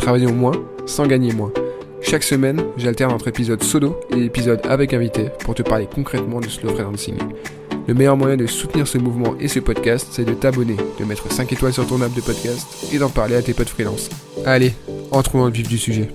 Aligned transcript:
Travaillons 0.00 0.32
moins 0.32 0.54
sans 0.86 1.06
gagner 1.06 1.32
moins. 1.34 1.52
Chaque 2.00 2.22
semaine, 2.22 2.64
j'alterne 2.78 3.12
entre 3.12 3.28
épisodes 3.28 3.62
solo 3.62 4.00
et 4.16 4.24
épisodes 4.24 4.60
avec 4.64 4.94
invité 4.94 5.26
pour 5.40 5.54
te 5.54 5.62
parler 5.62 5.86
concrètement 5.94 6.40
du 6.40 6.48
slow 6.48 6.70
freelancing. 6.70 7.18
Le 7.86 7.92
meilleur 7.92 8.16
moyen 8.16 8.38
de 8.38 8.46
soutenir 8.46 8.88
ce 8.88 8.96
mouvement 8.96 9.36
et 9.38 9.46
ce 9.46 9.60
podcast, 9.60 10.08
c'est 10.10 10.24
de 10.24 10.32
t'abonner, 10.32 10.76
de 10.98 11.04
mettre 11.04 11.30
5 11.30 11.52
étoiles 11.52 11.74
sur 11.74 11.86
ton 11.86 12.00
app 12.00 12.14
de 12.14 12.22
podcast 12.22 12.66
et 12.94 12.98
d'en 12.98 13.10
parler 13.10 13.34
à 13.34 13.42
tes 13.42 13.52
potes 13.52 13.68
freelance. 13.68 14.08
Allez, 14.46 14.72
entrons 15.10 15.40
dans 15.40 15.46
le 15.46 15.52
vif 15.52 15.68
du 15.68 15.76
sujet. 15.76 16.08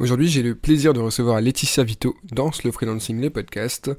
Aujourd'hui, 0.00 0.28
j'ai 0.28 0.42
le 0.42 0.56
plaisir 0.56 0.92
de 0.94 1.00
recevoir 1.00 1.40
Laetitia 1.40 1.84
Vito 1.84 2.16
dans 2.32 2.50
Slow 2.50 2.72
Freelancing, 2.72 3.20
le 3.20 3.30
podcast. 3.30 3.90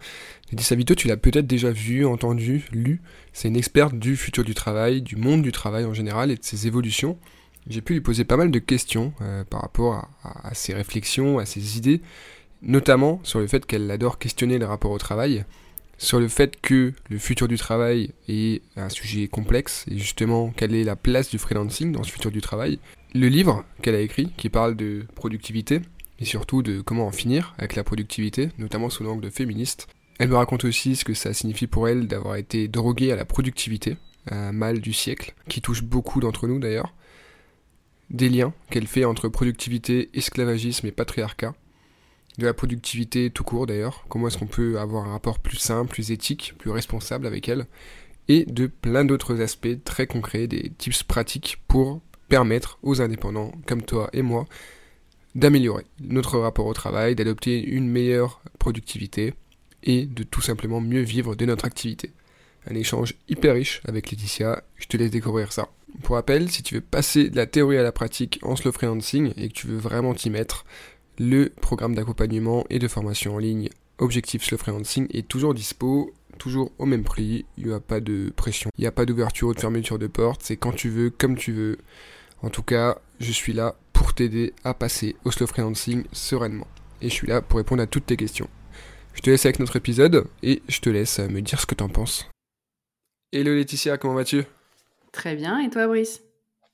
Laetitia 0.51 0.75
Vito, 0.75 0.95
tu 0.95 1.07
l'as 1.07 1.17
peut-être 1.17 1.47
déjà 1.47 1.71
vu, 1.71 2.05
entendu, 2.05 2.65
lu. 2.73 3.01
C'est 3.31 3.47
une 3.47 3.57
experte 3.57 3.95
du 3.95 4.17
futur 4.17 4.43
du 4.43 4.53
travail, 4.53 5.01
du 5.01 5.15
monde 5.15 5.43
du 5.43 5.53
travail 5.53 5.85
en 5.85 5.93
général 5.93 6.29
et 6.29 6.35
de 6.35 6.43
ses 6.43 6.67
évolutions. 6.67 7.17
J'ai 7.67 7.81
pu 7.81 7.93
lui 7.93 8.01
poser 8.01 8.23
pas 8.23 8.37
mal 8.37 8.51
de 8.51 8.59
questions 8.59 9.13
euh, 9.21 9.43
par 9.43 9.61
rapport 9.61 10.07
à, 10.23 10.53
ses 10.53 10.73
réflexions, 10.73 11.39
à 11.39 11.45
ses 11.45 11.77
idées, 11.77 12.01
notamment 12.61 13.19
sur 13.23 13.39
le 13.39 13.47
fait 13.47 13.65
qu'elle 13.65 13.89
adore 13.91 14.17
questionner 14.17 14.57
les 14.57 14.65
rapports 14.65 14.91
au 14.91 14.97
travail, 14.97 15.45
sur 15.97 16.19
le 16.19 16.29
fait 16.29 16.59
que 16.61 16.93
le 17.09 17.17
futur 17.17 17.47
du 17.47 17.57
travail 17.57 18.11
est 18.27 18.61
un 18.77 18.89
sujet 18.89 19.27
complexe, 19.27 19.85
et 19.89 19.97
justement 19.97 20.51
quelle 20.55 20.73
est 20.73 20.83
la 20.83 20.95
place 20.95 21.29
du 21.29 21.37
freelancing 21.37 21.91
dans 21.91 22.03
ce 22.03 22.11
futur 22.11 22.31
du 22.31 22.41
travail. 22.41 22.79
Le 23.13 23.27
livre 23.27 23.65
qu'elle 23.81 23.95
a 23.95 24.01
écrit, 24.01 24.31
qui 24.37 24.49
parle 24.49 24.75
de 24.75 25.05
productivité, 25.15 25.81
et 26.19 26.25
surtout 26.25 26.61
de 26.61 26.81
comment 26.81 27.07
en 27.07 27.11
finir 27.11 27.53
avec 27.57 27.75
la 27.75 27.83
productivité, 27.83 28.49
notamment 28.57 28.89
sous 28.89 29.03
l'angle 29.03 29.29
féministe. 29.29 29.87
Elle 30.19 30.29
me 30.29 30.35
raconte 30.35 30.65
aussi 30.65 30.95
ce 30.95 31.05
que 31.05 31.13
ça 31.13 31.33
signifie 31.33 31.67
pour 31.67 31.87
elle 31.87 32.07
d'avoir 32.07 32.35
été 32.35 32.67
droguée 32.67 33.11
à 33.11 33.15
la 33.15 33.25
productivité, 33.25 33.97
un 34.31 34.51
mal 34.51 34.79
du 34.79 34.93
siècle, 34.93 35.33
qui 35.47 35.61
touche 35.61 35.83
beaucoup 35.83 36.19
d'entre 36.19 36.47
nous 36.47 36.59
d'ailleurs 36.59 36.93
des 38.09 38.29
liens 38.29 38.53
qu'elle 38.69 38.87
fait 38.87 39.05
entre 39.05 39.29
productivité, 39.29 40.09
esclavagisme 40.13 40.87
et 40.87 40.91
patriarcat, 40.91 41.53
de 42.37 42.45
la 42.45 42.53
productivité 42.53 43.29
tout 43.29 43.43
court 43.43 43.67
d'ailleurs, 43.67 44.05
comment 44.09 44.27
est-ce 44.27 44.37
qu'on 44.37 44.47
peut 44.47 44.79
avoir 44.79 45.05
un 45.05 45.11
rapport 45.11 45.39
plus 45.39 45.57
simple, 45.57 45.91
plus 45.91 46.11
éthique, 46.11 46.55
plus 46.57 46.71
responsable 46.71 47.27
avec 47.27 47.49
elle, 47.49 47.67
et 48.27 48.45
de 48.45 48.67
plein 48.67 49.05
d'autres 49.05 49.41
aspects 49.41 49.83
très 49.83 50.07
concrets, 50.07 50.47
des 50.47 50.71
tips 50.77 51.03
pratiques 51.03 51.61
pour 51.67 52.01
permettre 52.29 52.77
aux 52.83 53.01
indépendants 53.01 53.51
comme 53.65 53.81
toi 53.81 54.09
et 54.13 54.21
moi 54.21 54.45
d'améliorer 55.35 55.85
notre 55.99 56.39
rapport 56.39 56.65
au 56.65 56.73
travail, 56.73 57.15
d'adopter 57.15 57.61
une 57.63 57.87
meilleure 57.87 58.41
productivité 58.57 59.33
et 59.83 60.05
de 60.05 60.23
tout 60.23 60.41
simplement 60.41 60.81
mieux 60.81 61.01
vivre 61.01 61.35
de 61.35 61.45
notre 61.45 61.65
activité. 61.65 62.11
Un 62.69 62.75
échange 62.75 63.15
hyper 63.27 63.53
riche 63.53 63.81
avec 63.85 64.11
Laetitia, 64.11 64.63
je 64.75 64.87
te 64.87 64.97
laisse 64.97 65.11
découvrir 65.11 65.51
ça. 65.51 65.69
Pour 66.03 66.15
rappel, 66.15 66.49
si 66.49 66.63
tu 66.63 66.75
veux 66.75 66.81
passer 66.81 67.29
de 67.29 67.35
la 67.35 67.45
théorie 67.45 67.77
à 67.77 67.83
la 67.83 67.91
pratique 67.91 68.39
en 68.43 68.55
slow 68.55 68.71
freelancing 68.71 69.33
et 69.37 69.49
que 69.49 69.53
tu 69.53 69.67
veux 69.67 69.77
vraiment 69.77 70.13
t'y 70.13 70.29
mettre, 70.29 70.65
le 71.17 71.49
programme 71.49 71.95
d'accompagnement 71.95 72.65
et 72.69 72.79
de 72.79 72.87
formation 72.87 73.35
en 73.35 73.39
ligne 73.39 73.69
Objectif 73.99 74.43
Slow 74.45 74.57
Freelancing 74.57 75.07
est 75.11 75.27
toujours 75.27 75.53
dispo, 75.53 76.13
toujours 76.37 76.71
au 76.79 76.85
même 76.85 77.03
prix, 77.03 77.45
il 77.57 77.67
n'y 77.67 77.73
a 77.73 77.81
pas 77.81 77.99
de 77.99 78.31
pression, 78.33 78.69
il 78.77 78.81
n'y 78.81 78.87
a 78.87 78.93
pas 78.93 79.05
d'ouverture 79.05 79.49
ou 79.49 79.53
de 79.53 79.59
fermeture 79.59 79.99
de 79.99 80.07
porte, 80.07 80.41
c'est 80.41 80.55
quand 80.55 80.71
tu 80.71 80.89
veux, 80.89 81.09
comme 81.09 81.35
tu 81.35 81.51
veux. 81.51 81.77
En 82.41 82.49
tout 82.49 82.63
cas, 82.63 82.97
je 83.19 83.31
suis 83.33 83.51
là 83.51 83.75
pour 83.91 84.13
t'aider 84.13 84.53
à 84.63 84.73
passer 84.73 85.17
au 85.25 85.31
slow 85.31 85.47
freelancing 85.47 86.05
sereinement. 86.13 86.67
Et 87.01 87.09
je 87.09 87.13
suis 87.13 87.27
là 87.27 87.41
pour 87.41 87.57
répondre 87.57 87.81
à 87.81 87.87
toutes 87.87 88.05
tes 88.05 88.15
questions. 88.15 88.49
Je 89.13 89.21
te 89.21 89.29
laisse 89.29 89.45
avec 89.45 89.59
notre 89.59 89.75
épisode 89.75 90.25
et 90.43 90.61
je 90.69 90.79
te 90.79 90.89
laisse 90.89 91.19
me 91.19 91.41
dire 91.41 91.59
ce 91.59 91.65
que 91.65 91.75
t'en 91.75 91.89
penses. 91.89 92.29
Hello 93.33 93.53
Laetitia, 93.53 93.97
comment 93.97 94.15
vas-tu? 94.15 94.45
Très 95.11 95.35
bien, 95.35 95.59
et 95.59 95.69
toi 95.69 95.87
Brice? 95.87 96.21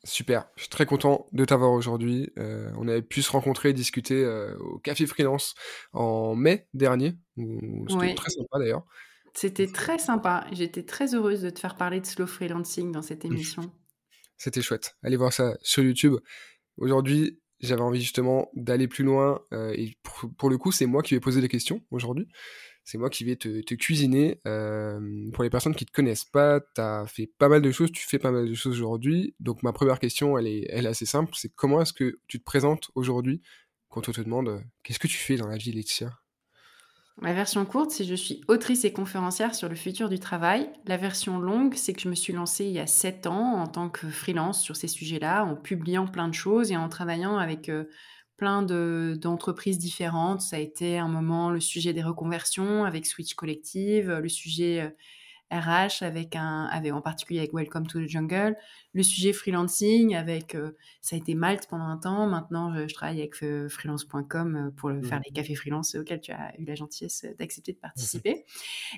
Super, 0.04 0.48
je 0.56 0.62
suis 0.62 0.70
très 0.70 0.86
content 0.86 1.26
de 1.32 1.46
t'avoir 1.46 1.72
aujourd'hui. 1.72 2.32
Euh, 2.38 2.72
on 2.78 2.88
avait 2.88 3.02
pu 3.02 3.24
se 3.24 3.32
rencontrer 3.32 3.70
et 3.70 3.74
discuter 3.74 4.24
euh, 4.24 4.56
au 4.60 4.78
Café 4.78 5.08
Freelance 5.08 5.56
en 5.94 6.36
mai 6.36 6.68
dernier. 6.76 7.16
C'était 7.38 7.96
ouais. 7.96 8.16
très 8.16 8.30
sympa 8.30 8.60
d'ailleurs. 8.60 8.86
C'était 9.34 9.68
très 9.68 9.98
sympa. 9.98 10.46
J'étais 10.52 10.84
très 10.84 11.16
heureuse 11.16 11.42
de 11.42 11.50
te 11.50 11.60
faire 11.60 11.76
parler 11.76 12.02
de 12.02 12.06
slow 12.06 12.28
freelancing 12.28 12.92
dans 12.92 13.02
cette 13.02 13.26
émission. 13.26 13.72
C'était 14.38 14.62
chouette. 14.62 14.96
Allez 15.02 15.18
voir 15.18 15.34
ça 15.34 15.58
sur 15.62 15.82
YouTube. 15.82 16.16
Aujourd'hui, 16.78 17.42
j'avais 17.60 17.82
envie 17.82 18.02
justement 18.02 18.52
d'aller 18.54 18.88
plus 18.88 19.04
loin. 19.04 19.42
Euh, 19.54 19.74
et 19.76 19.98
pour, 20.04 20.30
pour, 20.38 20.50
le 20.52 20.60
coup, 20.60 20.72
c'est 20.72 20.86
moi 20.86 21.02
qui 21.02 21.16
vais 21.16 21.20
poser 21.20 21.42
des 21.42 21.50
questions 21.50 21.82
aujourd'hui 21.90 22.28
c'est 22.86 23.00
moi 23.00 23.10
qui 23.10 23.24
vais 23.24 23.36
te, 23.36 23.74
cuisiner. 23.74 24.40
Euh, 24.46 25.32
pour 25.34 25.44
les 25.44 25.50
personnes 25.50 25.74
qui 25.74 25.86
te 25.86 25.92
connaissent 25.92 26.24
pas, 26.24 26.60
tu 26.60 26.82
as 26.82 27.06
fait 27.08 27.26
pas 27.26 27.50
mal 27.50 27.64
de 27.64 27.72
choses, 27.72 27.92
tu 27.92 28.06
fais 28.06 28.20
pas 28.20 28.32
mal 28.32 28.48
de 28.48 28.54
choses 28.54 28.74
aujourd'hui. 28.74 29.36
Donc 29.40 29.64
ma 29.64 29.74
première 29.74 30.00
question, 30.00 30.38
elle 30.38 30.48
est, 30.48 30.86
assez 30.86 31.08
simple, 31.08 31.34
c'est 31.36 31.50
comment 31.50 31.82
est-ce 31.82 31.94
que 31.94 32.20
tu 32.28 32.40
te 32.40 32.44
présentes 32.44 32.92
aujourd'hui 32.94 33.42
quand 33.90 34.08
on 34.08 34.12
te 34.12 34.22
demande 34.22 34.50
euh, 34.50 34.60
qu'est-ce 34.84 35.00
que 35.00 35.08
tu 35.08 35.18
fais 35.18 35.36
dans 35.36 35.48
la 35.48 35.58
vie, 35.58 35.72
Laetitia? 35.72 36.12
La 37.22 37.34
version 37.34 37.66
courte, 37.66 37.92
c'est 37.92 38.04
je 38.04 38.14
suis 38.14 38.42
autrice 38.48 38.84
et 38.86 38.94
conférencière 38.94 39.56
sur 39.56 39.70
le 39.70 39.76
futur 39.76 40.10
du 40.10 40.20
travail. 40.20 40.70
La 40.86 40.98
version 40.98 41.40
longue, 41.40 41.74
c'est 41.74 41.94
que 41.94 42.02
je 42.02 42.10
me 42.10 42.16
suis 42.16 42.34
lancée 42.34 42.66
il 42.66 42.74
y 42.74 42.80
a 42.80 42.88
7 42.88 43.26
ans 43.26 43.54
en 43.54 43.68
tant 43.68 43.90
que 43.90 44.10
freelance 44.10 44.62
sur 44.62 44.76
ces 44.76 44.90
sujets-là, 44.90 45.44
en 45.44 45.56
publiant 45.56 46.08
plein 46.08 46.28
de 46.28 46.34
choses 46.36 46.72
et 46.72 46.78
en 46.78 46.88
travaillant 46.88 47.38
avec... 47.38 47.70
Euh, 47.70 47.86
plein 48.38 48.62
d'entreprises 48.62 49.78
différentes. 49.78 50.42
Ça 50.42 50.58
a 50.58 50.60
été 50.60 50.98
un 50.98 51.08
moment 51.08 51.52
le 51.52 51.60
sujet 51.60 51.94
des 51.94 52.04
reconversions 52.04 52.84
avec 52.84 53.06
Switch 53.06 53.34
Collective, 53.34 54.12
le 54.12 54.30
sujet 54.30 54.94
RH 55.52 56.02
avec 56.02 56.36
un, 56.36 56.66
avec, 56.66 56.92
en 56.92 57.02
particulier 57.02 57.40
avec 57.40 57.54
Welcome 57.54 57.86
to 57.86 58.00
the 58.00 58.08
Jungle, 58.08 58.56
le 58.94 59.04
sujet 59.04 59.32
freelancing 59.32 60.16
avec, 60.16 60.58
ça 61.02 61.16
a 61.16 61.20
été 61.20 61.36
Malte 61.36 61.68
pendant 61.68 61.86
un 61.86 61.98
temps. 61.98 62.28
Maintenant, 62.28 62.74
je, 62.74 62.88
je 62.88 62.94
travaille 62.94 63.20
avec 63.20 63.36
freelance.com 63.36 64.74
pour 64.76 64.90
le, 64.90 65.04
faire 65.04 65.20
mmh. 65.20 65.24
les 65.26 65.32
cafés 65.32 65.56
freelance 65.56 65.96
auxquels 65.96 66.22
tu 66.22 66.32
as 66.32 66.54
eu 66.58 66.66
la 66.66 66.76
gentillesse 66.76 67.26
d'accepter 67.38 67.74
de 67.74 67.78
participer. 67.78 68.46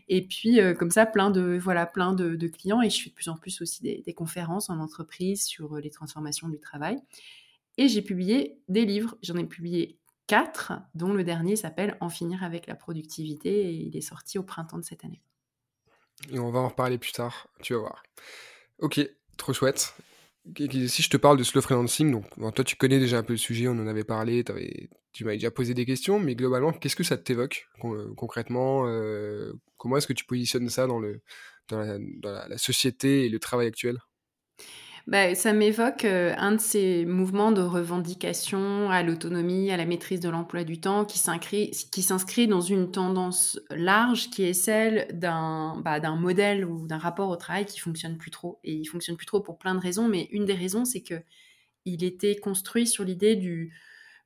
Et 0.08 0.25
puis, 0.25 0.59
comme 0.80 0.92
ça, 0.92 1.06
plein 1.06 1.30
de, 1.30 1.59
voilà, 1.62 1.86
plein 1.86 2.14
de, 2.14 2.36
de, 2.36 2.48
clients 2.48 2.81
et 2.81 2.90
je 2.90 3.04
fais 3.04 3.09
de 3.09 3.16
plus 3.16 3.30
en 3.30 3.36
plus 3.36 3.62
aussi 3.62 3.81
des, 3.81 4.02
des 4.06 4.14
conférences 4.14 4.69
en 4.69 4.80
entreprise 4.80 5.44
sur 5.44 5.75
les 5.75 5.90
transformations 5.90 6.48
du 6.48 6.59
travail. 6.59 6.98
Et 7.78 7.88
j'ai 7.88 8.02
publié 8.02 8.60
des 8.68 8.86
livres. 8.86 9.18
J'en 9.22 9.36
ai 9.36 9.46
publié 9.46 10.00
quatre, 10.28 10.74
dont 10.94 11.14
le 11.14 11.24
dernier 11.24 11.56
s'appelle 11.56 11.98
En 12.02 12.10
finir 12.10 12.44
avec 12.44 12.68
la 12.68 12.76
productivité 12.76 13.70
et 13.70 13.72
il 13.72 13.96
est 13.96 14.02
sorti 14.02 14.38
au 14.38 14.44
printemps 14.44 14.78
de 14.78 14.84
cette 14.84 15.06
année. 15.06 15.22
Et 16.32 16.40
on 16.40 16.52
va 16.52 16.60
en 16.60 16.68
reparler 16.68 16.98
plus 16.98 17.12
tard, 17.12 17.48
tu 17.62 17.74
vas 17.74 17.80
voir. 17.80 18.04
Ok, 18.80 19.00
trop 19.38 19.54
chouette. 19.54 19.96
Si 20.58 21.02
je 21.02 21.10
te 21.10 21.18
parle 21.18 21.38
de 21.38 21.44
slow 21.44 21.62
freelancing, 21.62 22.12
donc 22.12 22.56
toi 22.56 22.64
tu 22.64 22.76
connais 22.78 23.00
déjà 23.00 23.18
un 23.18 23.24
peu 23.24 23.34
le 23.34 23.38
sujet, 23.38 23.68
on 23.68 23.72
en 23.72 23.88
avait 23.88 24.06
parlé, 24.06 24.46
tu 25.12 25.26
m'avais 25.26 25.36
déjà 25.36 25.52
posé 25.52 25.74
des 25.74 25.86
questions, 25.86 26.20
mais 26.20 26.36
globalement, 26.36 26.72
qu'est-ce 26.72 26.96
que 26.96 27.04
ça 27.04 27.18
t'évoque 27.18 27.68
concrètement 28.16 28.88
euh, 28.88 29.52
Comment 29.76 29.98
est-ce 29.98 30.08
que 30.08 30.14
tu 30.14 30.26
positionnes 30.26 30.70
ça 30.70 30.88
dans 30.88 31.00
la 31.00 32.58
société 32.58 33.26
et 33.26 33.30
le 33.30 33.40
travail 33.40 33.68
actuel? 33.68 34.00
Bah, 35.07 35.36
ça 35.36 35.54
m'évoque 35.54 36.04
euh, 36.04 36.33
un 36.38 36.51
de 36.51 36.59
ces 36.59 37.06
mouvements 37.06 37.54
de 37.54 37.62
revendication 37.62 38.89
à 38.89 39.04
l'autonomie, 39.04 39.71
à 39.71 39.77
la 39.77 39.86
maîtrise 39.86 40.19
de 40.19 40.27
l'emploi 40.27 40.65
du 40.65 40.81
temps 40.81 41.06
qui 41.06 41.18
s'inscrit 41.18 42.48
dans 42.48 42.59
une 42.59 42.92
tendance 42.92 43.57
large 43.69 44.30
qui 44.30 44.44
est 44.44 44.54
celle 44.54 45.07
d'un 45.13 45.80
bah, 45.80 46.01
modèle 46.12 46.65
ou 46.65 46.86
d'un 46.88 46.98
rapport 46.98 47.30
au 47.30 47.38
travail 47.38 47.65
qui 47.65 47.80
fonctionne 47.80 48.18
plus 48.18 48.31
trop. 48.31 48.59
Et 48.65 48.74
il 48.74 48.86
fonctionne 48.86 49.15
plus 49.15 49.25
trop 49.25 49.39
pour 49.39 49.57
plein 49.57 49.75
de 49.75 49.80
raisons, 49.80 50.09
mais 50.09 50.27
une 50.31 50.44
des 50.44 50.54
raisons, 50.54 50.83
c'est 50.83 51.04
que 51.04 51.21
il 51.86 52.03
était 52.03 52.36
construit 52.36 52.86
sur 52.86 53.06
l'idée 53.06 53.38
du, 53.38 53.74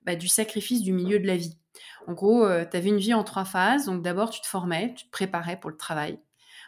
bah, 0.04 0.16
du 0.16 0.27
sacrifice 0.27 0.81
du 0.81 0.94
milieu 0.94 1.19
de 1.19 1.27
la 1.27 1.38
vie. 1.38 1.60
En 2.07 2.13
gros, 2.13 2.44
euh, 2.44 2.66
tu 2.69 2.75
avais 2.75 2.89
une 2.89 2.98
vie 2.98 3.13
en 3.13 3.24
trois 3.24 3.45
phases. 3.45 3.86
Donc 3.86 4.01
d'abord, 4.01 4.31
tu 4.31 4.42
te 4.42 4.48
formais, 4.48 4.95
tu 4.95 5.06
te 5.06 5.12
préparais 5.12 5.60
pour 5.60 5.69
le 5.69 5.77
travail. 5.77 6.19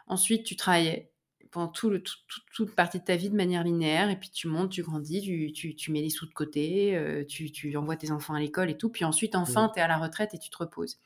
Ensuite, 0.06 0.44
tu 0.44 0.56
travaillais 0.56 1.13
pendant 1.54 1.68
tout 1.68 1.90
le, 1.90 2.02
tout, 2.02 2.18
toute 2.54 2.76
partie 2.76 3.00
de 3.00 3.04
ta 3.04 3.16
vie 3.16 3.30
de 3.30 3.36
manière 3.36 3.64
linéaire, 3.64 4.10
et 4.10 4.16
puis 4.16 4.30
tu 4.32 4.48
montes, 4.48 4.72
tu 4.72 4.82
grandis, 4.82 5.22
tu, 5.22 5.54
tu, 5.54 5.76
tu 5.76 5.92
mets 5.92 6.02
les 6.02 6.10
sous 6.10 6.26
de 6.26 6.34
côté, 6.34 6.98
euh, 6.98 7.24
tu, 7.26 7.52
tu, 7.52 7.78
envoies 7.78 7.96
tes 7.96 8.12
enfants 8.12 8.34
à 8.34 8.40
l'école 8.40 8.70
et 8.72 8.78
tout, 8.78 8.90
puis 8.90 9.06
ensuite, 9.06 9.36
enfin, 9.36 9.70
tu 9.74 9.80
es 9.80 9.84
à 9.84 9.88
la 9.88 9.98
retraite 9.98 10.34
et 10.34 10.40
tu 10.40 10.50
te 10.50 10.58
reposes. 10.58 10.98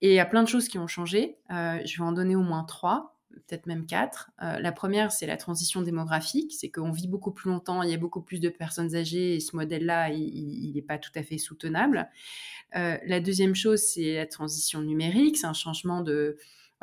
Et 0.00 0.10
il 0.10 0.14
y 0.14 0.20
a 0.20 0.24
plein 0.24 0.42
de 0.42 0.48
choses 0.48 0.68
qui 0.68 0.78
ont 0.78 0.86
changé. 0.86 1.36
Euh, 1.50 1.80
je 1.84 1.98
vais 1.98 2.04
en 2.04 2.12
donner 2.12 2.36
au 2.36 2.42
moins 2.42 2.64
trois. 2.64 3.16
peut-être 3.48 3.66
même 3.66 3.86
quatre. 3.86 4.30
la 4.38 4.72
première, 4.72 5.10
c'est 5.10 5.26
la 5.26 5.36
transition 5.36 5.82
démographique, 5.82 6.52
c'est 6.52 6.70
qu'on 6.70 6.92
vit 6.92 7.08
beaucoup 7.08 7.32
plus 7.32 7.50
longtemps, 7.50 7.82
il 7.82 7.90
y 7.90 7.94
a 7.94 7.98
beaucoup 7.98 8.22
plus 8.22 8.40
de 8.40 8.48
personnes 8.48 8.94
âgées 8.94 9.34
et 9.34 9.40
ce 9.40 9.56
modèle-là, 9.56 10.10
il 10.10 10.72
n'est 10.74 10.82
pas 10.82 10.98
tout 10.98 11.12
à 11.16 11.22
fait 11.22 11.38
soutenable. 11.38 12.08
la 12.72 13.20
deuxième 13.20 13.54
chose, 13.54 13.80
c'est 13.80 14.14
la 14.14 14.26
transition 14.26 14.80
numérique, 14.80 15.38
c'est 15.38 15.46
un 15.46 15.54
changement 15.54 16.02
de 16.02 16.36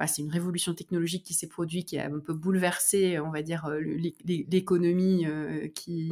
c'est 0.08 0.22
une 0.22 0.32
révolution 0.32 0.74
technologique 0.74 1.24
qui 1.24 1.34
s'est 1.34 1.48
produite, 1.48 1.90
qui 1.90 2.00
a 2.00 2.06
un 2.06 2.20
peu 2.20 2.34
bouleversé, 2.34 3.20
on 3.20 3.32
va 3.32 3.42
dire, 3.42 3.66
euh, 3.66 3.82
l'économie 4.26 5.26
euh, 5.26 5.68
qui, 5.70 6.12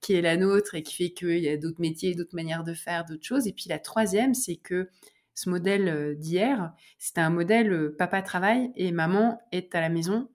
qui 0.00 0.14
est 0.14 0.20
la 0.20 0.36
nôtre 0.36 0.74
et 0.74 0.82
qui 0.82 0.94
fait 0.94 1.10
qu'il 1.10 1.38
y 1.38 1.48
a 1.48 1.56
d'autres 1.56 1.80
métiers, 1.80 2.14
d'autres 2.14 2.34
manières 2.34 2.64
de 2.64 2.74
faire, 2.74 3.04
d'autres 3.04 3.24
choses. 3.24 3.46
Et 3.46 3.52
puis 3.52 3.66
la 3.68 3.78
troisième, 3.78 4.34
c'est 4.34 4.56
que 4.56 4.88
ce 5.34 5.48
modèle 5.48 5.88
euh, 5.88 6.14
d'hier, 6.14 6.72
c'était 6.98 7.22
un 7.22 7.30
modèle 7.30 7.94
papa 7.96 8.22
travaille 8.22 8.70
et 8.76 8.92
maman 8.92 9.40
est 9.50 9.74
à 9.74 9.80
la 9.80 9.88
maison, 9.88 10.28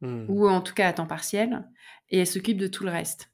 mmh. 0.00 0.24
ou 0.28 0.48
en 0.48 0.60
tout 0.60 0.74
cas 0.74 0.88
à 0.88 0.92
temps 0.92 1.06
partiel, 1.06 1.68
et 2.10 2.18
elle 2.20 2.26
s'occupe 2.26 2.58
de 2.58 2.66
tout 2.66 2.84
le 2.84 2.90
reste. 2.90 3.30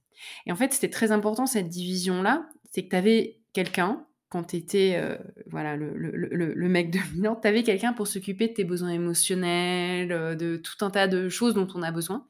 Et 0.46 0.52
en 0.52 0.56
fait, 0.56 0.72
c'était 0.72 0.90
très 0.90 1.12
important 1.12 1.46
cette 1.46 1.68
division-là, 1.68 2.48
c'est 2.70 2.84
que 2.84 2.90
tu 2.90 2.96
avais 2.96 3.40
quelqu'un 3.52 4.06
quand 4.34 4.42
tu 4.42 4.56
étais 4.56 4.96
euh, 4.96 5.16
voilà, 5.46 5.76
le, 5.76 5.96
le, 5.96 6.10
le, 6.54 6.68
mec 6.68 6.90
dominant, 6.90 7.36
tu 7.40 7.46
avais 7.46 7.62
quelqu'un 7.62 7.92
pour 7.92 8.08
s'occuper 8.08 8.48
de 8.48 8.54
tes 8.54 8.64
besoins 8.64 8.88
émotionnels, 8.88 10.10
euh, 10.10 10.34
de 10.34 10.56
tout 10.56 10.84
un 10.84 10.90
tas 10.90 11.06
de 11.06 11.28
choses 11.28 11.54
dont 11.54 11.68
on 11.76 11.82
a 11.84 11.92
besoin. 11.92 12.26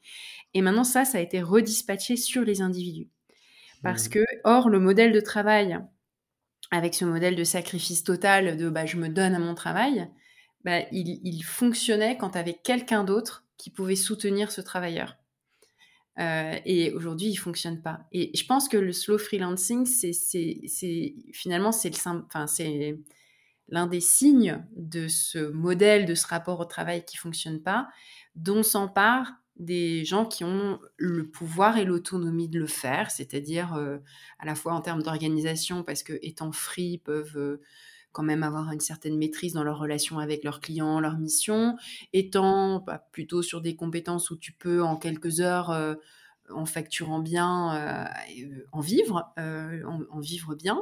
Et 0.53 0.61
maintenant, 0.61 0.83
ça, 0.83 1.03
ça 1.03 1.17
a 1.17 1.21
été 1.21 1.41
redispatché 1.41 2.15
sur 2.15 2.43
les 2.43 2.61
individus. 2.61 3.09
Parce 3.81 4.05
mmh. 4.05 4.11
que, 4.11 4.19
or, 4.43 4.69
le 4.69 4.79
modèle 4.79 5.13
de 5.13 5.19
travail, 5.19 5.79
avec 6.69 6.93
ce 6.93 7.05
modèle 7.05 7.35
de 7.35 7.43
sacrifice 7.43 8.03
total, 8.03 8.55
de 8.55 8.69
bah, 8.69 8.85
je 8.85 8.97
me 8.97 9.09
donne 9.09 9.33
à 9.33 9.39
mon 9.39 9.55
travail, 9.55 10.07
bah, 10.63 10.81
il, 10.91 11.21
il 11.23 11.41
fonctionnait 11.41 12.17
quand 12.17 12.29
tu 12.29 12.37
avais 12.37 12.53
quelqu'un 12.53 13.03
d'autre 13.03 13.47
qui 13.57 13.71
pouvait 13.71 13.95
soutenir 13.95 14.51
ce 14.51 14.61
travailleur. 14.61 15.17
Euh, 16.19 16.55
et 16.65 16.93
aujourd'hui, 16.93 17.27
il 17.27 17.35
fonctionne 17.35 17.81
pas. 17.81 18.07
Et 18.11 18.31
je 18.35 18.45
pense 18.45 18.69
que 18.69 18.77
le 18.77 18.93
slow 18.93 19.17
freelancing, 19.17 19.85
c'est 19.85 20.13
finalement 21.33 21.71
c'est 21.71 21.91
l'un 23.69 23.87
des 23.87 23.99
signes 23.99 24.63
de 24.75 25.07
ce 25.07 25.51
modèle, 25.51 26.05
de 26.05 26.15
ce 26.15 26.27
rapport 26.27 26.59
au 26.59 26.65
travail 26.65 27.03
qui 27.03 27.17
fonctionne 27.17 27.61
pas, 27.61 27.87
dont 28.35 28.63
s'emparent 28.63 29.33
des 29.57 30.03
gens 30.03 30.25
qui 30.25 30.43
ont 30.43 30.79
le 30.97 31.29
pouvoir 31.29 31.77
et 31.77 31.85
l'autonomie 31.85 32.49
de 32.49 32.59
le 32.59 32.67
faire, 32.67 33.09
c'est-à-dire 33.09 33.73
euh, 33.73 33.97
à 34.39 34.45
la 34.45 34.53
fois 34.53 34.73
en 34.73 34.81
termes 34.81 35.01
d'organisation, 35.01 35.83
parce 35.83 36.03
que 36.03 36.13
étant 36.21 36.51
free, 36.51 36.97
peuvent 36.97 37.37
euh, 37.37 37.61
quand 38.15 38.23
même 38.23 38.43
avoir 38.43 38.71
une 38.71 38.79
certaine 38.79 39.17
maîtrise 39.17 39.51
dans 39.51 39.65
leur 39.65 39.77
relation 39.77 40.19
avec 40.19 40.45
leurs 40.45 40.61
clients, 40.61 41.01
leur 41.01 41.17
mission, 41.17 41.75
étant 42.13 42.79
bah, 42.79 43.05
plutôt 43.11 43.41
sur 43.41 43.59
des 43.59 43.75
compétences 43.75 44.31
où 44.31 44.37
tu 44.37 44.53
peux 44.53 44.81
en 44.81 44.95
quelques 44.95 45.41
heures, 45.41 45.69
euh, 45.71 45.95
en 46.49 46.65
facturant 46.65 47.19
bien, 47.19 47.75
euh, 47.75 48.05
euh, 48.41 48.65
en 48.71 48.79
vivre, 48.79 49.33
en, 49.37 50.19
vivre 50.21 50.55
bien. 50.55 50.81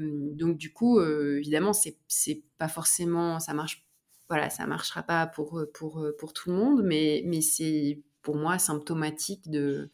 donc 0.00 0.56
du 0.56 0.72
coup, 0.72 1.02
évidemment, 1.02 1.72
c'est 1.74 2.42
pas 2.56 2.68
forcément, 2.68 3.40
ça 3.40 3.52
marche, 3.52 3.86
voilà, 4.30 4.48
ça 4.48 4.66
marchera 4.66 5.02
pas 5.02 5.26
pour 5.26 5.66
pour 5.74 6.02
pour 6.18 6.32
tout 6.32 6.48
le 6.50 6.56
monde, 6.56 6.82
mais 6.82 7.22
mais 7.26 7.42
c'est 7.42 8.00
pour 8.22 8.36
moi 8.36 8.58
symptomatique 8.58 9.50
de 9.50 9.90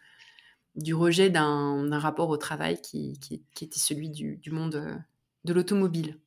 du 0.76 0.94
rejet 0.94 1.30
d'un 1.30 1.98
rapport 1.98 2.28
au 2.28 2.36
travail 2.36 2.80
qui, 2.80 3.18
qui, 3.20 3.64
était 3.64 3.80
celui 3.80 4.10
du 4.10 4.50
monde 4.52 5.02
de 5.44 5.52
l'automobile. 5.52 6.18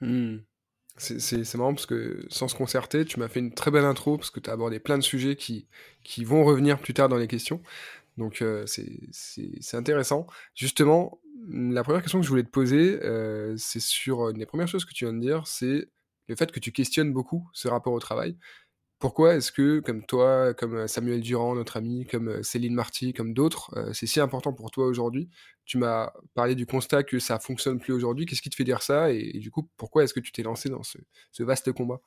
Mmh. 0.00 0.38
C'est 0.96 1.54
marrant 1.54 1.74
parce 1.74 1.86
que 1.86 2.26
sans 2.28 2.48
se 2.48 2.56
concerter, 2.56 3.04
tu 3.04 3.20
m'as 3.20 3.28
fait 3.28 3.38
une 3.38 3.54
très 3.54 3.70
belle 3.70 3.84
intro 3.84 4.16
parce 4.16 4.30
que 4.30 4.40
tu 4.40 4.50
as 4.50 4.52
abordé 4.52 4.80
plein 4.80 4.98
de 4.98 5.02
sujets 5.02 5.36
qui, 5.36 5.68
qui 6.02 6.24
vont 6.24 6.44
revenir 6.44 6.80
plus 6.80 6.92
tard 6.92 7.08
dans 7.08 7.16
les 7.16 7.28
questions. 7.28 7.62
Donc 8.16 8.42
euh, 8.42 8.64
c'est 8.66 9.76
intéressant. 9.76 10.26
Justement, 10.56 11.20
la 11.48 11.84
première 11.84 12.02
question 12.02 12.18
que 12.18 12.24
je 12.24 12.30
voulais 12.30 12.42
te 12.42 12.50
poser, 12.50 12.98
euh, 13.04 13.54
c'est 13.56 13.80
sur 13.80 14.28
une 14.30 14.38
des 14.38 14.46
premières 14.46 14.66
choses 14.66 14.84
que 14.84 14.92
tu 14.92 15.04
viens 15.04 15.14
de 15.14 15.20
dire, 15.20 15.46
c'est 15.46 15.88
le 16.26 16.36
fait 16.36 16.50
que 16.50 16.60
tu 16.60 16.72
questionnes 16.72 17.12
beaucoup 17.12 17.48
ce 17.52 17.68
rapport 17.68 17.92
au 17.92 18.00
travail. 18.00 18.36
Pourquoi 18.98 19.36
est-ce 19.36 19.52
que, 19.52 19.78
comme 19.78 20.04
toi, 20.04 20.54
comme 20.54 20.74
euh, 20.74 20.86
Samuel 20.88 21.20
Durand, 21.20 21.54
notre 21.54 21.76
ami, 21.76 22.04
comme 22.04 22.28
euh, 22.28 22.42
Céline 22.42 22.74
Marty, 22.74 23.12
comme 23.12 23.32
d'autres, 23.32 23.70
euh, 23.76 23.92
c'est 23.92 24.06
si 24.06 24.18
important 24.18 24.52
pour 24.52 24.72
toi 24.72 24.86
aujourd'hui? 24.86 25.28
Tu 25.66 25.78
m'as 25.78 26.10
parlé 26.34 26.56
du 26.56 26.66
constat 26.66 27.04
que 27.04 27.20
ça 27.20 27.38
fonctionne 27.38 27.78
plus 27.78 27.92
aujourd'hui. 27.92 28.26
Qu'est-ce 28.26 28.42
qui 28.42 28.50
te 28.50 28.56
fait 28.56 28.64
dire 28.64 28.82
ça? 28.82 29.12
Et, 29.12 29.38
du 29.38 29.52
coup, 29.52 29.68
pourquoi 29.76 30.02
est-ce 30.02 30.14
que 30.14 30.20
tu 30.20 30.32
t'es 30.32 30.42
lancé 30.42 30.68
dans 30.68 30.82
ce, 30.82 30.98
vaste 31.44 31.70
combat? 31.72 32.00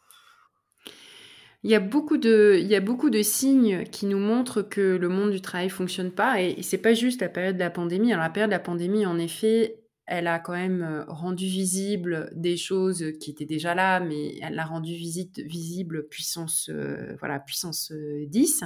Il 1.64 1.70
y, 1.70 1.76
a 1.76 1.80
beaucoup 1.80 2.18
de, 2.18 3.22
signes 3.22 3.86
qui 3.86 4.08
nous 4.08 4.18
montrent 4.18 4.62
que 4.62 4.98
le 4.98 5.10
monde 5.10 5.32
du 5.32 5.42
travail 5.42 5.70
fonctionne 5.70 6.12
pas 6.12 6.42
et, 6.42 6.56
et 6.58 6.64
c'est 6.64 6.80
pas 6.80 6.96
juste 6.96 7.22
la 7.22 7.30
période 7.30 7.56
de 7.56 7.62
la 7.62 7.70
pandémie. 7.70 8.12
Alors 8.12 8.24
la 8.24 8.32
période 8.32 8.50
de 8.50 8.56
la 8.56 8.60
pandémie, 8.60 9.06
en 9.06 9.20
effet, 9.20 9.81
elle 10.12 10.28
a 10.28 10.40
quand 10.40 10.52
même 10.52 10.84
euh, 10.84 11.06
rendu 11.08 11.46
visible 11.46 12.30
des 12.36 12.58
choses 12.58 13.14
qui 13.22 13.32
étaient 13.32 13.46
déjà 13.46 13.74
là, 13.74 14.02
mais 14.02 14.38
elle 14.42 14.56
l'a 14.56 14.66
rendu 14.66 14.94
visible 14.94 16.08
puissance, 16.10 16.70
euh, 16.70 17.16
voilà, 17.20 17.40
puissance 17.40 17.94
10, 17.94 18.66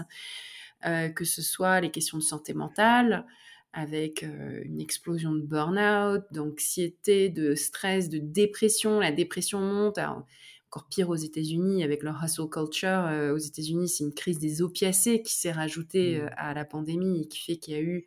euh, 0.88 1.10
que 1.10 1.24
ce 1.24 1.44
soit 1.44 1.82
les 1.82 1.92
questions 1.92 2.18
de 2.18 2.24
santé 2.24 2.56
mentale, 2.56 3.28
avec 3.74 4.24
une 4.24 4.80
explosion 4.80 5.34
de 5.34 5.42
burn-out, 5.42 6.24
d'anxiété, 6.32 7.30
de 7.30 7.56
stress, 7.56 8.10
de 8.10 8.20
dépression. 8.20 9.02
La 9.02 9.12
dépression 9.12 9.60
monte. 9.60 10.00
encore 10.00 10.88
pire 10.90 11.10
aux 11.10 11.16
États-Unis 11.16 11.84
avec 11.84 12.02
leur 12.02 12.24
hustle 12.24 12.50
culture. 12.50 13.10
aux 13.34 13.38
États-Unis, 13.38 13.90
c'est 13.90 14.06
une 14.06 14.14
crise 14.14 14.40
des 14.40 14.62
opiacés 14.62 15.22
qui 15.22 15.34
s'est 15.34 15.52
rajoutée 15.52 16.22
mmh. 16.22 16.30
à 16.38 16.54
la 16.54 16.64
pandémie 16.64 17.22
et 17.22 17.28
qui 17.28 17.40
fait 17.40 17.58
qu'il 17.58 17.74
y 17.74 17.78
a 17.78 17.82
eu 17.82 18.06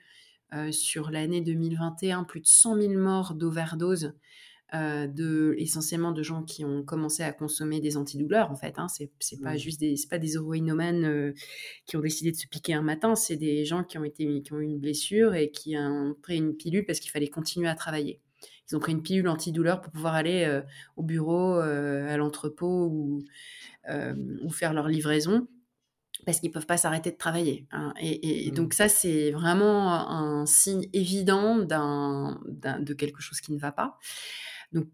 sur 0.70 1.10
l'année 1.10 1.40
2021, 1.40 2.24
plus 2.24 2.40
de 2.40 2.46
100 2.46 2.80
000 2.80 2.94
morts 2.94 3.34
d'overdose, 3.34 4.12
euh, 4.74 5.06
de, 5.06 5.54
essentiellement 5.56 6.12
de 6.12 6.22
gens 6.22 6.42
qui 6.42 6.62
ont 6.62 6.82
commencé 6.82 7.22
à 7.22 7.32
consommer 7.32 7.80
des 7.80 7.96
antidouleurs, 7.96 8.50
en 8.50 8.54
fait. 8.54 8.78
Hein. 8.78 8.86
C'est, 8.88 9.10
pas 9.42 9.56
juste 9.56 9.80
des, 9.80 9.96
c'est 9.96 10.10
pas 10.10 10.18
des 10.18 10.34
héroïnomanes 10.34 11.06
euh, 11.06 11.32
qui 11.86 11.96
ont 11.96 12.00
décidé 12.00 12.32
de 12.32 12.36
se 12.36 12.46
piquer 12.46 12.74
un 12.74 12.82
matin, 12.82 13.14
c'est 13.14 13.36
des 13.36 13.64
gens 13.64 13.82
qui 13.82 13.96
ont, 13.96 14.04
été, 14.04 14.42
qui 14.42 14.52
ont 14.52 14.58
eu 14.58 14.64
une 14.64 14.78
blessure 14.78 15.34
et 15.34 15.50
qui 15.50 15.74
ont 15.78 16.14
pris 16.20 16.36
une 16.36 16.54
pilule 16.54 16.84
parce 16.84 17.00
qu'il 17.00 17.10
fallait 17.10 17.28
continuer 17.28 17.66
à 17.66 17.74
travailler. 17.74 18.20
Ils 18.70 18.76
ont 18.76 18.78
pris 18.78 18.92
une 18.92 19.02
pilule 19.02 19.28
antidouleur 19.28 19.80
pour 19.80 19.90
pouvoir 19.90 20.14
aller 20.14 20.60
au 20.96 21.02
bureau, 21.02 21.54
à 21.54 22.14
l'entrepôt 22.18 22.88
ou, 22.92 23.24
ou 23.88 24.50
faire 24.50 24.74
leur 24.74 24.88
livraison 24.88 25.48
parce 26.26 26.40
qu'ils 26.40 26.50
peuvent 26.50 26.66
pas 26.66 26.76
s'arrêter 26.76 27.10
de 27.10 27.16
travailler. 27.16 27.66
Hein. 27.70 27.94
Et, 28.00 28.50
mmh. 28.50 28.54
donc 28.54 28.74
ça, 28.74 28.88
c'est 28.88 29.30
vraiment 29.30 29.92
un 29.92 30.46
signe 30.46 30.88
évident 30.92 31.56
de 31.58 32.94
quelque 32.94 33.20
chose 33.20 33.40
qui 33.40 33.52
ne 33.52 33.58
va 33.58 33.72
pas. 33.72 33.98
Donc, 34.72 34.88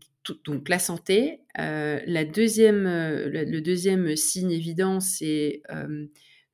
donc 0.45 0.69
la 0.69 0.79
santé. 0.79 1.41
Euh, 1.59 2.01
la 2.07 2.25
deuxième, 2.25 2.85
le, 2.85 3.61
deuxième 3.61 4.17
signe 4.17 4.53
évident, 4.53 5.01
c'est 5.01 5.63
euh, 5.71 6.07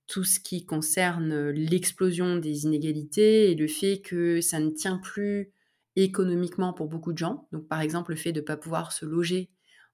tout 0.06 0.24
ce 0.24 0.40
qui 0.40 0.64
concerne 0.64 1.50
l'explosion 1.50 2.36
des 2.36 2.64
inégalités 2.64 3.50
et 3.50 3.54
le 3.54 3.68
fait 3.68 4.00
que 4.00 4.40
ça 4.40 4.58
ne 4.58 4.70
tient 4.70 4.98
plus 4.98 5.52
économiquement 5.96 6.72
pour 6.72 6.88
beaucoup 6.88 7.12
de 7.12 7.18
gens. 7.18 7.48
Donc 7.52 7.68
par 7.68 7.80
exemple, 7.80 8.10
le 8.10 8.16
fait 8.16 8.32
de 8.32 8.40
ne 8.40 8.44
pas 8.44 8.56
pouvoir 8.56 8.92
se 8.92 9.04
loger 9.04 9.50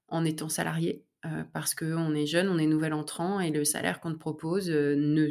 en 0.08 0.24
étant 0.24 0.48
salarié. 0.48 1.04
Euh, 1.24 1.44
parce 1.52 1.74
qu'on 1.74 2.14
est 2.14 2.26
jeune, 2.26 2.48
on 2.48 2.58
est 2.58 2.66
nouvel 2.66 2.92
entrant 2.92 3.40
et 3.40 3.50
le 3.50 3.64
salaire 3.64 4.00
qu'on 4.00 4.12
te 4.12 4.18
propose 4.18 4.70
euh, 4.70 4.94
ne, 4.96 5.30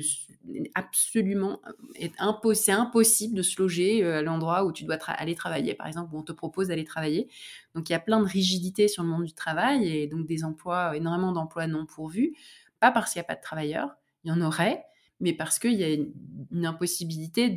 absolument 0.73 1.61
est 1.93 2.11
c'est 2.55 2.71
impossible 2.71 3.35
de 3.35 3.43
se 3.43 3.61
loger 3.61 4.03
euh, 4.03 4.19
à 4.19 4.21
l'endroit 4.23 4.65
où 4.65 4.73
tu 4.73 4.83
dois 4.83 4.95
aller 4.95 5.35
travailler, 5.35 5.75
par 5.75 5.85
exemple, 5.87 6.13
où 6.13 6.17
on 6.17 6.23
te 6.23 6.31
propose 6.31 6.69
d'aller 6.69 6.85
travailler. 6.85 7.29
Donc 7.75 7.87
il 7.87 7.93
y 7.93 7.95
a 7.95 7.99
plein 7.99 8.19
de 8.19 8.25
rigidités 8.25 8.87
sur 8.87 9.03
le 9.03 9.09
monde 9.09 9.25
du 9.25 9.33
travail 9.33 9.87
et 9.87 10.07
donc 10.07 10.25
des 10.25 10.43
emplois, 10.43 10.97
énormément 10.97 11.31
d'emplois 11.31 11.67
non 11.67 11.85
pourvus, 11.85 12.35
pas 12.79 12.91
parce 12.91 13.13
qu'il 13.13 13.19
n'y 13.19 13.25
a 13.25 13.27
pas 13.27 13.35
de 13.35 13.41
travailleurs, 13.41 13.95
il 14.23 14.29
y 14.29 14.31
en 14.31 14.41
aurait, 14.41 14.83
mais 15.19 15.33
parce 15.33 15.59
qu'il 15.59 15.73
y 15.73 15.83
a 15.83 15.93
une, 15.93 16.65
impossibilité 16.65 17.49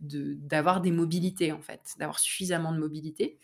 d'avoir 0.00 0.80
des 0.80 0.92
mobilités 0.92 1.52
en 1.52 1.60
fait, 1.60 1.94
d'avoir 1.98 2.18
suffisamment 2.18 2.72
de 2.72 2.78
mobilité. 2.78 3.38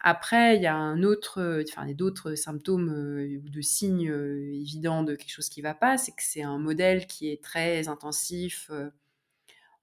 Après, 0.00 0.56
il 0.56 0.62
y 0.62 0.66
a 0.66 0.76
un 0.76 1.02
autre, 1.02 1.64
enfin, 1.68 1.90
d'autres 1.92 2.34
symptômes 2.36 2.90
euh, 2.90 3.40
ou 3.44 3.48
de 3.48 3.60
signes 3.60 4.08
euh, 4.10 4.54
évidents 4.54 5.02
de 5.02 5.16
quelque 5.16 5.30
chose 5.32 5.48
qui 5.48 5.60
ne 5.60 5.64
va 5.64 5.74
pas, 5.74 5.98
c'est 5.98 6.12
que 6.12 6.22
c'est 6.22 6.42
un 6.42 6.58
modèle 6.58 7.06
qui 7.06 7.28
est 7.30 7.42
très 7.42 7.88
intensif 7.88 8.68
euh, 8.70 8.90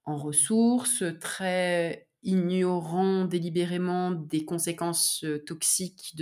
en 0.04 0.16
ressources, 0.16 1.04
très 1.20 2.08
ignorant 2.22 3.24
délibérément 3.24 4.10
des 4.10 4.44
conséquences 4.44 5.24
toxiques 5.46 6.16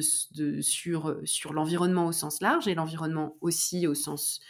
sur, 0.61 1.19
sur 1.25 1.53
l'environnement 1.55 2.07
au 2.07 2.13
sens 2.13 2.43
large 2.43 2.69
et 2.69 2.75
l'environnement 2.75 3.37
aussi 3.41 3.87
au 3.87 3.95
sens 3.95 4.41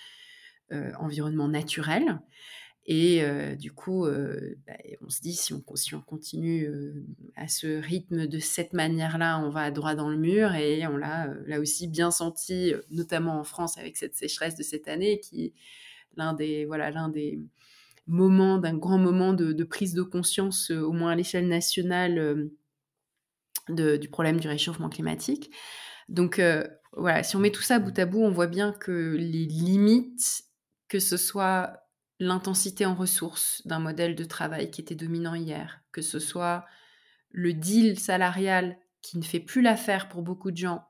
environnement 0.99 1.47
naturel. 1.47 2.21
Et 2.87 3.23
du 3.57 3.73
coup, 3.73 4.07
bah, 4.67 4.75
on 5.01 5.09
se 5.09 5.21
dit, 5.23 5.33
si 5.33 5.55
on, 5.55 5.61
continue 6.01 6.71
à 7.35 7.49
ce 7.49 7.81
rythme 7.81 8.27
de 8.27 8.39
cette 8.39 8.75
manière-là, 8.75 9.39
on 9.39 9.49
va 9.49 9.71
droit 9.71 9.95
dans 9.95 10.11
le 10.11 10.19
mur. 10.19 10.55
Et 10.55 10.87
on 10.87 10.97
l'a 10.97 11.29
là 11.47 11.61
aussi 11.61 11.89
bien 11.89 12.11
senti, 12.11 12.75
notamment 12.91 13.41
en 13.41 13.45
France 13.45 13.79
avec 13.79 13.97
cette 13.97 14.15
sécheresse 14.15 14.55
de 14.57 14.63
cette 14.63 14.87
année, 14.87 15.19
qui 15.21 15.47
est 15.47 15.53
l'un 16.17 16.35
des, 16.35 16.67
voilà, 16.67 16.93
des 17.09 17.41
moments, 18.07 18.59
d'un 18.59 18.77
grand 18.77 18.99
moment 18.99 19.33
de, 19.33 19.65
prise 19.65 19.95
de 19.95 20.03
conscience, 20.03 20.71
au 20.71 20.93
moins 20.93 21.13
à 21.13 21.15
l'échelle 21.15 21.49
nationale, 21.49 22.51
du 23.71 24.09
problème 24.11 24.39
du 24.39 24.49
réchauffement 24.49 24.91
climatique. 24.91 25.51
Donc 26.11 26.39
voilà, 26.93 27.23
si 27.23 27.35
on 27.37 27.41
met 27.41 27.51
tout 27.51 27.63
ça 27.63 27.79
bout 27.79 27.99
à 27.99 28.05
bout, 28.05 28.21
on 28.21 28.31
voit 28.31 28.47
bien 28.47 28.73
que 28.73 29.17
les 29.19 29.47
limites, 29.47 30.45
que 30.89 30.99
ce 30.99 31.17
soit 31.17 31.84
l'intensité 32.21 32.87
en 32.87 32.95
ressources 32.95 33.63
d'un 33.67 33.81
modèle 33.81 34.15
de 34.15 34.25
travail 34.25 34.71
qui 34.71 34.81
était 34.81 34.95
dominant 34.95 35.35
hier, 35.35 35.83
que 35.93 36.03
ce 36.03 36.19
soit 36.19 36.65
le 37.31 37.53
deal 37.53 37.99
salarial 37.99 38.79
qui 39.03 39.19
ne 39.19 39.25
fait 39.25 39.41
plus 39.41 39.61
l'affaire 39.61 40.09
pour 40.09 40.23
beaucoup 40.23 40.51
de 40.51 40.57
gens, 40.57 40.85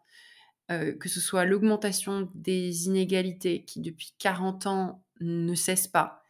euh, 0.71 0.95
que 0.97 1.09
ce 1.09 1.21
soit 1.21 1.45
l'augmentation 1.45 2.31
des 2.35 2.87
inégalités 2.87 3.65
qui 3.65 3.81
depuis 3.81 4.15
40 4.19 4.67
ans 4.67 5.05
ne 5.21 5.55
cesse 5.55 5.89
pas, 5.89 6.23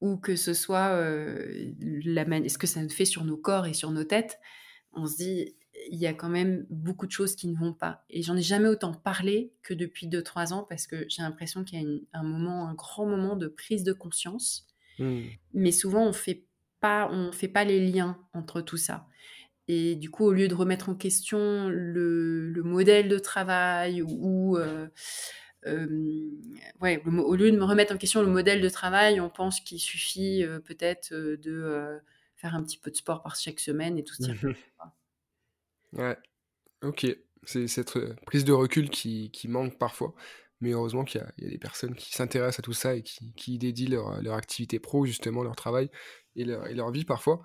ou 0.00 0.16
que 0.16 0.36
ce 0.36 0.54
soit 0.54 0.90
euh, 0.90 1.72
ce 1.80 2.58
que 2.58 2.66
ça 2.66 2.82
nous 2.82 2.88
fait 2.88 3.04
sur 3.04 3.24
nos 3.24 3.36
corps 3.36 3.66
et 3.66 3.74
sur 3.74 3.90
nos 3.90 4.04
têtes, 4.04 4.38
on 4.92 5.06
se 5.06 5.16
dit 5.16 5.56
il 5.90 5.98
y 5.98 6.06
a 6.06 6.14
quand 6.14 6.28
même 6.28 6.66
beaucoup 6.70 7.06
de 7.06 7.12
choses 7.12 7.36
qui 7.36 7.48
ne 7.48 7.56
vont 7.56 7.72
pas. 7.72 8.04
Et 8.10 8.22
j'en 8.22 8.36
ai 8.36 8.42
jamais 8.42 8.68
autant 8.68 8.92
parlé 8.92 9.52
que 9.62 9.74
depuis 9.74 10.08
2-3 10.08 10.52
ans 10.52 10.66
parce 10.68 10.86
que 10.86 11.04
j'ai 11.08 11.22
l'impression 11.22 11.64
qu'il 11.64 11.80
y 11.80 11.84
a 11.84 12.18
un 12.18 12.22
moment, 12.22 12.68
un 12.68 12.74
grand 12.74 13.06
moment 13.06 13.36
de 13.36 13.48
prise 13.48 13.84
de 13.84 13.92
conscience. 13.92 14.66
Hmm. 14.98 15.22
Mais 15.54 15.72
souvent, 15.72 16.06
on 16.06 16.12
fait 16.12 16.44
pas, 16.80 17.08
on 17.10 17.32
fait 17.32 17.48
pas 17.48 17.64
les 17.64 17.80
liens 17.80 18.18
entre 18.32 18.60
tout 18.60 18.76
ça. 18.76 19.06
Et 19.68 19.96
du 19.96 20.10
coup, 20.10 20.24
au 20.24 20.32
lieu 20.32 20.48
de 20.48 20.54
remettre 20.54 20.88
en 20.88 20.94
question 20.94 21.68
le, 21.68 22.50
le 22.50 22.62
modèle 22.62 23.08
de 23.08 23.18
travail 23.18 24.00
ou, 24.00 24.56
euh, 24.56 24.88
euh, 25.66 25.86
ouais, 26.80 27.02
au 27.04 27.36
lieu 27.36 27.52
de 27.52 27.56
me 27.56 27.64
remettre 27.64 27.94
en 27.94 27.98
question 27.98 28.22
le 28.22 28.28
modèle 28.28 28.62
de 28.62 28.68
travail, 28.70 29.20
on 29.20 29.28
pense 29.28 29.60
qu'il 29.60 29.78
suffit 29.78 30.42
euh, 30.42 30.58
peut-être 30.58 31.12
de 31.12 32.00
faire 32.36 32.54
un 32.54 32.62
petit 32.62 32.78
peu 32.78 32.90
de 32.90 32.96
sport 32.96 33.22
par 33.22 33.36
chaque 33.36 33.60
semaine 33.60 33.98
et 33.98 34.04
tout 34.04 34.14
ça. 34.14 34.32
Ouais, 35.92 36.16
ok. 36.82 37.06
C'est 37.44 37.68
cette 37.68 37.96
euh, 37.96 38.14
prise 38.26 38.44
de 38.44 38.52
recul 38.52 38.90
qui, 38.90 39.30
qui 39.30 39.48
manque 39.48 39.78
parfois. 39.78 40.14
Mais 40.60 40.72
heureusement 40.72 41.04
qu'il 41.04 41.20
y, 41.38 41.44
a 41.46 41.48
des 41.48 41.58
personnes 41.58 41.94
qui 41.94 42.12
s'intéressent 42.12 42.58
à 42.58 42.62
tout 42.62 42.72
ça 42.72 42.96
et 42.96 43.02
qui, 43.02 43.32
qui 43.34 43.58
dédient 43.58 43.90
leur, 43.90 44.20
leur, 44.20 44.34
activité 44.34 44.80
pro, 44.80 45.06
justement, 45.06 45.44
leur 45.44 45.54
travail 45.54 45.88
et 46.34 46.44
leur, 46.44 46.66
et 46.66 46.74
leur 46.74 46.90
vie 46.90 47.04
parfois. 47.04 47.42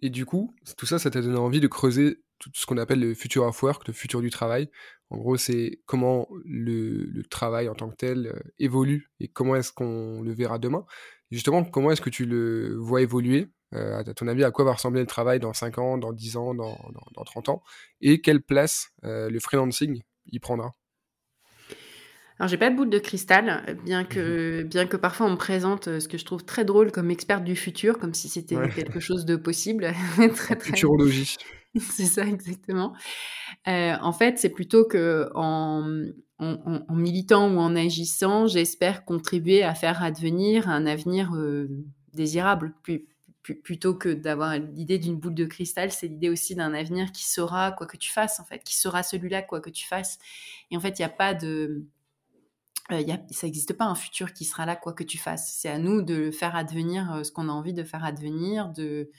Et 0.00 0.10
du 0.10 0.26
coup, 0.26 0.54
tout 0.76 0.84
ça, 0.84 0.98
ça 0.98 1.10
t'a 1.10 1.22
donné 1.22 1.38
envie 1.38 1.60
de 1.60 1.66
creuser 1.66 2.22
tout 2.38 2.50
ce 2.54 2.66
qu'on 2.66 2.76
appelle 2.76 3.00
le 3.00 3.14
future 3.14 3.44
of 3.44 3.62
work, 3.62 3.86
le 3.86 3.94
futur 3.94 4.20
du 4.20 4.30
travail. 4.30 4.68
En 5.10 5.18
gros, 5.18 5.36
c'est 5.36 5.80
comment 5.86 6.28
le, 6.44 7.22
travail 7.30 7.68
en 7.68 7.74
tant 7.74 7.88
que 7.88 7.96
tel 7.96 8.26
euh, 8.26 8.40
évolue 8.58 9.10
et 9.20 9.28
comment 9.28 9.56
est-ce 9.56 9.72
qu'on 9.72 10.22
le 10.22 10.32
verra 10.32 10.58
demain. 10.58 10.84
justement, 11.30 11.64
comment 11.64 11.90
est-ce 11.92 12.00
que 12.00 12.10
tu 12.10 12.26
le 12.26 12.76
vois 12.76 13.00
évoluer 13.02 13.48
à 13.72 14.04
ton 14.14 14.28
avis, 14.28 14.44
à 14.44 14.50
quoi 14.50 14.64
va 14.64 14.72
ressembler 14.72 15.00
le 15.00 15.06
travail 15.06 15.40
dans 15.40 15.52
5 15.52 15.78
ans, 15.78 15.98
dans 15.98 16.12
10 16.12 16.36
ans, 16.36 16.54
dans, 16.54 16.78
dans, 17.14 17.24
30 17.24 17.48
ans? 17.48 17.62
Et 18.00 18.20
quelle 18.20 18.42
place 18.42 18.90
euh, 19.04 19.30
le 19.30 19.40
freelancing 19.40 20.02
y 20.30 20.38
prendra? 20.38 20.74
Alors, 22.38 22.48
j'ai 22.48 22.56
pas 22.56 22.70
de 22.70 22.76
boule 22.76 22.90
de 22.90 22.98
cristal, 22.98 23.78
bien 23.84 24.04
que, 24.04 24.62
mhm. 24.62 24.68
bien 24.68 24.86
que 24.86 24.96
parfois 24.96 25.26
on 25.26 25.30
me 25.30 25.36
présente 25.36 25.88
euh, 25.88 26.00
ce 26.00 26.08
que 26.08 26.18
je 26.18 26.24
trouve 26.24 26.44
très 26.44 26.64
drôle 26.64 26.90
comme 26.90 27.10
experte 27.10 27.44
du 27.44 27.56
futur, 27.56 27.98
comme 27.98 28.14
si 28.14 28.28
c'était 28.28 28.56
quelque 28.74 29.00
chose 29.00 29.24
de 29.24 29.36
possible. 29.36 29.92
très, 30.34 30.56
très... 30.56 30.70
Futurologie. 30.70 31.36
c'est 31.78 32.04
ça, 32.04 32.26
exactement. 32.26 32.94
en 33.66 34.12
fait, 34.12 34.38
c'est 34.38 34.50
plutôt 34.50 34.84
que 34.84 35.30
en, 35.34 36.04
en, 36.38 36.94
militant 36.94 37.50
ou 37.50 37.58
en 37.58 37.76
agissant, 37.76 38.46
j'espère 38.46 39.04
contribuer 39.04 39.62
à 39.62 39.74
faire 39.74 40.02
advenir 40.02 40.68
un 40.68 40.84
avenir 40.84 41.30
désirable, 42.12 42.74
plus, 42.82 43.06
plutôt 43.42 43.94
que 43.94 44.08
d'avoir 44.08 44.56
l'idée 44.58 44.98
d'une 44.98 45.16
boule 45.16 45.34
de 45.34 45.44
cristal, 45.44 45.90
c'est 45.90 46.06
l'idée 46.06 46.28
aussi 46.28 46.54
d'un 46.54 46.74
avenir 46.74 47.10
qui 47.12 47.24
sera 47.24 47.72
quoi 47.72 47.86
que 47.86 47.96
tu 47.96 48.10
fasses, 48.10 48.38
en 48.38 48.44
fait, 48.44 48.62
qui 48.62 48.76
sera 48.76 49.02
celui-là, 49.02 49.42
quoi 49.42 49.60
que 49.60 49.70
tu 49.70 49.86
fasses. 49.86 50.18
Et 50.70 50.76
en 50.76 50.80
fait, 50.80 50.98
il 50.98 51.02
n'y 51.02 51.06
a 51.06 51.10
pas 51.10 51.34
de. 51.34 51.84
Euh, 52.90 53.02
ça 53.30 53.46
n'existe 53.46 53.72
pas 53.72 53.84
un 53.84 53.94
futur 53.94 54.32
qui 54.32 54.44
sera 54.44 54.66
là, 54.66 54.76
quoi 54.76 54.92
que 54.92 55.04
tu 55.04 55.18
fasses. 55.18 55.54
C'est 55.54 55.68
à 55.68 55.78
nous 55.78 56.02
de 56.02 56.30
faire 56.30 56.54
advenir 56.54 57.12
euh, 57.12 57.24
ce 57.24 57.32
qu'on 57.32 57.48
a 57.48 57.52
envie 57.52 57.74
de 57.74 57.84
faire 57.84 58.04
advenir, 58.04 58.68
de, 58.68 59.10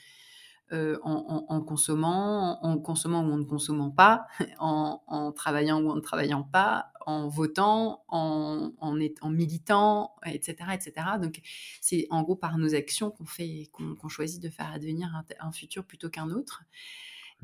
euh, 0.72 0.98
en, 1.02 1.60
consommant, 1.60 2.64
en 2.64 2.78
consommant 2.78 3.22
ou 3.22 3.32
en 3.32 3.36
ne 3.36 3.44
consommant 3.44 3.90
pas, 3.90 4.26
en, 4.58 5.32
travaillant 5.32 5.80
ou 5.80 5.90
en 5.90 5.96
ne 5.96 6.00
travaillant 6.00 6.42
pas, 6.42 6.90
en 7.06 7.28
votant, 7.28 8.02
en, 8.08 8.72
en, 8.78 9.30
militant, 9.30 10.14
etc., 10.24 10.70
etc. 10.72 10.92
Donc, 11.20 11.40
c'est 11.80 12.06
en 12.10 12.22
gros 12.22 12.34
par 12.34 12.56
nos 12.56 12.74
actions 12.74 13.10
qu'on 13.10 13.26
fait, 13.26 13.68
qu'on 13.72 14.08
choisit 14.08 14.42
de 14.42 14.48
faire 14.48 14.72
advenir 14.72 15.10
un, 15.38 15.52
futur 15.52 15.84
plutôt 15.84 16.08
qu'un 16.08 16.30
autre. 16.30 16.62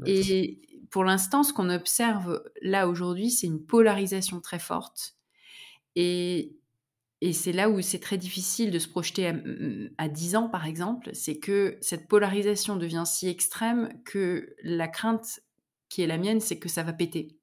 Et 0.06 0.62
pour 0.90 1.04
l'instant, 1.04 1.42
ce 1.42 1.52
qu'on 1.52 1.68
observe 1.68 2.42
là 2.62 2.88
aujourd'hui, 2.88 3.30
c'est 3.30 3.46
une 3.46 3.62
polarisation 3.62 4.40
très 4.40 4.58
forte. 4.58 5.14
Et 5.94 6.56
et 7.20 7.32
c'est 7.32 7.52
là 7.52 7.68
où 7.68 7.80
c'est 7.82 7.98
très 7.98 8.16
difficile 8.16 8.70
de 8.70 8.78
se 8.78 8.88
projeter 8.88 9.28
à, 9.28 9.34
à 9.98 10.08
10 10.08 10.36
ans, 10.36 10.48
par 10.48 10.66
exemple, 10.66 11.10
c'est 11.12 11.38
que 11.38 11.76
cette 11.80 12.08
polarisation 12.08 12.76
devient 12.76 13.04
si 13.06 13.28
extrême 13.28 13.90
que 14.04 14.54
la 14.62 14.88
crainte 14.88 15.40
qui 15.90 16.02
est 16.02 16.06
la 16.06 16.16
mienne, 16.16 16.40
c'est 16.40 16.58
que 16.58 16.68
ça 16.68 16.82
va 16.82 16.92
péter. 16.94 17.36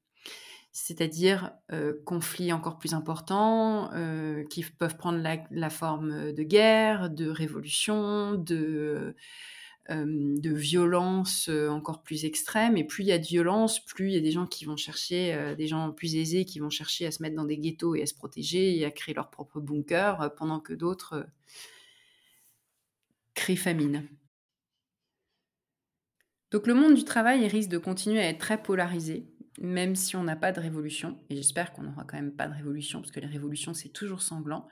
C'est-à-dire 0.72 1.52
euh, 1.72 1.94
conflits 2.06 2.54
encore 2.54 2.78
plus 2.78 2.94
importants 2.94 3.92
euh, 3.94 4.44
qui 4.46 4.64
peuvent 4.64 4.98
prendre 4.98 5.20
la, 5.20 5.38
la, 5.52 5.70
forme 5.70 6.32
de 6.32 6.44
guerre, 6.44 7.10
de 7.10 7.30
révolution, 7.30 8.36
de 8.36 9.16
de 9.90 10.54
violence 10.54 11.50
euh, 11.50 11.70
encore 11.70 12.04
plus 12.04 12.26
extrême. 12.26 12.78
Et 12.78 12.84
plus 12.84 13.04
il 13.04 13.08
y 13.08 13.12
a 13.12 13.20
de 13.20 13.26
violence, 13.26 13.84
plus 13.84 14.10
il 14.10 14.14
y 14.14 14.18
a 14.18 14.22
des 14.22 14.32
gens 14.32 14.46
qui 14.46 14.66
vont 14.66 14.78
chercher, 14.78 15.34
euh, 15.34 15.56
des 15.56 15.68
gens 15.68 15.92
plus 15.92 16.16
aisés 16.16 16.46
qui 16.46 16.60
vont 16.60 16.70
chercher 16.70 17.06
à 17.06 17.12
se 17.12 17.22
mettre 17.22 17.36
dans 17.36 17.46
des 17.46 17.58
ghettos 17.58 17.96
et 17.96 18.02
à 18.02 18.06
se 18.06 18.14
protéger 18.14 18.78
et 18.78 18.86
à 18.86 18.92
créer 18.92 19.16
leur 19.16 19.30
propre 19.30 19.60
bunker, 19.60 20.34
pendant 20.36 20.60
que 20.60 20.74
d'autres 20.74 21.28
créent 23.34 23.56
famine. 23.56 24.08
Donc 26.52 26.66
le 26.66 26.74
monde 26.74 26.96
du 26.96 27.04
travail 27.04 27.46
risque 27.48 27.70
de 27.70 27.78
continuer 27.78 28.20
à 28.20 28.30
être 28.30 28.40
très 28.40 28.62
polarisé, 28.62 29.28
même 29.60 29.96
si 29.96 30.16
on 30.16 30.24
n'a 30.24 30.36
pas 30.36 30.52
de 30.52 30.60
révolution. 30.60 31.20
Et 31.30 31.36
j'espère 31.36 31.74
qu'on 31.74 31.84
n'aura 31.84 32.04
quand 32.04 32.18
même 32.18 32.32
pas 32.32 32.48
de 32.48 32.54
révolution, 32.54 33.02
parce 33.02 33.12
que 33.12 33.20
les 33.20 33.28
révolutions, 33.28 33.74
c'est 33.74 33.90
toujours 33.90 34.22
sanglant. 34.22 34.68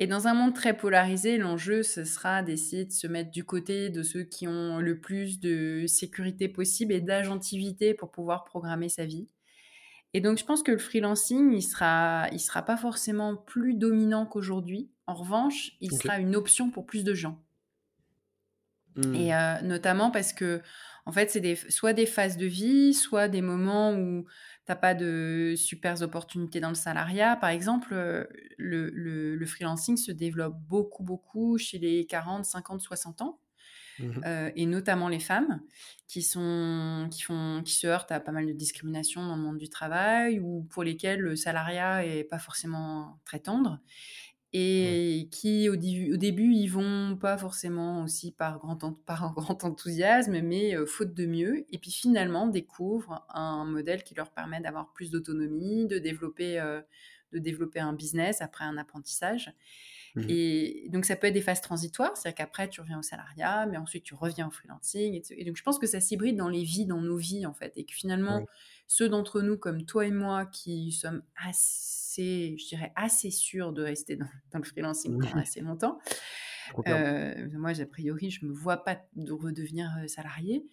Et 0.00 0.06
dans 0.06 0.28
un 0.28 0.34
monde 0.34 0.54
très 0.54 0.76
polarisé, 0.76 1.38
l'enjeu, 1.38 1.82
ce 1.82 2.04
sera 2.04 2.44
d'essayer 2.44 2.84
de 2.84 2.92
se 2.92 3.08
mettre 3.08 3.32
du 3.32 3.42
côté 3.42 3.90
de 3.90 4.04
ceux 4.04 4.22
qui 4.22 4.46
ont 4.46 4.78
le 4.78 5.00
plus 5.00 5.40
de 5.40 5.86
sécurité 5.88 6.48
possible 6.48 6.92
et 6.92 7.00
d'agentivité 7.00 7.94
pour 7.94 8.12
pouvoir 8.12 8.44
programmer 8.44 8.88
sa 8.88 9.04
vie. 9.04 9.28
Et 10.14 10.20
donc, 10.20 10.38
je 10.38 10.44
pense 10.44 10.62
que 10.62 10.70
le 10.70 10.78
freelancing, 10.78 11.52
il 11.52 11.62
sera, 11.62 12.28
il 12.30 12.38
sera 12.38 12.62
pas 12.62 12.76
forcément 12.76 13.34
plus 13.34 13.74
dominant 13.74 14.24
qu'aujourd'hui. 14.24 14.88
En 15.08 15.14
revanche, 15.14 15.72
il 15.80 15.90
sera 15.90 16.20
une 16.20 16.36
option 16.36 16.70
pour 16.70 16.86
plus 16.86 17.02
de 17.02 17.14
gens. 17.14 17.42
Hmm. 18.94 19.14
Et 19.16 19.34
euh, 19.34 19.60
notamment 19.62 20.12
parce 20.12 20.32
que, 20.32 20.62
en 21.06 21.12
fait, 21.12 21.28
c'est 21.28 21.70
soit 21.72 21.92
des 21.92 22.06
phases 22.06 22.36
de 22.36 22.46
vie, 22.46 22.94
soit 22.94 23.26
des 23.26 23.42
moments 23.42 23.92
où 23.92 24.26
t'as 24.68 24.76
pas 24.76 24.94
de 24.94 25.54
super 25.56 26.02
opportunités 26.02 26.60
dans 26.60 26.68
le 26.68 26.74
salariat. 26.74 27.36
Par 27.36 27.48
exemple, 27.48 27.88
euh, 27.92 28.24
le, 28.58 28.90
le, 28.90 29.46
freelancing 29.46 29.96
se 29.96 30.12
développe 30.12 30.56
beaucoup, 30.68 31.02
beaucoup 31.02 31.56
chez 31.56 31.78
les 31.78 32.04
40, 32.04 32.44
50, 32.44 32.82
60 32.82 33.22
ans. 33.22 33.40
Mmh 33.98 34.20
euh, 34.26 34.52
et 34.54 34.66
notamment 34.66 35.08
les 35.08 35.18
femmes 35.18 35.60
qui 36.06 36.22
sont 36.22 37.08
qui 37.10 37.22
font 37.22 37.62
qui 37.64 37.72
se 37.72 37.84
heurtent 37.88 38.12
à 38.12 38.20
pas 38.20 38.30
mal 38.30 38.46
de 38.46 38.52
discrimination 38.52 39.26
dans 39.26 39.34
le 39.34 39.42
monde 39.42 39.58
du 39.58 39.68
travail 39.68 40.38
ou 40.38 40.62
pour 40.70 40.84
lesquelles 40.84 41.18
le 41.18 41.34
salariat 41.34 42.06
est 42.06 42.22
pas 42.22 42.38
forcément 42.38 43.18
très 43.24 43.40
tendre 43.40 43.80
et 44.52 45.28
qui 45.30 45.68
au, 45.68 45.76
début 45.76 46.54
ils 46.54 46.68
vont 46.68 47.16
pas 47.16 47.36
forcément 47.36 48.02
aussi 48.02 48.32
par 48.32 48.58
grand, 48.58 48.78
par 49.06 49.34
grand 49.34 49.64
enthousiasme, 49.64 50.40
mais 50.40 50.74
euh, 50.74 50.86
faute 50.86 51.14
de 51.14 51.26
mieux, 51.26 51.66
et 51.70 51.78
puis 51.78 51.90
finalement 51.90 52.46
découvrent 52.46 53.26
un 53.28 53.64
modèle 53.64 54.02
qui 54.02 54.14
leur 54.14 54.30
permet 54.30 54.60
d'avoir 54.60 54.92
plus 54.92 55.10
d'autonomie, 55.10 55.86
de 55.86 55.98
développer, 55.98 56.58
euh, 56.60 56.80
de 57.32 57.38
développer 57.38 57.80
un 57.80 57.92
business 57.92 58.40
après 58.40 58.64
un 58.64 58.78
apprentissage. 58.78 59.52
Mmh 60.14 60.22
et 60.30 60.88
donc 60.88 61.04
ça 61.04 61.16
peut 61.16 61.26
être 61.26 61.34
des 61.34 61.42
phases 61.42 61.60
transitoires, 61.60 62.16
c'est-à-dire 62.16 62.36
qu'après 62.36 62.68
tu 62.68 62.80
reviens 62.80 62.98
au 62.98 63.02
salariat, 63.02 63.66
mais 63.66 63.76
ensuite 63.76 64.04
tu 64.04 64.14
reviens 64.14 64.48
au 64.48 64.50
freelancing. 64.50 65.20
Et, 65.30 65.44
donc 65.44 65.56
je 65.56 65.62
pense 65.62 65.78
que 65.78 65.86
ça 65.86 66.00
s'hybride 66.00 66.36
dans 66.36 66.48
les 66.48 66.64
vies, 66.64 66.86
dans 66.86 67.02
nos 67.02 67.18
vies 67.18 67.44
en 67.44 67.52
fait, 67.52 67.72
et 67.76 67.84
que 67.84 67.92
finalement 67.92 68.46
ceux 68.86 69.10
d'entre 69.10 69.42
nous 69.42 69.58
comme 69.58 69.84
toi 69.84 70.06
et 70.06 70.10
moi 70.10 70.46
qui 70.46 70.92
sommes 70.92 71.22
assez, 71.36 72.07
je 72.58 72.68
dirais 72.68 72.92
assez 72.96 73.30
sûrs 73.30 73.72
de 73.72 73.82
rester 73.82 74.16
dans, 74.16 74.26
le 74.54 74.64
freelancing 74.64 75.18
pendant 75.20 75.40
assez 75.40 75.60
longtemps, 75.60 75.98
moi, 76.76 77.70
a 77.80 77.86
priori, 77.86 78.30
je 78.30 78.44
me 78.44 78.52
vois 78.52 78.84
pas 78.84 79.00
de 79.16 79.32
redevenir 79.32 79.90
salarié. 80.06 80.66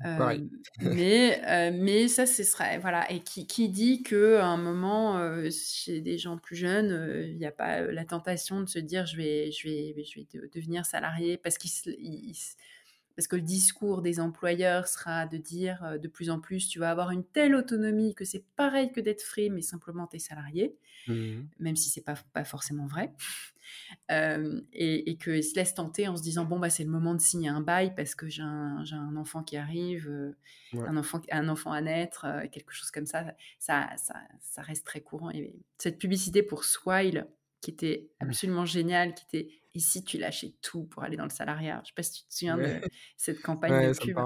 mais, 0.80 1.70
mais 1.72 2.08
ça, 2.08 2.26
ce 2.26 2.42
serait 2.42 2.78
voilà. 2.78 3.10
Et 3.12 3.20
qui, 3.20 3.46
qui 3.46 3.68
dit 3.68 4.02
que 4.02 4.38
à 4.38 4.46
un 4.46 4.56
moment, 4.56 5.20
chez 5.50 6.00
des 6.00 6.18
gens 6.18 6.36
plus 6.36 6.56
jeunes, 6.56 7.26
il 7.28 7.36
n'y 7.36 7.46
a 7.46 7.52
pas 7.52 7.82
la 7.82 8.04
tentation 8.04 8.60
de 8.60 8.68
se 8.68 8.80
dire 8.80 9.06
je 9.06 9.16
vais, 9.16 9.52
je 9.52 9.68
vais, 9.68 9.94
je 10.02 10.20
vais 10.20 10.48
devenir 10.52 10.84
salarié 10.84 11.36
parce 11.36 11.58
qu'ils 11.58 11.70
parce 13.16 13.28
que 13.28 13.36
le 13.36 13.42
discours 13.42 14.02
des 14.02 14.20
employeurs 14.20 14.88
sera 14.88 15.26
de 15.26 15.36
dire 15.36 15.98
de 16.00 16.08
plus 16.08 16.30
en 16.30 16.40
plus 16.40 16.68
tu 16.68 16.78
vas 16.78 16.90
avoir 16.90 17.10
une 17.10 17.24
telle 17.24 17.54
autonomie 17.54 18.14
que 18.14 18.24
c'est 18.24 18.44
pareil 18.56 18.92
que 18.92 19.00
d'être 19.00 19.22
free, 19.22 19.50
mais 19.50 19.62
simplement 19.62 20.06
tu 20.06 20.16
es 20.16 20.18
salarié, 20.18 20.76
mmh 21.06 21.42
même 21.58 21.76
si 21.76 21.90
c'est 21.90 22.02
pas, 22.02 22.14
pas 22.32 22.44
forcément 22.44 22.86
vrai. 22.86 23.12
et, 24.10 25.10
et 25.10 25.16
qu'ils 25.16 25.44
se 25.44 25.54
laissent 25.54 25.74
tenter 25.74 26.08
en 26.08 26.16
se 26.16 26.22
disant 26.22 26.44
bon, 26.44 26.58
bah, 26.58 26.70
c'est 26.70 26.84
le 26.84 26.90
moment 26.90 27.14
de 27.14 27.20
signer 27.20 27.48
un 27.48 27.60
bail 27.60 27.94
parce 27.94 28.14
que 28.14 28.28
j'ai 28.28 28.42
un, 28.42 28.84
un, 28.92 29.16
enfant 29.16 29.42
qui 29.42 29.56
arrive, 29.56 30.34
un, 30.74 30.96
enfant, 30.96 31.20
un 31.30 31.48
enfant 31.48 31.72
à 31.72 31.80
naître, 31.80 32.26
quelque 32.52 32.72
chose 32.72 32.90
comme 32.90 33.06
ça. 33.06 33.34
Ça, 33.58 33.90
ça. 33.96 34.14
ça, 34.40 34.62
reste 34.62 34.84
très 34.84 35.00
courant. 35.00 35.30
Et 35.30 35.54
cette 35.78 35.98
publicité 35.98 36.42
pour 36.42 36.64
Swile, 36.64 37.26
qui 37.60 37.70
était 37.70 38.10
mmh. 38.20 38.24
absolument 38.24 38.64
géniale, 38.66 39.14
qui 39.14 39.24
était 39.24 39.48
et 39.74 39.80
si 39.80 40.04
tu 40.04 40.18
lâchais 40.18 40.54
tout 40.62 40.84
pour 40.84 41.02
aller 41.02 41.16
dans 41.16 41.24
le 41.24 41.30
salariat? 41.30 41.80
Je 41.84 41.88
sais 41.88 41.94
pas 41.96 42.02
si 42.02 42.22
tu 42.22 42.28
te 42.28 42.34
souviens 42.34 42.56
de 42.56 42.80
cette 43.16 43.42
campagne 43.42 43.92
de 43.92 43.98
pub. 43.98 44.18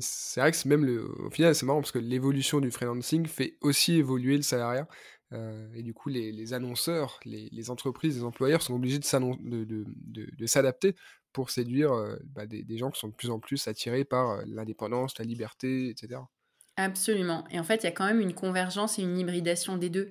C'est 0.00 0.40
vrai 0.40 0.50
que 0.50 0.56
c'est 0.56 0.68
même 0.68 0.84
le. 0.84 1.08
Au 1.20 1.30
final, 1.30 1.54
c'est 1.54 1.66
marrant 1.66 1.80
parce 1.80 1.92
que 1.92 1.98
l'évolution 1.98 2.60
du 2.60 2.70
freelancing 2.70 3.26
fait 3.26 3.56
aussi 3.60 3.94
évoluer 3.94 4.36
le 4.36 4.42
salariat. 4.42 4.88
Euh, 5.32 5.68
et 5.74 5.82
du 5.82 5.94
coup, 5.94 6.08
les, 6.08 6.32
les 6.32 6.54
annonceurs, 6.54 7.20
les, 7.24 7.48
les, 7.52 7.70
entreprises, 7.70 8.16
les 8.16 8.24
employeurs 8.24 8.62
sont 8.62 8.74
obligés 8.74 8.98
de, 8.98 9.64
de, 9.64 9.84
de, 9.86 10.28
de 10.36 10.46
s'adapter 10.46 10.96
pour 11.32 11.50
séduire 11.50 11.92
euh, 11.92 12.16
bah, 12.24 12.46
des, 12.46 12.64
des, 12.64 12.78
gens 12.78 12.90
qui 12.90 12.98
sont 12.98 13.08
de 13.08 13.14
plus 13.14 13.30
en 13.30 13.38
plus 13.38 13.68
attirés 13.68 14.04
par 14.04 14.30
euh, 14.30 14.42
l'indépendance, 14.46 15.16
la 15.18 15.24
liberté, 15.24 15.88
etc. 15.88 16.20
Absolument. 16.76 17.44
Et 17.50 17.60
en 17.60 17.64
fait, 17.64 17.76
il 17.76 17.84
y 17.84 17.88
a 17.88 17.92
quand 17.92 18.06
même 18.06 18.20
une 18.20 18.34
convergence 18.34 18.98
et 18.98 19.02
une 19.02 19.16
hybridation 19.16 19.76
des 19.76 19.90
deux 19.90 20.10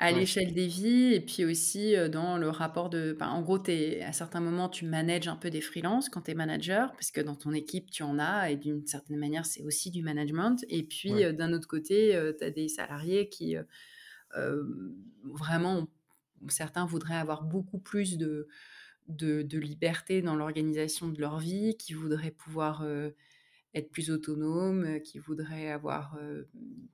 à 0.00 0.12
l'échelle 0.12 0.54
des 0.54 0.66
vies 0.66 1.12
et 1.12 1.20
puis 1.20 1.44
aussi 1.44 1.94
dans 2.10 2.38
le 2.38 2.48
rapport 2.48 2.88
de... 2.88 3.16
en 3.20 3.42
gros, 3.42 3.62
es, 3.66 4.02
à 4.02 4.12
certains 4.12 4.40
moments, 4.40 4.68
tu 4.68 4.84
manages 4.84 5.28
un 5.28 5.36
peu 5.36 5.50
des 5.50 5.60
freelances 5.60 6.08
quand 6.08 6.22
tu 6.22 6.30
es 6.30 6.34
manager, 6.34 6.92
parce 6.92 7.10
que 7.10 7.20
dans 7.20 7.34
ton 7.34 7.52
équipe, 7.52 7.90
tu 7.90 8.02
en 8.02 8.18
as, 8.18 8.50
et 8.50 8.56
d'une 8.56 8.86
certaine 8.86 9.16
manière, 9.16 9.44
c'est 9.44 9.62
aussi 9.62 9.90
du 9.90 10.02
management. 10.02 10.64
Et 10.68 10.84
puis, 10.84 11.12
d'un 11.34 11.52
autre 11.52 11.66
côté, 11.68 12.18
tu 12.38 12.44
as 12.44 12.50
des 12.50 12.68
salariés 12.68 13.28
qui, 13.28 13.56
vraiment, 15.24 15.88
certains 16.48 16.86
voudraient 16.86 17.16
avoir 17.16 17.42
beaucoup 17.42 17.78
plus 17.78 18.18
de, 18.18 18.46
de, 19.08 19.42
de 19.42 19.58
liberté 19.58 20.22
dans 20.22 20.36
l'organisation 20.36 21.08
de 21.08 21.20
leur 21.20 21.38
vie, 21.38 21.76
qui 21.76 21.94
voudraient 21.94 22.30
pouvoir 22.30 22.86
être 23.74 23.90
plus 23.90 24.10
autonomes, 24.10 24.84
euh, 24.84 24.98
qui 24.98 25.18
voudraient 25.18 25.70
avoir 25.70 26.16
euh, 26.16 26.44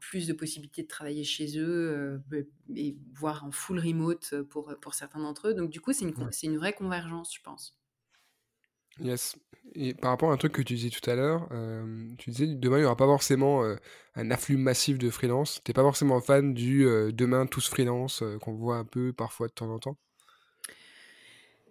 plus 0.00 0.26
de 0.26 0.32
possibilités 0.32 0.82
de 0.82 0.88
travailler 0.88 1.24
chez 1.24 1.58
eux, 1.58 2.20
euh, 2.32 2.42
et 2.74 2.96
voire 3.14 3.44
en 3.44 3.50
full 3.50 3.78
remote 3.78 4.34
pour, 4.50 4.74
pour 4.80 4.94
certains 4.94 5.20
d'entre 5.20 5.48
eux. 5.48 5.54
Donc 5.54 5.70
du 5.70 5.80
coup, 5.80 5.92
c'est 5.92 6.04
une, 6.04 6.14
c'est 6.32 6.46
une 6.46 6.56
vraie 6.56 6.72
convergence, 6.72 7.34
je 7.34 7.40
pense. 7.42 7.78
Yes. 9.00 9.36
Et 9.74 9.94
par 9.94 10.10
rapport 10.10 10.30
à 10.30 10.34
un 10.34 10.36
truc 10.36 10.52
que 10.52 10.62
tu 10.62 10.74
disais 10.74 10.90
tout 10.90 11.08
à 11.10 11.16
l'heure, 11.16 11.48
tu 12.18 12.30
disais 12.30 12.46
demain 12.46 12.76
il 12.76 12.80
n'y 12.80 12.86
aura 12.86 12.96
pas 12.96 13.06
forcément 13.06 13.64
un 14.14 14.30
afflux 14.30 14.56
massif 14.56 14.98
de 14.98 15.10
freelance. 15.10 15.60
T'es 15.64 15.72
pas 15.72 15.82
forcément 15.82 16.20
fan 16.20 16.54
du 16.54 16.84
demain 17.12 17.46
tous 17.46 17.68
freelance 17.68 18.22
qu'on 18.40 18.54
voit 18.54 18.76
un 18.76 18.84
peu 18.84 19.12
parfois 19.12 19.48
de 19.48 19.52
temps 19.52 19.70
en 19.70 19.80
temps? 19.80 19.98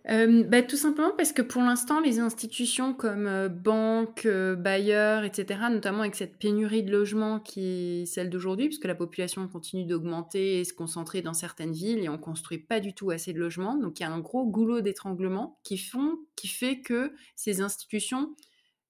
Euh, 0.09 0.43
bah, 0.43 0.61
tout 0.61 0.75
simplement 0.75 1.11
parce 1.15 1.31
que 1.31 1.41
pour 1.41 1.61
l'instant, 1.61 2.01
les 2.01 2.19
institutions 2.19 2.93
comme 2.93 3.25
euh, 3.25 3.47
banques, 3.47 4.25
euh, 4.25 4.53
bailleurs, 4.55 5.23
etc., 5.23 5.61
notamment 5.71 6.01
avec 6.01 6.15
cette 6.15 6.37
pénurie 6.37 6.83
de 6.83 6.91
logements 6.91 7.39
qui 7.39 8.01
est 8.01 8.05
celle 8.05 8.29
d'aujourd'hui, 8.29 8.67
puisque 8.67 8.85
la 8.85 8.95
population 8.95 9.47
continue 9.47 9.85
d'augmenter 9.85 10.59
et 10.59 10.65
se 10.65 10.73
concentrer 10.73 11.21
dans 11.21 11.33
certaines 11.33 11.71
villes 11.71 11.99
et 11.99 12.09
on 12.09 12.17
construit 12.17 12.57
pas 12.57 12.81
du 12.81 12.93
tout 12.93 13.11
assez 13.11 13.31
de 13.31 13.39
logements. 13.39 13.77
Donc 13.77 13.99
il 13.99 14.03
y 14.03 14.05
a 14.05 14.11
un 14.11 14.19
gros 14.19 14.45
goulot 14.45 14.81
d'étranglement 14.81 15.59
qui, 15.63 15.77
font, 15.77 16.17
qui 16.35 16.49
fait 16.49 16.81
que 16.81 17.13
ces 17.37 17.61
institutions, 17.61 18.35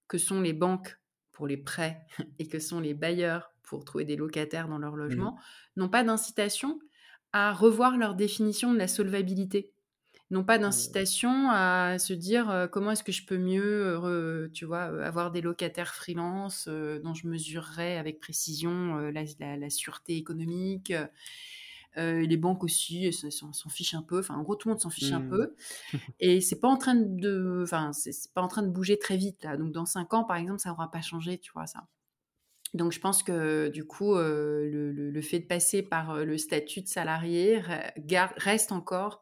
que 0.08 0.18
sont 0.18 0.42
les 0.42 0.54
banques 0.54 0.98
pour 1.32 1.46
les 1.46 1.58
prêts 1.58 2.02
et 2.40 2.48
que 2.48 2.58
sont 2.58 2.80
les 2.80 2.96
bailleurs 2.96 3.52
pour 3.62 3.86
trouver 3.86 4.06
des 4.06 4.16
locataires 4.16 4.68
dans 4.68 4.80
leur 4.80 4.94
mmh. 4.94 5.00
logement, 5.00 5.38
n'ont 5.76 5.90
pas 5.90 6.04
d'incitation 6.04 6.80
à 7.34 7.54
revoir 7.54 7.98
leur 7.98 8.16
définition 8.16 8.74
de 8.74 8.78
la 8.78 8.88
solvabilité 8.88 9.73
n'ont 10.34 10.44
pas 10.44 10.58
mmh. 10.58 10.62
d'incitation 10.62 11.50
à 11.52 11.98
se 12.00 12.14
dire 12.14 12.68
comment 12.72 12.92
est-ce 12.92 13.04
que 13.04 13.12
je 13.12 13.26
peux 13.26 13.38
mieux, 13.38 14.50
tu 14.54 14.66
vois, 14.66 14.84
avoir 15.04 15.32
des 15.32 15.42
locataires 15.42 15.94
freelance 15.96 16.68
dont 16.68 17.14
je 17.14 17.28
mesurerai 17.28 17.98
avec 17.98 18.20
précision 18.20 18.98
la, 18.98 19.70
sûreté 19.70 20.18
économique. 20.18 20.94
les 21.96 22.38
banques 22.38 22.64
aussi 22.64 23.14
s'en 23.14 23.70
fichent 23.70 23.94
un 23.94 24.02
peu. 24.02 24.20
Enfin, 24.20 24.36
en 24.36 24.44
gros, 24.44 24.56
tout 24.56 24.68
le 24.68 24.74
monde 24.74 24.82
s'en 24.82 24.90
fiche 24.90 25.12
un 25.12 25.20
mmh. 25.20 25.30
peu. 25.30 25.56
Et 26.20 26.42
c'est 26.42 26.60
pas 26.60 26.68
en 26.68 26.78
train 26.78 26.96
de, 26.96 27.62
enfin, 27.64 27.94
c'est 27.94 28.34
pas 28.34 28.42
en 28.42 28.48
train 28.48 28.64
de 28.64 28.70
bouger 28.70 28.98
très 28.98 29.18
vite 29.18 29.44
là. 29.44 29.56
Donc, 29.56 29.72
dans 29.72 29.86
cinq 29.86 30.14
ans, 30.14 30.24
par 30.24 30.38
exemple, 30.38 30.60
ça 30.60 30.72
aura 30.72 30.92
pas 30.92 31.02
changé, 31.02 31.38
tu 31.38 31.52
vois 31.54 31.68
ça. 31.68 31.88
Donc, 32.74 32.92
je 32.92 33.00
pense 33.00 33.22
que 33.22 33.70
du 33.70 33.86
coup, 33.86 34.16
le, 34.16 34.92
le, 34.92 35.22
fait 35.22 35.42
de 35.42 35.46
passer 35.46 35.84
par 35.84 36.26
le 36.26 36.38
statut 36.40 36.82
de 36.82 36.88
salarié 36.88 37.62
reste 38.38 38.72
encore 38.72 39.22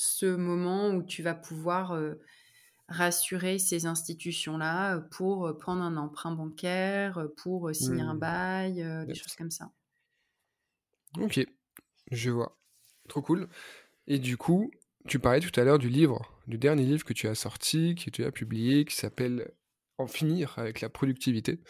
ce 0.00 0.26
moment 0.26 0.90
où 0.90 1.02
tu 1.02 1.24
vas 1.24 1.34
pouvoir 1.34 2.00
rassurer 2.86 3.58
ces 3.58 3.86
institutions-là 3.86 5.00
pour 5.10 5.58
prendre 5.58 5.82
un 5.82 5.96
emprunt 5.96 6.30
bancaire, 6.30 7.26
pour 7.36 7.74
signer 7.74 8.02
un 8.02 8.14
mmh. 8.14 8.18
bail, 8.20 9.04
des 9.08 9.14
choses 9.14 9.34
comme 9.34 9.50
ça. 9.50 9.72
Ok, 11.18 11.44
je 12.12 12.30
vois. 12.30 12.56
Trop 13.08 13.22
cool. 13.22 13.48
Et 14.06 14.20
du 14.20 14.36
coup, 14.36 14.70
tu 15.08 15.18
parlais 15.18 15.40
tout 15.40 15.58
à 15.58 15.64
l'heure 15.64 15.80
du 15.80 15.88
livre, 15.88 16.32
du 16.46 16.58
dernier 16.58 16.84
livre 16.84 17.04
que 17.04 17.12
tu 17.12 17.26
as 17.26 17.34
sorti, 17.34 17.96
que 17.96 18.08
tu 18.10 18.24
as 18.24 18.30
publié, 18.30 18.84
qui 18.84 18.94
s'appelle 18.94 19.50
En 19.98 20.06
finir 20.06 20.54
avec 20.58 20.80
la 20.80 20.88
productivité, 20.88 21.60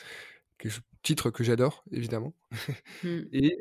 que 0.58 0.68
titre 1.02 1.30
que 1.30 1.44
j'adore 1.44 1.82
évidemment. 1.92 2.34
Mmh. 3.02 3.20
Et 3.32 3.58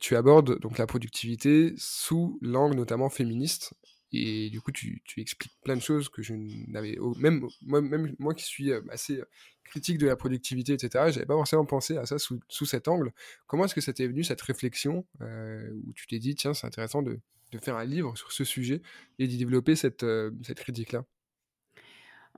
tu 0.00 0.16
abordes 0.16 0.58
donc 0.60 0.78
la 0.78 0.86
productivité 0.86 1.74
sous 1.76 2.38
l'angle 2.40 2.74
notamment 2.74 3.10
féministe 3.10 3.74
et 4.12 4.50
du 4.50 4.60
coup, 4.60 4.72
tu, 4.72 5.02
tu, 5.04 5.20
expliques 5.20 5.52
plein 5.64 5.76
de 5.76 5.82
choses 5.82 6.08
que 6.08 6.22
je 6.22 6.34
n'avais. 6.34 6.96
Même 7.18 7.46
moi, 8.18 8.34
qui 8.34 8.44
suis 8.44 8.72
assez 8.90 9.20
critique 9.64 9.98
de 9.98 10.06
la 10.06 10.16
productivité, 10.16 10.72
etc., 10.72 11.10
j'avais 11.10 11.26
pas 11.26 11.34
forcément 11.34 11.66
pensé 11.66 11.96
à 11.96 12.06
ça 12.06 12.16
sous, 12.18 12.40
cet 12.48 12.88
angle. 12.88 13.12
Comment 13.46 13.66
est-ce 13.66 13.74
que 13.74 13.80
ça 13.80 13.92
t'est 13.92 14.06
venu, 14.06 14.24
cette 14.24 14.40
réflexion, 14.40 15.04
euh, 15.20 15.70
où 15.86 15.92
tu 15.92 16.06
t'es 16.06 16.18
dit, 16.18 16.34
tiens, 16.34 16.54
c'est 16.54 16.66
intéressant 16.66 17.02
de, 17.02 17.20
faire 17.62 17.76
un 17.76 17.84
livre 17.84 18.16
sur 18.16 18.32
ce 18.32 18.44
sujet 18.44 18.82
et 19.18 19.26
d'y 19.26 19.36
développer 19.36 19.76
cette 19.76 20.04
critique-là? 20.56 21.04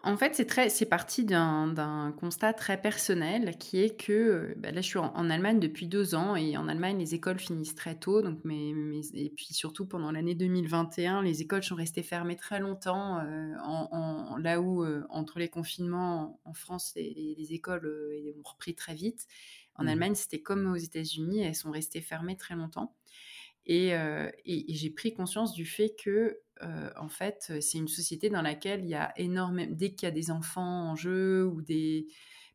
En 0.03 0.17
fait, 0.17 0.35
c'est 0.35 0.47
très, 0.47 0.71
c'est 0.71 0.87
parti 0.87 1.25
d'un 1.25 2.15
constat 2.19 2.55
très 2.55 2.81
personnel 2.81 3.59
qui 3.59 3.81
est 3.81 3.97
que 3.97 4.13
euh, 4.13 4.55
bah, 4.57 4.71
là, 4.71 4.81
je 4.81 4.87
suis 4.87 4.99
en, 4.99 5.31
Allemagne 5.31 5.61
depuis 5.61 5.87
deux 5.87 6.15
ans 6.15 6.37
et 6.37 6.57
en 6.57 6.69
Allemagne, 6.69 6.99
les 6.99 7.15
écoles 7.15 7.39
finissent 7.39 7.75
très 7.75 7.95
tôt. 7.95 8.23
Donc, 8.23 8.39
et 8.45 9.31
puis 9.37 9.53
surtout 9.53 9.87
pendant 9.87 10.11
l'année 10.11 10.35
2021, 10.35 11.23
les 11.23 11.43
écoles 11.43 11.63
sont 11.63 11.75
restées 11.75 12.03
fermées 12.03 12.37
très 12.37 12.61
longtemps. 12.61 13.19
Euh, 13.19 13.53
en, 13.63 14.37
là 14.39 14.61
où 14.61 14.85
euh, 14.85 15.05
entre 15.11 15.39
les 15.39 15.49
confinements 15.49 16.41
en 16.45 16.55
France, 16.55 16.93
les, 16.97 17.35
les 17.37 17.53
écoles 17.53 17.87
ont 18.39 18.49
repris 18.49 18.75
très 18.75 18.95
vite. 18.95 19.27
En 19.75 19.85
mmh. 19.85 19.89
Allemagne, 19.89 20.15
c'était 20.15 20.41
comme 20.41 20.71
aux 20.73 20.77
États-Unis, 20.77 21.43
elles 21.43 21.55
sont 21.55 21.71
restées 21.71 22.01
fermées 22.01 22.37
très 22.37 22.55
longtemps. 22.55 22.95
Et, 23.67 23.91
et 23.91 24.75
j'ai 24.75 24.91
pris 24.91 25.13
conscience 25.13 25.53
du 25.53 25.67
fait 25.67 25.95
que 26.03 26.41
euh, 26.63 26.91
en 26.97 27.09
fait, 27.09 27.53
c'est 27.61 27.79
une 27.79 27.89
société 27.89 28.31
dans 28.31 28.43
laquelle 28.43 28.85
il 28.85 28.91
y 28.91 28.95
a 28.95 29.13
énormément. 29.19 29.73
Dès 29.75 29.93
qu'il 29.93 30.07
y 30.07 30.11
a 30.11 30.15
des 30.15 30.31
enfants 30.31 30.91
en 30.91 30.97
jeu 30.97 31.47
ou 31.47 31.63
des, 31.63 32.07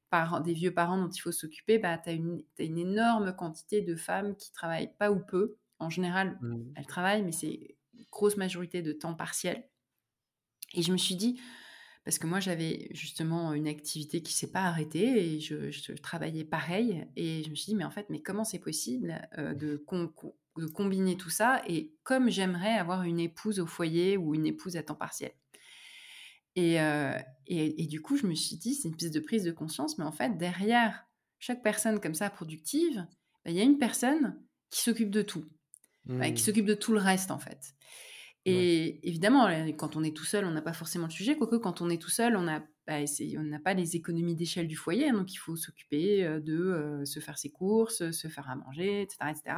parents, 0.09 0.39
des 0.39 0.53
vieux 0.53 0.73
parents 0.73 0.97
dont 0.97 1.09
il 1.09 1.19
faut 1.19 1.31
s'occuper, 1.31 1.79
bah, 1.79 1.97
tu 1.97 2.09
as 2.09 2.13
une, 2.13 2.43
une, 2.59 2.77
énorme 2.77 3.35
quantité 3.35 3.81
de 3.81 3.95
femmes 3.95 4.35
qui 4.35 4.51
travaillent 4.51 4.93
pas 4.97 5.11
ou 5.11 5.19
peu. 5.19 5.57
En 5.79 5.89
général, 5.89 6.37
mmh. 6.41 6.73
elles 6.75 6.87
travaillent, 6.87 7.23
mais 7.23 7.31
c'est 7.31 7.75
une 7.93 8.05
grosse 8.11 8.37
majorité 8.37 8.81
de 8.81 8.91
temps 8.93 9.15
partiel. 9.15 9.67
Et 10.73 10.81
je 10.81 10.91
me 10.91 10.97
suis 10.97 11.15
dit, 11.15 11.39
parce 12.03 12.19
que 12.19 12.27
moi 12.27 12.39
j'avais 12.39 12.87
justement 12.91 13.53
une 13.53 13.67
activité 13.67 14.21
qui 14.21 14.33
s'est 14.33 14.51
pas 14.51 14.63
arrêtée 14.63 15.35
et 15.35 15.39
je, 15.39 15.93
travaillais 15.93 16.43
pareil, 16.43 17.05
et 17.15 17.43
je 17.43 17.49
me 17.49 17.55
suis 17.55 17.71
dit, 17.71 17.75
mais 17.75 17.83
en 17.83 17.91
fait, 17.91 18.05
mais 18.09 18.21
comment 18.21 18.43
c'est 18.43 18.59
possible 18.59 19.27
euh, 19.37 19.53
de 19.53 19.77
de 20.57 20.65
combiner 20.67 21.17
tout 21.17 21.29
ça 21.29 21.61
et 21.67 21.93
comme 22.03 22.29
j'aimerais 22.29 22.73
avoir 22.73 23.03
une 23.03 23.19
épouse 23.19 23.59
au 23.59 23.65
foyer 23.65 24.17
ou 24.17 24.33
une 24.35 24.45
épouse 24.45 24.77
à 24.77 24.83
temps 24.83 24.95
partiel. 24.95 25.31
Et, 26.55 26.79
euh, 26.79 27.17
et, 27.47 27.85
du 27.85 28.01
coup, 28.01 28.15
je 28.15 28.27
me 28.27 28.33
suis 28.33 28.55
dit, 28.55 28.75
c'est 28.75 28.87
une 28.87 28.95
pièce 28.95 29.11
de 29.11 29.19
prise 29.19 29.43
de 29.43 29.51
conscience, 29.51 29.97
mais 29.97 30.05
en 30.05 30.13
fait, 30.13 30.37
derrière 30.37 31.05
chaque 31.37 31.61
personne 31.61 31.99
comme 31.99 32.13
ça 32.13 32.29
productive, 32.29 33.05
bah, 33.43 33.51
il 33.51 33.53
y 33.57 33.59
a 33.59 33.63
une 33.63 33.77
personne 33.77 34.41
qui 34.69 34.81
s'occupe 34.81 35.09
de 35.09 35.21
tout, 35.21 35.45
qui 36.07 36.13
mmh. 36.13 36.37
s'occupe 36.37 36.65
de 36.65 36.73
tout 36.73 36.93
le 36.93 36.99
reste 36.99 37.29
en 37.31 37.39
fait. 37.39 37.73
Et 38.45 39.07
évidemment, 39.07 39.47
quand 39.77 39.95
on 39.95 40.03
est 40.03 40.15
tout 40.15 40.23
seul, 40.23 40.45
on 40.45 40.51
n'a 40.51 40.61
pas 40.61 40.73
forcément 40.73 41.07
de 41.07 41.11
sujet, 41.11 41.35
quoique 41.35 41.55
quand 41.55 41.81
on 41.81 41.89
est 41.89 42.01
tout 42.01 42.09
seul, 42.09 42.35
on 42.37 42.47
a 42.47 42.61
bah, 42.87 42.99
on 43.37 43.43
n'a 43.43 43.59
pas 43.59 43.73
les 43.73 43.95
économies 43.95 44.35
d'échelle 44.35 44.67
du 44.67 44.75
foyer, 44.75 45.11
donc 45.11 45.33
il 45.33 45.37
faut 45.37 45.55
s'occuper 45.55 46.23
de 46.39 47.01
se 47.03 47.19
faire 47.19 47.37
ses 47.37 47.49
courses, 47.49 48.11
se 48.11 48.27
faire 48.27 48.49
à 48.49 48.55
manger, 48.55 49.01
etc. 49.01 49.17
etc. 49.31 49.55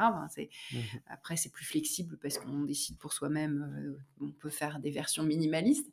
Mmh 0.72 0.78
après, 1.06 1.36
c'est 1.36 1.52
plus 1.52 1.64
flexible 1.66 2.18
parce 2.22 2.38
qu'on 2.38 2.62
décide 2.62 2.96
pour 2.96 3.12
soi-même, 3.12 3.98
on 4.20 4.30
peut 4.30 4.50
faire 4.50 4.80
des 4.80 4.90
versions 4.90 5.24
minimalistes. 5.24 5.88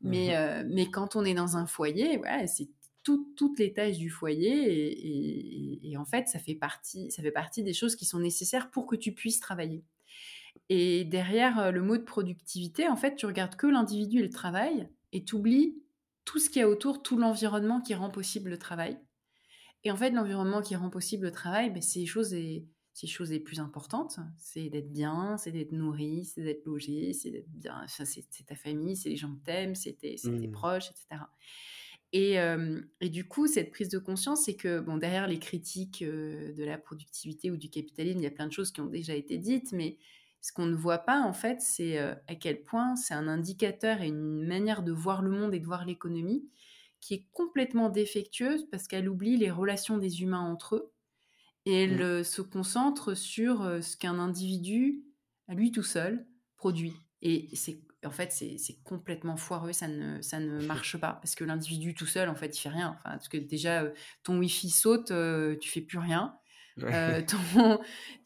Mmh 0.00 0.10
mais, 0.10 0.64
mais 0.64 0.90
quand 0.90 1.14
on 1.14 1.24
est 1.24 1.34
dans 1.34 1.56
un 1.56 1.66
foyer, 1.66 2.20
c'est 2.46 2.68
toutes 3.04 3.58
les 3.58 3.72
tâches 3.72 3.98
du 3.98 4.10
foyer 4.10 5.88
et, 5.88 5.96
en 5.96 6.04
fait, 6.04 6.28
ça 6.28 6.38
fait, 6.38 6.54
partie, 6.54 7.10
ça 7.10 7.22
fait 7.22 7.32
partie 7.32 7.62
des 7.62 7.74
choses 7.74 7.96
qui 7.96 8.04
sont 8.04 8.20
nécessaires 8.20 8.70
pour 8.70 8.86
que 8.86 8.96
tu 8.96 9.12
puisses 9.12 9.40
travailler. 9.40 9.84
Et 10.68 11.04
derrière 11.04 11.70
le 11.70 11.82
mot 11.82 11.96
de 11.96 12.02
productivité, 12.02 12.88
en 12.88 12.96
fait, 12.96 13.16
tu 13.16 13.26
regardes 13.26 13.56
que 13.56 13.66
l'individu 13.66 14.20
et 14.20 14.22
le 14.22 14.30
travail 14.30 14.88
et 15.12 15.24
tu 15.24 15.34
oublies 15.34 15.76
tout 16.24 16.38
ce 16.38 16.48
qu'il 16.48 16.60
y 16.60 16.62
a 16.62 16.68
autour, 16.68 17.02
tout 17.02 17.16
l'environnement 17.16 17.80
qui 17.80 17.94
rend 17.94 18.10
possible 18.10 18.50
le 18.50 18.58
travail. 18.58 18.98
Et 19.84 19.90
en 19.90 19.96
fait, 19.96 20.10
l'environnement 20.10 20.62
qui 20.62 20.76
rend 20.76 20.90
possible 20.90 21.26
le 21.26 21.32
travail, 21.32 21.70
ben, 21.70 21.82
c'est 21.82 22.00
les 22.00 22.06
choses 22.06 22.32
les, 22.32 22.66
choses 23.06 23.30
les 23.30 23.40
plus 23.40 23.58
importantes. 23.58 24.18
C'est 24.38 24.68
d'être 24.68 24.92
bien, 24.92 25.36
c'est 25.38 25.50
d'être 25.50 25.72
nourri, 25.72 26.24
c'est 26.24 26.42
d'être 26.42 26.64
logé, 26.64 27.12
c'est 27.12 27.30
d'être 27.30 27.50
bien. 27.50 27.84
c'est 27.88 28.46
ta 28.46 28.54
famille, 28.54 28.96
c'est 28.96 29.08
les 29.08 29.16
gens 29.16 29.34
que 29.34 29.44
t'aimes, 29.44 29.74
c'est 29.74 29.94
tes, 29.94 30.14
tes, 30.16 30.30
mmh. 30.30 30.52
proches, 30.52 30.90
etc. 30.90 31.22
Et, 32.12 32.36
et, 33.00 33.08
du 33.08 33.26
coup, 33.26 33.46
cette 33.46 33.70
prise 33.70 33.88
de 33.88 33.98
conscience, 33.98 34.44
c'est 34.44 34.54
que 34.54 34.80
bon, 34.80 34.98
derrière 34.98 35.26
les 35.26 35.38
critiques 35.38 36.04
de 36.04 36.62
la 36.62 36.76
productivité 36.76 37.50
ou 37.50 37.56
du 37.56 37.70
capitalisme, 37.70 38.18
il 38.18 38.24
y 38.24 38.26
a 38.26 38.30
plein 38.30 38.46
de 38.46 38.52
choses 38.52 38.70
qui 38.70 38.82
ont 38.82 38.86
déjà 38.86 39.14
été 39.14 39.38
dites, 39.38 39.72
mais 39.72 39.96
ce 40.42 40.52
qu'on 40.52 40.66
ne 40.66 40.74
voit 40.74 40.98
pas, 40.98 41.20
en 41.20 41.32
fait, 41.32 41.60
c'est 41.60 41.98
euh, 41.98 42.14
à 42.26 42.34
quel 42.34 42.64
point 42.64 42.96
c'est 42.96 43.14
un 43.14 43.28
indicateur 43.28 44.02
et 44.02 44.08
une 44.08 44.44
manière 44.44 44.82
de 44.82 44.90
voir 44.90 45.22
le 45.22 45.30
monde 45.30 45.54
et 45.54 45.60
de 45.60 45.66
voir 45.66 45.86
l'économie 45.86 46.50
qui 47.00 47.14
est 47.14 47.28
complètement 47.32 47.88
défectueuse 47.88 48.68
parce 48.68 48.88
qu'elle 48.88 49.08
oublie 49.08 49.36
les 49.36 49.52
relations 49.52 49.98
des 49.98 50.22
humains 50.22 50.40
entre 50.40 50.76
eux 50.76 50.92
et 51.64 51.84
elle 51.84 51.98
mmh. 51.98 52.02
euh, 52.02 52.24
se 52.24 52.42
concentre 52.42 53.14
sur 53.14 53.62
euh, 53.62 53.80
ce 53.80 53.96
qu'un 53.96 54.18
individu, 54.18 55.04
à 55.46 55.54
lui 55.54 55.70
tout 55.70 55.84
seul, 55.84 56.26
produit. 56.56 56.92
Et 57.22 57.48
c'est 57.54 57.80
en 58.04 58.10
fait 58.10 58.32
c'est 58.32 58.82
complètement 58.82 59.36
foireux, 59.36 59.72
ça 59.72 59.86
ne 59.86 60.20
ça 60.22 60.40
ne 60.40 60.60
marche 60.66 60.96
pas 60.96 61.12
parce 61.22 61.36
que 61.36 61.44
l'individu 61.44 61.94
tout 61.94 62.06
seul 62.06 62.28
en 62.28 62.34
fait 62.34 62.58
il 62.58 62.60
fait 62.60 62.68
rien. 62.68 62.96
Enfin 62.98 63.10
parce 63.10 63.28
que 63.28 63.36
déjà 63.36 63.84
ton 64.24 64.38
wifi 64.38 64.70
saute, 64.70 65.12
tu 65.60 65.70
fais 65.70 65.82
plus 65.82 65.98
rien. 65.98 66.36
Euh, 66.80 67.20
ton, 67.28 67.38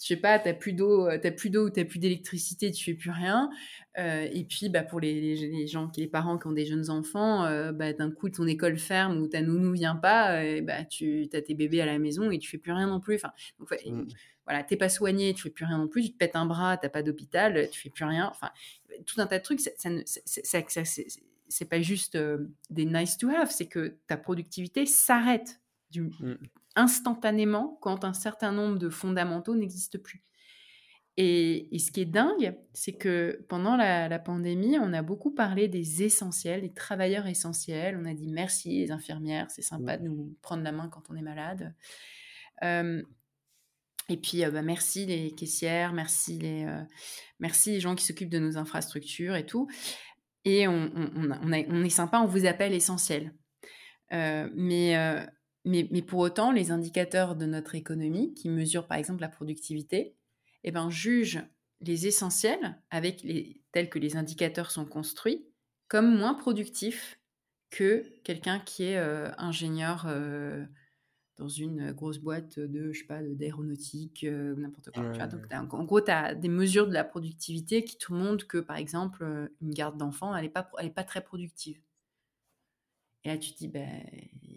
je 0.00 0.06
sais 0.06 0.16
pas, 0.16 0.38
t'as 0.38 0.54
plus 0.54 0.72
d'eau, 0.72 1.06
euh, 1.06 1.18
t'as 1.20 1.30
plus 1.30 1.50
d'eau 1.50 1.66
ou 1.66 1.70
t'as 1.70 1.84
plus 1.84 1.98
d'électricité, 1.98 2.70
tu 2.70 2.84
fais 2.84 2.94
plus 2.94 3.10
rien. 3.10 3.50
Euh, 3.98 4.28
et 4.32 4.44
puis, 4.44 4.68
bah, 4.68 4.82
pour 4.82 5.00
les, 5.00 5.36
les, 5.36 5.66
gens, 5.66 5.90
les 5.96 6.06
parents 6.06 6.38
qui 6.38 6.46
ont 6.46 6.52
des 6.52 6.66
jeunes 6.66 6.90
enfants, 6.90 7.42
bah, 7.72 7.92
d'un 7.92 8.10
coup, 8.10 8.28
ton 8.28 8.46
école 8.46 8.78
ferme 8.78 9.18
ou 9.18 9.28
ta 9.28 9.42
nounou 9.42 9.72
vient 9.72 9.96
pas, 9.96 10.44
et, 10.44 10.60
bah, 10.60 10.84
tu 10.84 11.28
as 11.32 11.42
tes 11.42 11.54
bébés 11.54 11.80
à 11.80 11.86
la 11.86 11.98
maison 11.98 12.30
et 12.30 12.38
tu 12.38 12.48
fais 12.48 12.58
plus 12.58 12.72
rien 12.72 12.86
non 12.86 13.00
plus. 13.00 13.16
Enfin, 13.16 13.32
donc, 13.58 13.70
mmh. 13.70 14.06
voilà, 14.44 14.62
t'es 14.62 14.76
pas 14.76 14.88
soigné, 14.88 15.34
tu 15.34 15.42
fais 15.42 15.50
plus 15.50 15.64
rien 15.64 15.78
non 15.78 15.88
plus. 15.88 16.02
Tu 16.02 16.12
te 16.12 16.18
pètes 16.18 16.36
un 16.36 16.46
bras, 16.46 16.76
t'as 16.76 16.88
pas 16.88 17.02
d'hôpital, 17.02 17.68
tu 17.70 17.80
fais 17.80 17.90
plus 17.90 18.04
rien. 18.04 18.28
Enfin, 18.30 18.50
tout 19.06 19.20
un 19.20 19.26
tas 19.26 19.38
de 19.38 19.44
trucs. 19.44 19.60
Ça, 19.60 19.70
ça, 19.76 20.82
c'est 21.48 21.68
pas 21.68 21.80
juste 21.80 22.18
des 22.70 22.84
nice 22.84 23.16
to 23.16 23.28
have, 23.28 23.50
c'est 23.50 23.66
que 23.66 23.96
ta 24.06 24.16
productivité 24.16 24.84
s'arrête 24.84 25.60
du, 25.90 26.02
mmh 26.02 26.34
instantanément 26.76 27.78
quand 27.80 28.04
un 28.04 28.12
certain 28.12 28.52
nombre 28.52 28.78
de 28.78 28.88
fondamentaux 28.88 29.56
n'existent 29.56 29.98
plus. 29.98 30.22
Et, 31.18 31.70
ce 31.78 31.90
qui 31.90 32.02
est 32.02 32.06
dingue, 32.06 32.54
c'est 32.74 32.92
que 32.92 33.44
pendant 33.48 33.76
la, 33.76 34.18
pandémie, 34.18 34.78
on 34.78 34.92
a 34.92 35.00
beaucoup 35.00 35.30
parlé 35.30 35.66
des 35.66 36.02
essentiels, 36.02 36.60
des 36.60 36.74
travailleurs 36.74 37.26
essentiels. 37.26 37.98
On 38.00 38.04
a 38.04 38.12
dit 38.12 38.28
merci 38.28 38.80
les 38.80 38.90
infirmières, 38.90 39.50
c'est 39.50 39.62
sympa 39.62 39.96
de 39.96 40.04
nous 40.04 40.36
prendre 40.42 40.62
la 40.62 40.72
main 40.72 40.88
quand 40.88 41.04
on 41.08 41.16
est 41.16 41.22
malade. 41.22 41.74
et 42.62 44.16
puis, 44.22 44.44
bah, 44.44 44.62
merci 44.62 45.06
les 45.06 45.30
caissières, 45.30 45.94
merci 45.94 46.38
les, 46.38 46.66
merci 47.40 47.70
les 47.70 47.80
gens 47.80 47.94
qui 47.94 48.04
s'occupent 48.04 48.30
de 48.30 48.38
nos 48.38 48.58
infrastructures 48.58 49.36
et 49.36 49.46
tout. 49.46 49.68
Et 50.44 50.68
on, 50.68 50.90
on, 50.94 51.82
est 51.82 51.90
sympa, 51.90 52.20
on 52.20 52.26
vous 52.26 52.44
appelle 52.44 52.74
essentiel. 52.74 53.32
mais 54.10 55.26
mais, 55.66 55.84
pour 56.02 56.20
autant, 56.20 56.52
les 56.52 56.70
indicateurs 56.70 57.34
de 57.34 57.44
notre 57.44 57.74
économie, 57.74 58.32
qui 58.34 58.48
mesurent 58.48 58.86
par 58.86 58.98
exemple 58.98 59.20
la 59.20 59.28
productivité, 59.28 60.14
eh 60.62 60.70
ben, 60.70 60.90
jugent 60.90 61.42
les 61.80 62.06
essentiels, 62.06 62.78
avec 62.90 63.22
les, 63.22 63.60
tels 63.72 63.90
que 63.90 63.98
les 63.98 64.16
indicateurs 64.16 64.70
sont 64.70 64.86
construits, 64.86 65.44
comme 65.88 66.16
moins 66.16 66.34
productifs 66.34 67.20
que 67.70 68.04
quelqu'un 68.22 68.60
qui 68.60 68.84
est 68.84 68.96
euh, 68.96 69.28
ingénieur 69.38 70.06
euh, 70.06 70.64
dans 71.36 71.48
une 71.48 71.90
grosse 71.90 72.18
boîte 72.18 72.60
de, 72.60 72.92
je 72.92 73.00
sais 73.00 73.06
pas, 73.06 73.20
d'aéronautique, 73.22 74.22
euh, 74.22 74.54
n'importe 74.54 74.92
quoi. 74.92 75.26
Donc, 75.26 75.74
en 75.74 75.84
gros, 75.84 76.00
tu 76.00 76.12
as 76.12 76.36
des 76.36 76.48
mesures 76.48 76.86
de 76.86 76.94
la 76.94 77.04
productivité 77.04 77.82
qui 77.82 77.98
te 77.98 78.12
montrent 78.12 78.46
que, 78.46 78.58
par 78.58 78.76
exemple, 78.76 79.50
une 79.60 79.74
garde 79.74 79.98
d'enfants, 79.98 80.34
elle 80.34 80.44
n'est 80.44 80.48
pas, 80.48 80.70
elle 80.78 80.86
est 80.86 80.90
pas 80.90 81.04
très 81.04 81.24
productive. 81.24 81.80
Et 83.24 83.30
là, 83.30 83.36
tu 83.36 83.52
te 83.52 83.58
dis, 83.58 83.68
ben, 83.68 84.04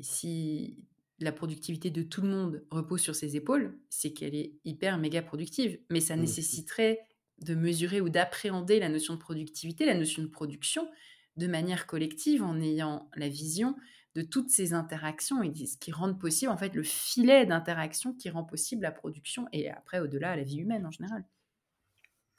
si 0.01 0.77
la 1.19 1.31
productivité 1.31 1.89
de 1.89 2.01
tout 2.01 2.21
le 2.21 2.29
monde 2.29 2.63
repose 2.71 3.01
sur 3.01 3.15
ses 3.15 3.35
épaules, 3.35 3.77
c'est 3.89 4.13
qu'elle 4.13 4.35
est 4.35 4.53
hyper 4.65 4.97
méga 4.97 5.21
productive. 5.21 5.79
Mais 5.89 5.99
ça 5.99 6.15
mmh. 6.15 6.21
nécessiterait 6.21 6.99
de 7.39 7.55
mesurer 7.55 8.01
ou 8.01 8.09
d'appréhender 8.09 8.79
la 8.79 8.89
notion 8.89 9.13
de 9.13 9.19
productivité, 9.19 9.85
la 9.85 9.95
notion 9.95 10.21
de 10.21 10.27
production, 10.27 10.89
de 11.37 11.47
manière 11.47 11.87
collective, 11.87 12.43
en 12.43 12.59
ayant 12.59 13.09
la 13.15 13.29
vision 13.29 13.75
de 14.15 14.21
toutes 14.21 14.49
ces 14.49 14.73
interactions 14.73 15.43
et 15.43 15.53
ce 15.65 15.77
qui 15.77 15.91
rend 15.91 16.13
possible 16.13 16.51
en 16.51 16.57
fait 16.57 16.73
le 16.73 16.83
filet 16.83 17.45
d'interaction 17.45 18.13
qui 18.13 18.29
rend 18.29 18.43
possible 18.43 18.81
la 18.81 18.91
production 18.91 19.47
et 19.53 19.69
après 19.69 19.99
au-delà 19.99 20.35
la 20.35 20.43
vie 20.43 20.57
humaine 20.57 20.85
en 20.85 20.91
général. 20.91 21.23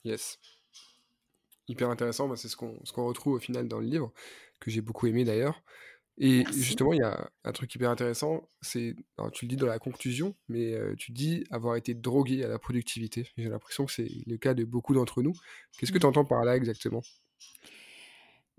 Yes. 0.05 0.39
Hyper 1.69 1.89
intéressant, 1.89 2.35
c'est 2.35 2.49
ce 2.49 2.57
qu'on 2.57 3.07
retrouve 3.07 3.35
au 3.35 3.39
final 3.39 3.69
dans 3.69 3.79
le 3.79 3.87
livre, 3.87 4.13
que 4.59 4.71
j'ai 4.71 4.81
beaucoup 4.81 5.07
aimé 5.07 5.25
d'ailleurs. 5.25 5.63
Et 6.23 6.45
justement, 6.53 6.93
il 6.93 6.99
y 6.99 7.03
a 7.03 7.31
un 7.45 7.53
truc 7.53 7.75
hyper 7.75 7.89
intéressant, 7.89 8.47
c'est, 8.61 8.95
tu 9.33 9.47
le 9.47 9.49
dis 9.49 9.57
dans 9.57 9.67
la 9.67 9.79
conclusion, 9.79 10.37
mais 10.49 10.75
tu 10.99 11.13
dis 11.13 11.45
avoir 11.51 11.77
été 11.77 11.95
drogué 11.95 12.45
à 12.45 12.49
la 12.49 12.59
productivité. 12.59 13.27
J'ai 13.39 13.49
l'impression 13.49 13.87
que 13.87 13.93
c'est 13.93 14.09
le 14.27 14.37
cas 14.37 14.53
de 14.53 14.65
beaucoup 14.65 14.93
d'entre 14.93 15.23
nous. 15.23 15.33
Qu'est-ce 15.79 15.93
que 15.93 15.97
mmh. 15.97 16.01
tu 16.01 16.07
entends 16.07 16.27
par 16.27 16.45
là 16.45 16.57
exactement? 16.57 17.01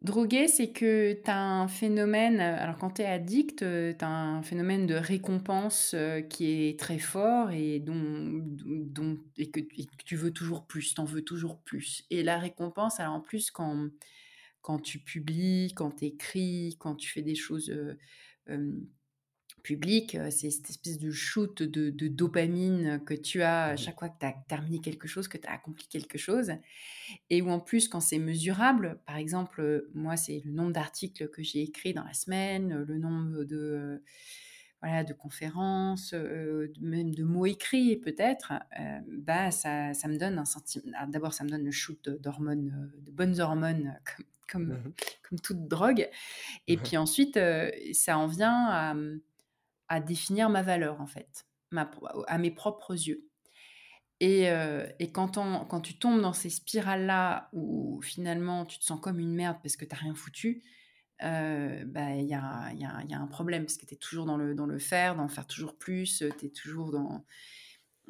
Drogué, 0.02 0.48
c'est 0.48 0.72
que 0.72 1.14
tu 1.14 1.30
as 1.30 1.40
un 1.40 1.68
phénomène, 1.68 2.40
alors 2.40 2.80
quand 2.80 2.96
tu 2.96 3.04
es 3.04 3.06
addict, 3.06 3.60
tu 3.60 3.66
as 4.04 4.10
un 4.10 4.42
phénomène 4.42 4.88
de 4.88 4.96
récompense 4.96 5.96
qui 6.28 6.68
est 6.68 6.80
très 6.80 6.98
fort 6.98 7.52
et, 7.52 7.80
dont, 7.80 8.42
dont 8.66 9.20
et 9.38 9.52
que, 9.52 9.60
et 9.60 9.86
que 9.86 10.04
tu 10.04 10.16
veux 10.16 10.32
toujours 10.32 10.66
plus, 10.66 10.96
tu 10.96 11.02
en 11.02 11.06
veux 11.06 11.22
toujours 11.22 11.60
plus. 11.60 12.06
Et 12.10 12.24
la 12.24 12.40
récompense, 12.40 13.00
alors 13.00 13.14
en 13.14 13.22
plus, 13.22 13.52
quand 13.52 13.92
quand 14.62 14.80
tu 14.80 15.00
publies, 15.00 15.74
quand 15.76 15.92
tu 15.92 16.06
écris, 16.06 16.78
quand 16.80 16.96
tu 16.96 17.10
fais 17.10 17.22
des 17.22 17.36
choses 17.36 17.74
publiques, 19.62 20.18
c'est 20.30 20.50
cette 20.50 20.70
espèce 20.70 21.00
de 21.00 21.12
shoot 21.12 21.62
de, 21.62 22.08
dopamine 22.08 23.02
que 23.06 23.14
tu 23.14 23.42
as 23.42 23.66
à 23.66 23.74
mmh 23.74 23.78
chaque 23.78 24.00
fois 24.00 24.10
que 24.10 24.20
tu 24.20 24.26
as 24.26 24.34
terminé 24.48 24.80
quelque 24.80 25.08
chose, 25.08 25.28
que 25.28 25.38
tu 25.38 25.48
as 25.48 25.54
accompli 25.54 25.88
quelque 25.88 26.18
chose. 26.18 26.52
Et 27.30 27.42
où 27.42 27.50
en 27.50 27.60
plus, 27.60 27.88
quand 27.88 28.00
c'est 28.00 28.20
mesurable, 28.20 29.00
par 29.06 29.18
exemple, 29.18 29.88
moi, 29.94 30.18
c'est 30.18 30.42
le 30.46 30.52
nombre 30.52 30.74
d'articles 30.74 31.30
que 31.30 31.44
j'ai 31.44 31.62
écrits 31.62 31.94
dans 31.94 32.04
la 32.04 32.14
semaine, 32.14 32.84
le 32.84 32.98
nombre 32.98 33.44
de 33.44 34.02
voilà, 34.82 35.04
de 35.04 35.14
conférences, 35.14 36.14
même 36.82 37.14
de 37.14 37.24
mots 37.24 37.46
écrits 37.46 37.98
peut-être, 37.98 38.54
bah 39.08 39.52
ça, 39.52 39.94
ça, 39.94 40.08
me 40.08 40.18
donne 40.18 40.40
un 40.40 40.46
sentiment. 40.46 40.86
D'abord, 41.08 41.34
ça 41.34 41.44
me 41.44 41.50
donne 41.50 41.64
le 41.64 41.72
shoot 41.72 42.10
d'hormones, 42.10 42.92
de 42.98 43.12
bonnes 43.12 43.40
hormones, 43.40 44.00
comme, 44.16 44.26
mmh 44.56 44.94
comme, 45.24 45.40
toute 45.40 45.68
drogue. 45.68 46.10
Et 46.68 46.78
puis 46.78 46.98
ensuite, 46.98 47.40
ça 47.94 48.18
en 48.18 48.28
vient 48.28 48.66
à, 48.70 48.96
à, 49.88 50.00
définir 50.00 50.50
ma 50.50 50.62
valeur 50.62 51.00
en 51.00 51.08
fait, 51.08 51.46
ma, 51.72 51.90
à 52.28 52.38
mes 52.38 52.52
propres 52.52 52.94
yeux. 52.94 53.28
Et, 54.20 54.50
et 55.00 55.12
quand, 55.12 55.38
on, 55.38 55.66
quand, 55.66 55.82
tu 55.82 55.98
tombes 55.98 56.22
dans 56.22 56.34
ces 56.34 56.50
spirales-là 56.50 57.50
où 57.54 58.02
finalement 58.02 58.66
tu 58.66 58.78
te 58.78 58.84
sens 58.84 59.00
comme 59.00 59.20
une 59.20 59.34
merde 59.34 59.58
parce 59.64 59.78
que 59.78 59.86
tu 59.86 59.96
n'as 59.96 60.02
rien 60.02 60.16
foutu, 60.16 60.64
bah, 61.22 62.16
il 62.16 62.28
y, 62.28 62.34
a, 62.34 62.74
y, 62.74 62.84
a, 62.84 63.04
y, 63.08 63.14
a, 63.14 63.20
un 63.20 63.28
problème 63.28 63.64
parce 63.64 63.78
que 63.78 63.86
tu 63.86 63.94
es 63.94 63.98
toujours 63.98 64.26
dans 64.26 64.38
le, 64.38 64.54
dans 64.54 64.66
le 64.66 64.80
faire, 64.80 65.16
dans 65.16 65.24
le 65.24 65.30
faire 65.30 65.48
toujours 65.48 65.78
plus, 65.78 66.24
tu 66.40 66.46
es 66.46 66.50
toujours 66.50 66.92
dans. 66.92 67.26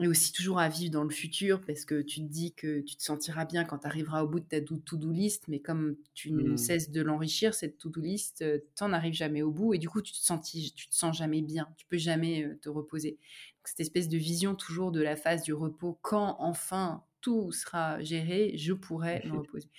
Et 0.02 0.08
aussi 0.08 0.32
toujours 0.34 0.60
à 0.60 0.68
vivre 0.68 0.92
dans 0.92 1.04
le 1.04 1.12
futur 1.12 1.62
parce 1.62 1.86
que 1.86 2.02
tu 2.02 2.22
te 2.22 2.26
dis 2.28 2.54
que 2.54 2.82
tu 2.82 2.96
te 2.96 3.04
sentiras 3.04 3.46
bien 3.46 3.64
quand 3.64 3.80
tu 3.80 3.88
arriveras 3.88 4.24
au 4.24 4.28
bout 4.28 4.40
de 4.40 4.46
ta 4.46 4.60
to-do 4.60 5.12
list, 5.12 5.48
mais 5.48 5.60
comme 5.60 5.96
tu 6.14 6.32
ne 6.32 6.54
mmh. 6.54 6.58
cesses 6.58 6.90
de 6.90 7.02
l'enrichir, 7.02 7.54
cette 7.54 7.78
to-do 7.78 8.02
list, 8.02 8.44
tu 8.44 8.84
n'en 8.84 8.94
arrives 8.94 9.14
jamais 9.14 9.44
au 9.44 9.52
bout 9.52 9.74
et 9.74 9.78
du 9.78 9.90
coup 9.90 10.02
tu 10.02 10.12
te, 10.12 10.18
sens, 10.18 10.52
tu 10.52 10.88
te 10.88 10.96
sens 10.96 11.16
jamais 11.16 11.42
bien, 11.42 11.68
tu 11.78 11.86
peux 11.86 11.98
jamais 11.98 12.58
te 12.62 12.70
reposer. 12.70 13.12
Donc, 13.12 13.68
cette 13.68 13.80
espèce 13.80 14.10
de 14.10 14.18
vision 14.18 14.56
toujours 14.56 14.92
de 14.92 15.02
la 15.02 15.16
phase 15.16 15.44
du 15.44 15.54
repos, 15.54 16.00
quand 16.02 16.36
enfin 16.40 17.04
tout 17.22 17.52
sera 17.52 18.02
géré, 18.02 18.54
je 18.58 18.74
pourrai 18.74 19.22
me 19.26 19.38
reposer. 19.38 19.70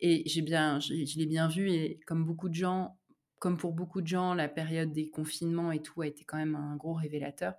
Et 0.00 0.22
j'ai 0.26 0.42
bien, 0.42 0.78
je, 0.78 0.92
l'ai 0.92 1.26
bien 1.26 1.48
vu, 1.48 1.70
et 1.70 1.98
comme 2.06 2.24
beaucoup 2.24 2.48
de 2.48 2.54
gens, 2.54 2.96
comme 3.40 3.56
pour 3.56 3.72
beaucoup 3.72 4.00
de 4.00 4.06
gens, 4.06 4.34
la 4.34 4.48
période 4.48 4.92
des 4.92 5.10
confinements 5.10 5.72
et 5.72 5.82
tout 5.82 6.02
a 6.02 6.06
été 6.06 6.24
quand 6.24 6.36
même 6.36 6.54
un 6.54 6.76
gros 6.76 6.94
révélateur. 6.94 7.54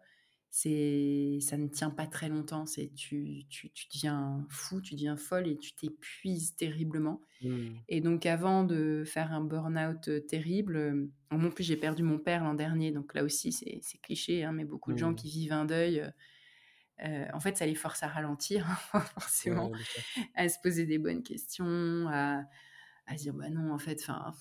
C'est, 0.51 1.38
ça 1.41 1.57
ne 1.57 1.67
tient 1.67 1.91
pas 1.91 2.07
très 2.07 2.27
longtemps. 2.27 2.65
C'est 2.65 2.93
tu, 2.95 3.45
tu, 3.49 3.69
tu 3.71 3.88
deviens 3.93 4.45
fou, 4.49 4.81
tu 4.81 4.95
deviens 4.95 5.15
folle 5.15 5.47
et 5.47 5.57
tu 5.57 5.73
t'épuises 5.73 6.55
terriblement. 6.55 7.21
Mmh. 7.43 7.67
Et 7.88 8.01
donc, 8.01 8.25
avant 8.25 8.63
de 8.63 9.03
faire 9.05 9.31
un 9.31 9.41
burn-out 9.41 10.09
terrible, 10.27 11.09
en 11.29 11.38
mon 11.38 11.51
plus, 11.51 11.63
j'ai 11.63 11.77
perdu 11.77 12.01
mon 12.01 12.17
père 12.17 12.43
l'an 12.43 12.55
dernier. 12.55 12.91
Donc 12.91 13.13
là 13.13 13.23
aussi, 13.23 13.51
c'est, 13.51 13.81
cliché, 14.01 14.43
hein, 14.43 14.51
mais 14.51 14.65
beaucoup 14.65 14.91
de 14.91 14.97
gens 14.97 15.12
mmh. 15.12 15.15
qui 15.15 15.29
vivent 15.29 15.53
un 15.53 15.65
deuil 15.65 16.03
euh, 17.03 17.25
en 17.33 17.39
fait, 17.39 17.57
ça 17.57 17.65
les 17.65 17.75
force 17.75 18.03
à 18.03 18.07
ralentir, 18.07 18.67
forcément, 19.13 19.71
à 20.35 20.49
se 20.49 20.59
poser 20.62 20.85
des 20.85 20.97
bonnes 20.97 21.23
questions, 21.23 22.07
à, 22.09 22.43
à 23.07 23.15
dire 23.15 23.33
bah 23.33 23.49
non, 23.49 23.73
en 23.73 23.79
fait, 23.79 23.99
enfin. 24.01 24.33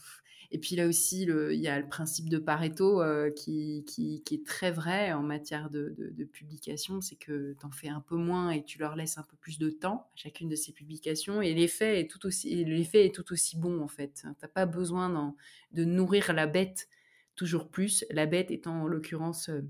Et 0.50 0.58
puis 0.58 0.76
là 0.76 0.86
aussi, 0.86 1.24
il 1.24 1.60
y 1.60 1.68
a 1.68 1.78
le 1.78 1.86
principe 1.86 2.30
de 2.30 2.38
Pareto 2.38 3.02
euh, 3.02 3.30
qui, 3.30 3.84
est 4.30 4.46
très 4.46 4.70
vrai 4.70 5.12
en 5.12 5.22
matière 5.22 5.68
de, 5.68 5.94
de, 5.98 6.24
publication, 6.24 7.02
c'est 7.02 7.16
que 7.16 7.54
tu 7.60 7.66
en 7.66 7.70
fais 7.70 7.88
un 7.88 8.00
peu 8.00 8.16
moins 8.16 8.50
et 8.50 8.64
tu 8.64 8.78
leur 8.78 8.96
laisses 8.96 9.18
un 9.18 9.24
peu 9.24 9.36
plus 9.36 9.58
de 9.58 9.68
temps 9.68 10.08
à 10.14 10.16
chacune 10.16 10.48
de 10.48 10.56
ces 10.56 10.72
publications. 10.72 11.42
Et 11.42 11.52
l'effet 11.52 12.00
est 12.00 12.10
tout 12.10 12.26
aussi, 12.26 13.58
bon 13.58 13.82
en 13.82 13.88
fait. 13.88 14.22
Tu 14.22 14.26
n'as 14.26 14.48
pas 14.48 14.64
besoin 14.64 15.34
de 15.72 15.84
nourrir 15.84 16.32
la 16.32 16.46
bête 16.46 16.88
toujours 17.34 17.68
plus, 17.68 18.04
la 18.10 18.24
bête 18.24 18.50
étant 18.50 18.82
en 18.82 18.86
l'occurrence 18.88 19.50
euh, 19.50 19.60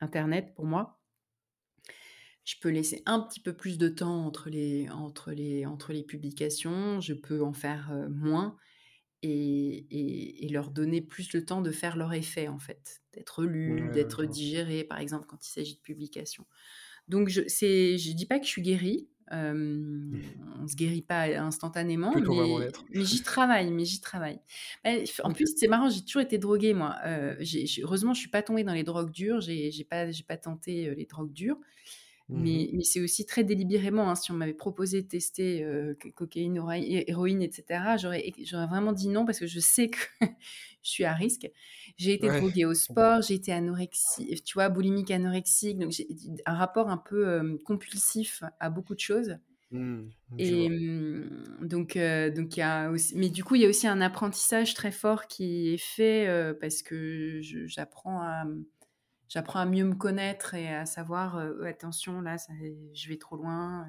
Internet 0.00 0.54
pour 0.54 0.66
moi. 0.66 1.00
Je 2.44 2.56
peux 2.60 2.68
laisser 2.68 3.02
un 3.06 3.20
petit 3.20 3.40
peu 3.40 3.54
plus 3.54 3.78
de 3.78 3.88
temps 3.88 4.26
entre 4.26 4.50
les, 4.50 4.86
publications, 6.06 7.00
je 7.00 7.14
peux 7.14 7.42
en 7.42 7.54
faire 7.54 7.90
moins 8.10 8.56
et, 9.22 10.44
et, 10.44 10.48
leur 10.48 10.70
donner 10.70 11.00
plus 11.00 11.32
le 11.32 11.44
temps 11.44 11.62
de 11.62 11.70
faire 11.70 11.96
leur 11.96 12.12
effet, 12.12 12.48
en 12.48 12.58
fait, 12.58 13.02
d'être 13.12 13.44
lu, 13.44 13.90
d'être 13.92 14.24
digéré, 14.24 14.84
par 14.84 14.98
exemple, 14.98 15.26
quand 15.26 15.46
il 15.46 15.50
s'agit 15.50 15.74
de 15.74 15.80
publication. 15.80 16.46
Donc, 17.08 17.28
je 17.28 17.40
ne 17.40 18.12
dis 18.14 18.26
pas 18.26 18.38
que 18.38 18.44
je 18.44 18.50
suis 18.50 18.62
guérie, 18.62 19.08
euh, 19.32 20.12
on 20.60 20.68
se 20.68 20.76
guérit 20.76 21.02
pas 21.02 21.24
instantanément, 21.24 22.14
mais, 22.14 22.68
mais 22.94 23.04
j'y 23.04 23.22
travaille, 23.22 23.72
mais 23.72 23.84
j'y 23.84 24.00
travaille. 24.00 24.38
En 25.22 25.32
plus, 25.32 25.52
c'est 25.56 25.68
marrant, 25.68 25.88
j'ai 25.88 26.02
toujours 26.02 26.22
été 26.22 26.38
droguée, 26.38 26.74
moi. 26.74 26.96
Euh, 27.04 27.34
heureusement, 27.82 28.14
je 28.14 28.20
suis 28.20 28.30
pas 28.30 28.42
tombée 28.42 28.64
dans 28.64 28.74
les 28.74 28.84
drogues 28.84 29.10
dures, 29.10 29.40
j'ai 29.40 29.86
pas, 29.88 30.06
pas 30.26 30.36
tenté 30.36 30.94
les 30.94 31.06
drogues 31.06 31.32
dures. 31.32 31.58
Mmh 32.28 32.42
mais, 32.42 32.70
mais 32.72 32.82
c'est 32.82 33.00
aussi 33.00 33.24
très 33.24 33.44
délibérément. 33.44 34.10
Hein, 34.10 34.16
si 34.16 34.32
on 34.32 34.34
m'avait 34.34 34.52
proposé 34.54 35.02
de 35.02 35.06
tester 35.06 35.62
euh, 35.62 35.94
cocaïne, 36.14 36.60
héroïne, 37.06 37.40
etc., 37.40 37.96
j'aurais, 38.00 38.32
j'aurais 38.44 38.66
vraiment 38.66 38.92
dit 38.92 39.08
non 39.08 39.24
parce 39.24 39.38
que 39.38 39.46
je 39.46 39.60
sais 39.60 39.90
que 39.90 39.98
je 40.82 40.90
suis 40.90 41.04
à 41.04 41.12
risque. 41.12 41.48
J'ai 41.96 42.14
été 42.14 42.26
droguée 42.26 42.64
au 42.64 42.74
sport, 42.74 43.22
j'ai 43.22 43.34
été 43.34 43.52
anorexique, 43.52 44.42
tu 44.42 44.54
vois, 44.54 44.68
boulimique, 44.68 45.12
anorexique. 45.12 45.78
Donc 45.78 45.92
j'ai 45.92 46.08
un 46.46 46.54
rapport 46.54 46.88
un 46.88 46.98
peu 46.98 47.28
euh, 47.28 47.56
compulsif 47.64 48.42
à 48.58 48.70
beaucoup 48.70 48.96
de 48.96 49.00
choses. 49.00 49.36
Mmh, 49.70 50.02
et 50.38 50.68
mmh, 50.68 51.28
donc, 51.62 51.96
euh, 51.96 52.30
donc 52.30 52.56
y 52.56 52.62
a 52.62 52.88
aussi, 52.90 53.16
mais 53.16 53.28
du 53.28 53.44
coup, 53.44 53.54
il 53.54 53.62
y 53.62 53.66
a 53.66 53.68
aussi 53.68 53.86
un 53.86 54.00
apprentissage 54.00 54.74
très 54.74 54.92
fort 54.92 55.28
qui 55.28 55.74
est 55.74 55.78
fait 55.78 56.28
parce 56.60 56.82
que 56.82 57.40
j'apprends 57.66 58.20
à 58.20 58.44
j'apprends 59.28 59.60
à 59.60 59.66
mieux 59.66 59.84
me 59.84 59.94
connaître 59.94 60.54
et 60.54 60.68
à 60.68 60.86
savoir 60.86 61.36
euh, 61.36 61.62
attention 61.64 62.20
là 62.20 62.38
ça, 62.38 62.52
je 62.94 63.08
vais 63.08 63.18
trop 63.18 63.36
loin 63.36 63.88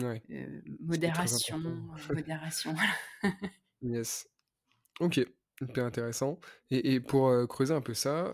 euh, 0.00 0.18
euh, 0.30 0.60
modération 0.80 1.58
modération 2.10 2.74
yes. 3.82 4.28
Ok 5.00 5.20
hyper 5.60 5.86
intéressant. 5.86 6.38
Et, 6.70 6.94
et 6.94 7.00
pour 7.00 7.32
creuser 7.48 7.74
un 7.74 7.80
peu 7.80 7.92
ça 7.92 8.32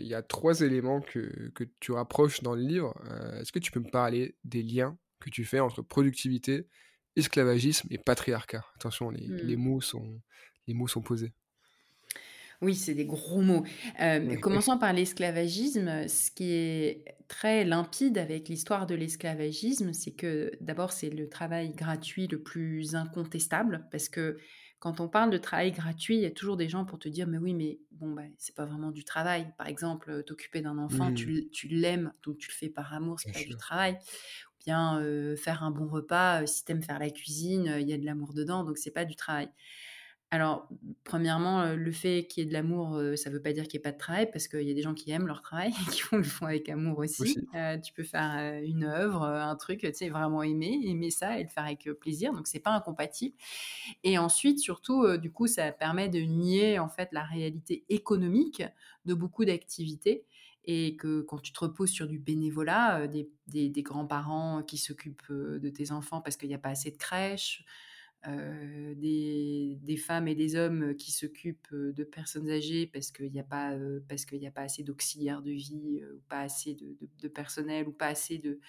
il 0.00 0.06
y 0.06 0.14
a 0.14 0.22
trois 0.22 0.60
éléments 0.60 1.00
que, 1.00 1.50
que, 1.54 1.62
tu 1.78 1.92
rapproches 1.92 2.42
dans 2.42 2.56
le 2.56 2.62
livre. 2.62 3.00
Est-ce 3.38 3.52
que 3.52 3.60
tu 3.60 3.70
peux 3.70 3.78
me 3.78 3.90
parler 3.90 4.36
des 4.42 4.64
liens 4.64 4.98
que 5.20 5.30
tu 5.30 5.44
fais 5.44 5.60
entre 5.60 5.82
productivité 5.82 6.66
esclavagisme 7.14 7.86
et 7.92 7.98
patriarcat? 7.98 8.64
Attention 8.74 9.10
les, 9.10 9.24
les 9.24 9.56
mmh. 9.56 9.60
mots 9.60 9.80
sont 9.80 10.20
les 10.66 10.74
mots 10.74 10.88
sont 10.88 11.00
posés 11.00 11.32
oui, 12.62 12.74
c'est 12.74 12.94
des 12.94 13.04
gros 13.04 13.40
mots. 13.40 13.64
Euh, 14.00 14.36
commençons 14.36 14.78
par 14.78 14.92
l'esclavagisme. 14.92 16.08
Ce 16.08 16.30
qui 16.30 16.52
est 16.52 17.04
très 17.28 17.64
limpide 17.64 18.18
avec 18.18 18.48
l'histoire 18.48 18.86
de 18.86 18.94
l'esclavagisme, 18.94 19.92
c'est 19.92 20.12
que 20.12 20.52
d'abord, 20.60 20.92
c'est 20.92 21.10
le 21.10 21.28
travail 21.28 21.72
gratuit 21.72 22.26
le 22.26 22.42
plus 22.42 22.94
incontestable, 22.94 23.86
parce 23.90 24.08
que 24.08 24.38
quand 24.78 25.00
on 25.00 25.08
parle 25.08 25.30
de 25.30 25.38
travail 25.38 25.72
gratuit, 25.72 26.16
il 26.16 26.20
y 26.20 26.26
a 26.26 26.30
toujours 26.30 26.58
des 26.58 26.68
gens 26.68 26.84
pour 26.84 26.98
te 26.98 27.08
dire, 27.08 27.26
mais 27.26 27.38
oui, 27.38 27.54
mais 27.54 27.78
bon, 27.92 28.12
bah, 28.12 28.22
c'est 28.36 28.54
pas 28.54 28.66
vraiment 28.66 28.90
du 28.90 29.02
travail. 29.02 29.50
Par 29.56 29.66
exemple, 29.66 30.10
euh, 30.10 30.22
t'occuper 30.22 30.60
d'un 30.60 30.76
enfant, 30.76 31.12
tu, 31.14 31.28
mmh. 31.30 31.68
l'aimes, 31.70 32.12
donc 32.22 32.36
tu 32.36 32.48
le 32.50 32.54
fais 32.54 32.68
par 32.68 32.92
amour, 32.92 33.18
c'est 33.18 33.32
pas 33.32 33.44
du 33.44 33.56
travail. 33.56 33.94
Ou 33.94 34.64
bien 34.66 35.00
euh, 35.00 35.36
faire 35.36 35.62
un 35.62 35.70
bon 35.70 35.86
repas, 35.86 36.46
si 36.46 36.64
t'aimes 36.66 36.82
faire 36.82 36.98
la 36.98 37.08
cuisine, 37.08 37.76
il 37.80 37.88
y 37.88 37.94
a 37.94 37.98
de 37.98 38.04
l'amour 38.04 38.34
dedans, 38.34 38.62
donc 38.62 38.76
c'est 38.76 38.90
pas 38.90 39.06
du 39.06 39.16
travail. 39.16 39.48
Alors, 40.30 40.68
premièrement, 41.04 41.60
euh, 41.60 41.76
le 41.76 41.92
fait 41.92 42.26
qu'il 42.26 42.42
y 42.42 42.46
ait 42.46 42.48
de 42.48 42.52
l'amour, 42.52 42.96
euh, 42.96 43.14
ça 43.14 43.30
ne 43.30 43.36
veut 43.36 43.40
pas 43.40 43.52
dire 43.52 43.68
qu'il 43.68 43.78
n'y 43.78 43.82
ait 43.82 43.88
pas 43.88 43.92
de 43.92 43.98
travail, 43.98 44.28
parce 44.32 44.48
qu'il 44.48 44.62
y 44.62 44.70
a 44.70 44.74
des 44.74 44.82
gens 44.82 44.94
qui 44.94 45.10
aiment 45.12 45.28
leur 45.28 45.42
travail 45.42 45.70
et 45.88 45.90
qui 45.92 46.02
le 46.10 46.24
font 46.24 46.46
avec 46.46 46.68
amour 46.68 46.98
aussi. 46.98 47.38
Euh, 47.54 47.78
tu 47.78 47.92
peux 47.92 48.02
faire 48.02 48.60
une 48.64 48.82
œuvre, 48.82 49.22
un 49.22 49.54
truc, 49.54 49.80
tu 49.80 49.92
sais, 49.94 50.08
vraiment 50.08 50.42
aimer, 50.42 50.80
aimer 50.86 51.10
ça 51.10 51.38
et 51.38 51.44
le 51.44 51.48
faire 51.48 51.64
avec 51.64 51.88
plaisir. 52.00 52.32
Donc, 52.32 52.48
c'est 52.48 52.58
pas 52.58 52.72
incompatible. 52.72 53.36
Et 54.02 54.18
ensuite, 54.18 54.58
surtout, 54.58 55.16
du 55.18 55.30
coup, 55.30 55.46
ça 55.46 55.70
permet 55.70 56.08
de 56.08 56.18
nier 56.18 56.80
en 56.80 56.88
fait 56.88 57.10
la 57.12 57.22
réalité 57.22 57.84
économique 57.88 58.62
de 59.04 59.14
beaucoup 59.14 59.44
d'activités 59.44 60.26
et 60.64 60.96
que 60.96 61.20
quand 61.20 61.38
tu 61.38 61.52
te 61.52 61.60
reposes 61.60 61.90
sur 61.90 62.08
du 62.08 62.18
bénévolat, 62.18 63.06
des, 63.06 63.28
des 63.46 63.82
grands-parents 63.82 64.62
qui 64.64 64.78
s'occupent 64.78 65.30
de 65.30 65.68
tes 65.68 65.92
enfants 65.92 66.20
parce 66.20 66.36
qu'il 66.36 66.48
n'y 66.48 66.54
a 66.54 66.58
pas 66.58 66.70
assez 66.70 66.90
de 66.90 66.96
crèches, 66.96 67.64
euh, 68.26 68.94
des, 68.96 69.96
femmes 69.96 70.28
et 70.28 70.34
des 70.34 70.56
hommes 70.56 70.96
qui 70.96 71.12
s'occupent 71.12 71.68
euh, 71.72 71.92
de 71.92 72.04
personnes 72.04 72.50
âgées 72.50 72.86
parce 72.86 73.10
qu'il 73.10 73.30
n'y 73.30 73.38
a 73.38 73.44
pas 73.44 73.72
euh, 73.72 74.00
parce 74.08 74.24
qu'il 74.24 74.44
a 74.46 74.50
pas 74.50 74.62
assez 74.62 74.82
d'auxiliaires 74.82 75.42
de 75.42 75.50
vie 75.50 76.02
ou 76.04 76.20
pas 76.28 76.40
assez 76.40 76.74
de, 76.74 77.28
personnel 77.28 77.86
ou 77.86 77.92
pas 77.92 78.06
assez 78.06 78.38
de, 78.38 78.60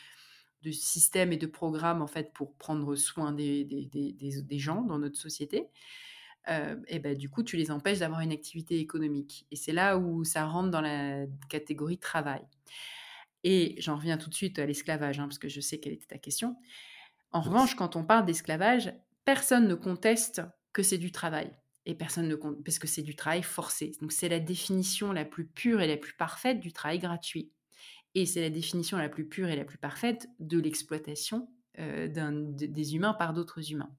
de 0.61 0.71
systèmes 0.71 1.31
et 1.31 1.37
de 1.37 1.47
programmes 1.47 2.01
en 2.01 2.07
fait 2.07 2.33
pour 2.33 2.53
prendre 2.55 2.95
soin 2.95 3.31
des, 3.31 3.63
des, 3.63 4.59
gens 4.59 4.81
dans 4.81 4.99
notre 4.99 5.17
société 5.17 5.67
et 6.87 6.99
ben 6.99 7.17
du 7.17 7.29
coup 7.29 7.41
tu 7.41 7.57
les 7.57 7.71
empêches 7.71 7.99
d'avoir 7.99 8.19
une 8.21 8.31
activité 8.31 8.79
économique. 8.79 9.47
Et 9.51 9.55
c'est 9.55 9.73
là 9.73 9.97
où 9.97 10.23
ça 10.23 10.45
rentre 10.45 10.69
dans 10.69 10.81
la 10.81 11.25
catégorie 11.49 11.97
travail. 11.97 12.43
Et 13.43 13.75
j'en 13.79 13.95
reviens 13.95 14.17
tout 14.17 14.29
de 14.29 14.35
suite 14.35 14.59
à 14.59 14.65
l'esclavage 14.65 15.19
hein, 15.19 15.27
parce 15.27 15.39
que 15.39 15.49
je 15.49 15.61
sais 15.61 15.79
quelle 15.79 15.93
était 15.93 16.07
ta 16.07 16.17
question. 16.17 16.55
En 17.31 17.41
revanche, 17.41 17.75
quand 17.75 17.95
on 17.95 18.03
parle 18.03 18.25
d'esclavage, 18.25 18.93
personne 19.25 19.67
ne 19.67 19.75
conteste 19.75 20.41
que 20.71 20.83
c'est 20.83 20.97
du 20.97 21.11
travail. 21.11 21.51
Et 21.87 21.93
personne 21.93 22.27
ne 22.27 22.35
compte, 22.35 22.63
parce 22.63 22.79
que 22.79 22.87
c'est 22.87 23.03
du 23.03 23.15
travail 23.15 23.43
forcé. 23.43 23.91
Donc 24.01 24.11
c'est 24.11 24.29
la 24.29 24.39
définition 24.39 25.11
la 25.11 25.25
plus 25.25 25.45
pure 25.45 25.81
et 25.81 25.87
la 25.87 25.97
plus 25.97 26.13
parfaite 26.13 26.59
du 26.59 26.73
travail 26.73 26.99
gratuit. 26.99 27.51
Et 28.15 28.25
c'est 28.25 28.41
la 28.41 28.49
définition 28.49 28.97
la 28.97 29.09
plus 29.09 29.27
pure 29.27 29.49
et 29.49 29.55
la 29.55 29.65
plus 29.65 29.77
parfaite 29.77 30.29
de 30.39 30.57
l'exploitation 30.57 31.47
euh, 31.77 32.07
des 32.07 32.95
humains 32.95 33.13
par 33.13 33.33
d'autres 33.33 33.71
humains. 33.71 33.93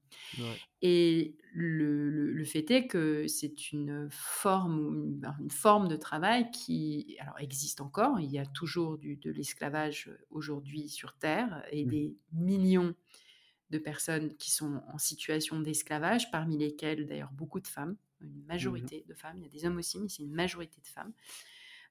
Et 0.81 1.37
le, 1.53 2.43
fait 2.43 2.69
est 2.71 2.87
que 2.87 3.27
c'est 3.27 3.71
une 3.71 4.07
forme, 4.09 5.21
une, 5.39 5.51
forme 5.51 5.87
de 5.87 5.95
travail 5.95 6.49
qui 6.51 7.15
alors, 7.19 7.39
existe 7.39 7.79
encore. 7.79 8.19
Il 8.19 8.31
y 8.31 8.39
a 8.39 8.45
toujours 8.47 8.97
du, 8.97 9.15
de 9.17 9.29
l'esclavage 9.29 10.09
aujourd'hui 10.31 10.89
sur 10.89 11.13
Terre 11.13 11.63
et 11.71 11.85
mmh. 11.85 11.89
des 11.89 12.15
millions 12.33 12.95
de 13.69 13.77
personnes 13.77 14.35
qui 14.37 14.51
sont 14.51 14.81
en 14.87 14.97
situation 14.97 15.59
d'esclavage, 15.59 16.31
parmi 16.31 16.57
lesquelles 16.57 17.05
d'ailleurs 17.05 17.31
beaucoup 17.31 17.59
de 17.59 17.67
femmes, 17.67 17.97
une 18.21 18.45
majorité 18.45 19.03
mmh 19.05 19.09
de 19.09 19.13
femmes, 19.13 19.37
il 19.37 19.43
y 19.43 19.45
a 19.45 19.49
des 19.49 19.65
hommes 19.65 19.77
aussi, 19.77 19.99
mais 19.99 20.09
c'est 20.09 20.23
une 20.23 20.33
majorité 20.33 20.81
de 20.81 20.87
femmes, 20.87 21.13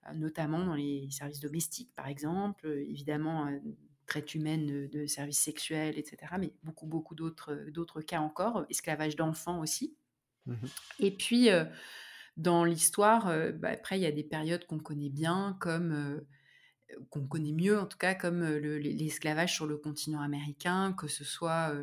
euh, 0.08 0.14
notamment 0.14 0.64
dans 0.64 0.74
les 0.74 1.08
services 1.10 1.40
domestiques 1.40 1.94
par 1.94 2.08
exemple, 2.08 2.66
euh, 2.66 2.84
évidemment 2.88 3.46
euh, 3.46 3.58
traite 4.06 4.34
humaine 4.34 4.88
de, 4.88 5.06
services 5.06 5.40
sexuels, 5.40 5.98
etc., 5.98 6.34
mais 6.38 6.52
beaucoup, 6.62 6.86
beaucoup 6.86 7.14
d'autres 7.16 8.00
cas 8.02 8.20
encore, 8.20 8.64
esclavage 8.70 9.16
d'enfants 9.16 9.60
aussi. 9.60 9.96
Mmh 10.46 10.54
Et 11.00 11.10
puis, 11.10 11.48
dans 12.36 12.62
l'histoire, 12.62 13.32
bah, 13.54 13.70
après, 13.70 13.98
il 13.98 14.02
y 14.02 14.06
a 14.06 14.12
des 14.12 14.22
périodes 14.22 14.64
qu'on 14.64 14.78
connaît 14.78 15.10
bien, 15.10 15.56
comme 15.58 16.24
qu'on 17.10 17.26
connaît 17.26 17.52
mieux 17.52 17.78
en 17.78 17.86
tout 17.86 17.98
cas 17.98 18.14
comme 18.14 18.44
l'esclavage 18.44 19.54
sur 19.54 19.66
le 19.66 19.76
continent 19.76 20.20
américain, 20.20 20.92
que 20.92 21.08
ce 21.08 21.24
soit 21.24 21.74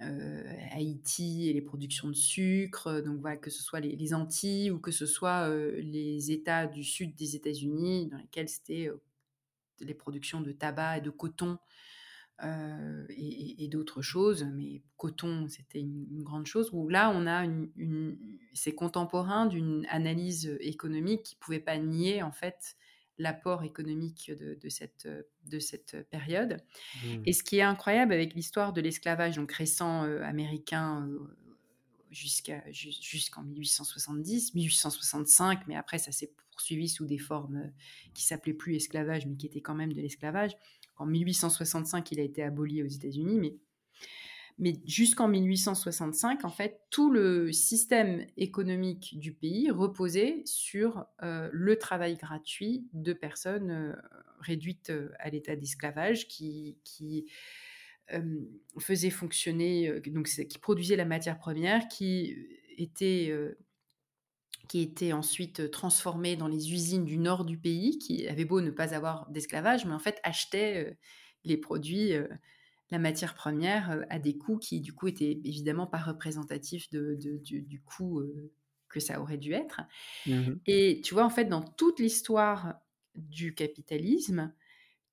Haïti 0.00 1.48
et 1.48 1.52
les 1.52 1.60
productions 1.60 2.08
de 2.08 2.14
sucre, 2.14 3.00
donc 3.00 3.20
voilà, 3.20 3.36
que 3.36 3.50
ce 3.50 3.62
soit 3.62 3.80
les, 3.80 4.14
Antilles 4.14 4.70
ou 4.70 4.78
que 4.78 4.92
ce 4.92 5.06
soit 5.06 5.48
les 5.80 6.30
États 6.30 6.66
du 6.66 6.84
sud 6.84 7.16
des 7.16 7.34
États-Unis 7.34 8.06
dans 8.06 8.18
lesquels 8.18 8.48
c'était 8.48 8.90
les 9.80 9.94
productions 9.94 10.40
de 10.40 10.52
tabac 10.52 10.98
et 10.98 11.00
de 11.00 11.10
coton 11.10 11.58
et, 12.40 13.68
d'autres 13.68 14.02
choses, 14.02 14.44
mais 14.44 14.82
coton, 14.96 15.48
c'était 15.48 15.80
une, 15.80 16.22
grande 16.22 16.46
chose, 16.46 16.70
là, 16.88 17.10
on 17.14 17.26
a 17.26 17.44
une, 17.44 18.16
c'est 18.54 18.74
contemporain 18.74 19.46
d'une 19.46 19.86
analyse 19.90 20.56
économique 20.60 21.22
qui 21.24 21.36
pouvait 21.36 21.58
pas 21.58 21.78
nier, 21.78 22.22
en 22.22 22.32
fait, 22.32 22.76
l'apport 23.18 23.64
économique 23.64 24.30
de, 24.30 24.68
cette, 24.68 25.08
de 25.46 25.58
cette 25.58 26.08
période. 26.10 26.58
Mmh. 27.02 27.22
Et 27.26 27.32
ce 27.32 27.42
qui 27.42 27.58
est 27.58 27.62
incroyable 27.62 28.12
avec 28.12 28.34
l'histoire 28.34 28.72
de 28.72 28.80
l'esclavage, 28.80 29.36
donc 29.36 29.52
récent 29.52 30.02
américain 30.22 31.08
jusqu'à, 32.10 32.62
jusqu'en 32.70 33.42
1870, 33.42 34.54
1865, 34.54 35.66
mais 35.66 35.76
après 35.76 35.98
ça 35.98 36.12
s'est 36.12 36.32
poursuivi 36.50 36.88
sous 36.88 37.06
des 37.06 37.18
formes 37.18 37.72
qui 38.14 38.24
s'appelaient 38.24 38.54
plus 38.54 38.74
esclavage, 38.74 39.26
mais 39.26 39.36
qui 39.36 39.46
étaient 39.46 39.60
quand 39.60 39.74
même 39.74 39.92
de 39.92 40.00
l'esclavage. 40.00 40.56
En 40.96 41.06
1865, 41.06 42.10
il 42.12 42.20
a 42.20 42.24
été 42.24 42.42
aboli 42.42 42.82
aux 42.82 42.88
États-Unis, 42.88 43.38
mais, 43.38 43.56
mais 44.58 44.74
jusqu'en 44.84 45.28
1865, 45.28 46.44
en 46.44 46.50
fait, 46.50 46.80
tout 46.90 47.10
le 47.10 47.52
système 47.52 48.26
économique 48.36 49.16
du 49.18 49.32
pays 49.32 49.70
reposait 49.70 50.42
sur 50.46 51.06
euh, 51.22 51.48
le 51.52 51.78
travail 51.78 52.16
gratuit 52.16 52.88
de 52.92 53.12
personnes 53.12 53.70
euh, 53.70 53.92
réduites 54.40 54.90
euh, 54.90 55.10
à 55.20 55.30
l'état 55.30 55.54
d'esclavage 55.54 56.26
qui, 56.26 56.78
qui 56.84 57.26
faisaient 58.78 59.10
fonctionner, 59.10 60.00
donc 60.06 60.28
qui 60.28 60.58
produisaient 60.58 60.96
la 60.96 61.04
matière 61.04 61.38
première, 61.38 61.88
qui 61.88 62.34
était 62.78 63.34
qui 64.66 64.80
était 64.80 65.12
ensuite 65.12 65.70
transformé 65.70 66.34
dans 66.34 66.48
les 66.48 66.72
usines 66.72 67.04
du 67.04 67.18
nord 67.18 67.44
du 67.44 67.58
pays, 67.58 67.98
qui 67.98 68.26
avaient 68.26 68.46
beau 68.46 68.62
ne 68.62 68.70
pas 68.70 68.94
avoir 68.94 69.28
d'esclavage, 69.28 69.84
mais 69.84 69.92
en 69.92 69.98
fait 69.98 70.20
achetaient 70.22 70.96
les 71.44 71.58
produits, 71.58 72.14
la 72.90 72.98
matière 72.98 73.34
première, 73.34 74.04
à 74.10 74.18
des 74.18 74.36
coûts 74.38 74.58
qui, 74.58 74.80
du 74.80 74.92
coup, 74.92 75.08
étaient 75.08 75.40
évidemment 75.44 75.86
pas 75.86 75.98
représentatifs 75.98 76.90
de, 76.90 77.14
du, 77.16 77.82
coût 77.82 78.22
que 78.88 79.00
ça 79.00 79.20
aurait 79.20 79.36
dû 79.36 79.52
être. 79.52 79.82
Mmh 80.26 80.54
Et 80.66 81.00
tu 81.02 81.14
vois, 81.14 81.24
en 81.24 81.30
fait, 81.30 81.44
dans 81.44 81.62
toute 81.62 82.00
l'histoire 82.00 82.74
du 83.14 83.54
capitalisme, 83.54 84.52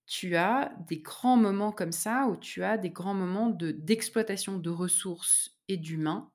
tu 0.05 0.35
as 0.35 0.75
des 0.87 0.99
grands 0.99 1.37
moments 1.37 1.71
comme 1.71 1.91
ça, 1.91 2.27
où 2.27 2.37
tu 2.37 2.63
as 2.63 2.77
des 2.77 2.91
grands 2.91 3.15
moments 3.15 3.49
d'exploitation 3.49 4.57
de 4.57 4.69
ressources 4.69 5.57
et 5.67 5.77
d'humains 5.77 6.31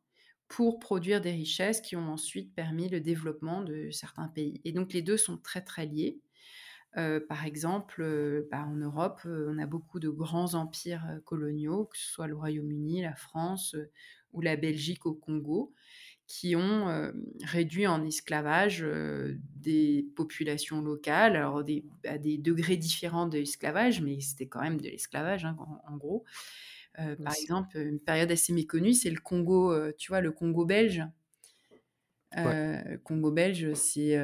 pour 0.49 0.81
produire 0.81 1.21
des 1.21 1.31
richesses 1.31 1.81
qui 1.81 1.95
ont 1.95 2.09
ensuite 2.09 2.53
permis 2.55 2.89
le 2.89 3.01
développement 3.01 3.63
de 3.63 3.91
certains 3.93 4.27
pays. 4.27 4.61
Et 4.65 4.73
donc 4.73 4.93
les 4.93 5.03
deux 5.03 5.17
sont 5.17 5.39
très 5.39 5.63
très 5.63 5.87
liés. 5.87 6.21
Euh, 6.97 7.21
par 7.21 7.47
exemple, 7.47 8.03
euh, 8.03 8.49
bah, 8.51 8.65
en 8.67 8.75
Europe, 8.75 9.21
euh, 9.25 9.53
on 9.55 9.59
a 9.59 9.67
beaucoup 9.67 10.01
de 10.01 10.09
grands 10.09 10.55
empires 10.55 11.21
coloniaux, 11.25 11.85
que 11.85 11.97
ce 11.97 12.11
soit 12.11 12.27
le 12.27 12.35
Royaume-Uni, 12.35 13.03
la 13.03 13.15
France 13.15 13.77
ou 14.33 14.41
la 14.41 14.57
Belgique 14.57 15.07
au 15.07 15.15
Congo, 15.15 15.73
qui 16.27 16.55
ont 16.55 17.13
réduit 17.43 17.89
en 17.89 18.05
esclavage 18.05 18.87
des 19.57 20.07
populations 20.15 20.81
locales, 20.81 21.35
alors 21.35 21.65
à 22.05 22.19
des 22.19 22.39
degrés 22.39 22.77
différents 22.77 23.27
d'esclavage, 23.27 24.01
mais 24.01 24.21
c'était 24.21 24.47
quand 24.47 24.61
même 24.61 24.81
de 24.81 24.89
l'esclavage 24.89 25.45
hein, 25.45 25.57
en, 25.89 25.97
gros. 25.97 26.25
Par 26.95 27.35
exemple, 27.37 27.77
une 27.79 27.99
période 27.99 28.31
assez 28.31 28.53
méconnue, 28.53 28.95
c'est 28.95 29.11
le 29.11 29.19
Congo, 29.19 29.75
tu 29.95 30.13
vois, 30.13 30.21
le 30.21 30.31
Congo 30.31 30.65
belge. 30.65 31.03
Congo 33.03 33.33
belge, 33.33 33.75
c'est 33.75 34.17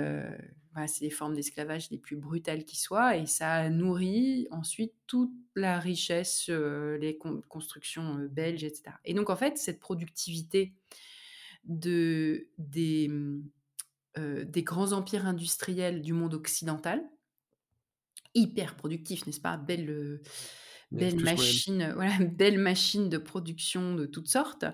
les 1.01 1.11
formes 1.11 1.35
d'esclavage 1.35 1.91
les 1.91 1.99
plus 1.99 2.17
brutales 2.17 2.65
qui 2.65 2.77
soient, 2.77 3.17
et 3.17 3.27
ça 3.27 3.69
nourrit 3.71 4.47
ensuite 4.51 4.93
toute 5.07 5.33
la 5.55 5.79
richesse, 5.79 6.49
les 6.49 7.19
constructions 7.49 8.27
belges, 8.31 8.65
etc. 8.65 8.97
Et 9.05 9.15
donc, 9.15 9.31
en 9.31 9.37
fait, 9.37 9.59
cette 9.59 9.81
productivité 9.81 10.75
de, 11.65 12.49
des, 12.59 13.11
des 14.17 14.63
grands 14.63 14.93
empires 14.93 15.27
industriels 15.27 16.03
du 16.03 16.13
monde 16.13 16.35
occidental, 16.35 17.03
hyper 18.35 18.77
productifs, 18.77 19.27
n'est-ce 19.27 19.41
pas? 19.41 19.57
Belle 19.57 20.21
belle 20.91 21.21
machine, 21.21 21.93
voilà, 21.95 22.17
belle 22.33 22.59
machine 22.59 23.09
de 23.09 23.19
production 23.19 23.95
de 23.95 24.07
toutes 24.07 24.29
sortes, 24.29 24.65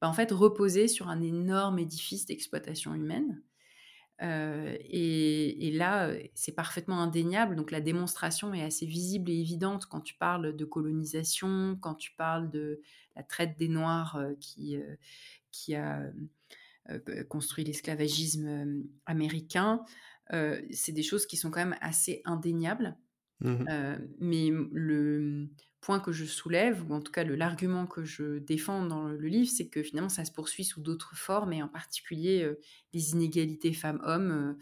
bah, 0.00 0.08
en 0.08 0.12
fait, 0.12 0.32
reposer 0.32 0.88
sur 0.88 1.08
un 1.08 1.22
énorme 1.22 1.78
édifice 1.78 2.26
d'exploitation 2.26 2.94
humaine. 2.94 3.42
Euh, 4.22 4.76
et, 4.80 5.70
là, 5.72 6.12
c'est 6.34 6.52
parfaitement 6.52 7.00
indéniable. 7.00 7.56
Donc 7.56 7.70
la 7.70 7.80
démonstration 7.80 8.54
est 8.54 8.62
assez 8.62 8.86
visible 8.86 9.30
et 9.30 9.38
évidente 9.38 9.86
quand 9.86 10.00
tu 10.00 10.14
parles 10.14 10.54
de 10.54 10.64
colonisation, 10.64 11.76
quand 11.80 11.94
tu 11.94 12.12
parles 12.12 12.50
de 12.50 12.80
la 13.16 13.22
traite 13.22 13.58
des 13.58 13.68
Noirs 13.68 14.16
euh, 14.16 14.32
euh, 14.60 14.96
qui 15.50 15.74
a 15.74 16.02
construit 17.28 17.62
l'esclavagisme 17.62 18.84
américain. 19.06 19.84
c'est 20.72 20.92
des 20.92 21.02
choses 21.04 21.26
qui 21.26 21.36
sont 21.36 21.50
quand 21.50 21.60
même 21.60 21.78
assez 21.80 22.22
indéniables. 22.24 22.96
Mmh 23.42 23.64
mais 24.20 24.50
le 24.72 25.48
point 25.80 25.98
que 25.98 26.12
je 26.12 26.24
soulève, 26.24 26.88
ou 26.88 26.94
en 26.94 27.00
tout 27.00 27.10
cas 27.10 27.24
l'argument 27.24 27.86
que 27.86 28.04
je 28.04 28.38
défends 28.38 28.84
dans 28.86 29.08
le, 29.08 29.26
livre, 29.26 29.50
c'est 29.50 29.66
que 29.66 29.82
finalement 29.82 30.08
ça 30.08 30.24
se 30.24 30.30
poursuit 30.30 30.64
sous 30.64 30.80
d'autres 30.80 31.16
formes, 31.16 31.52
et 31.52 31.62
en 31.62 31.68
particulier 31.68 32.48
les 32.92 33.10
inégalités 33.12 33.72
femmes-hommes. 33.72 34.56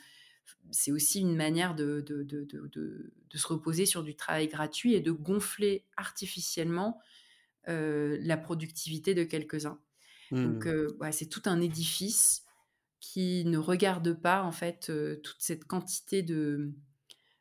c'est 0.70 0.92
aussi 0.92 1.20
une 1.20 1.36
manière 1.36 1.74
de, 1.74 2.00
de, 2.00 2.22
de, 2.22 2.46
de, 2.50 3.38
se 3.38 3.46
reposer 3.46 3.84
sur 3.84 4.02
du 4.02 4.14
travail 4.14 4.48
gratuit 4.48 4.94
et 4.94 5.00
de 5.00 5.12
gonfler 5.12 5.84
artificiellement 5.96 7.00
la 7.66 8.36
productivité 8.38 9.14
de 9.14 9.24
quelques-uns. 9.24 9.78
Donc 10.30 10.64
mmh. 10.64 11.12
c'est 11.12 11.28
tout 11.28 11.42
un 11.44 11.60
édifice 11.60 12.44
qui 13.00 13.44
ne 13.44 13.58
regarde 13.58 14.14
pas 14.14 14.42
en 14.42 14.52
fait 14.52 14.90
toute 15.22 15.40
cette 15.40 15.64
quantité 15.64 16.22
de 16.22 16.72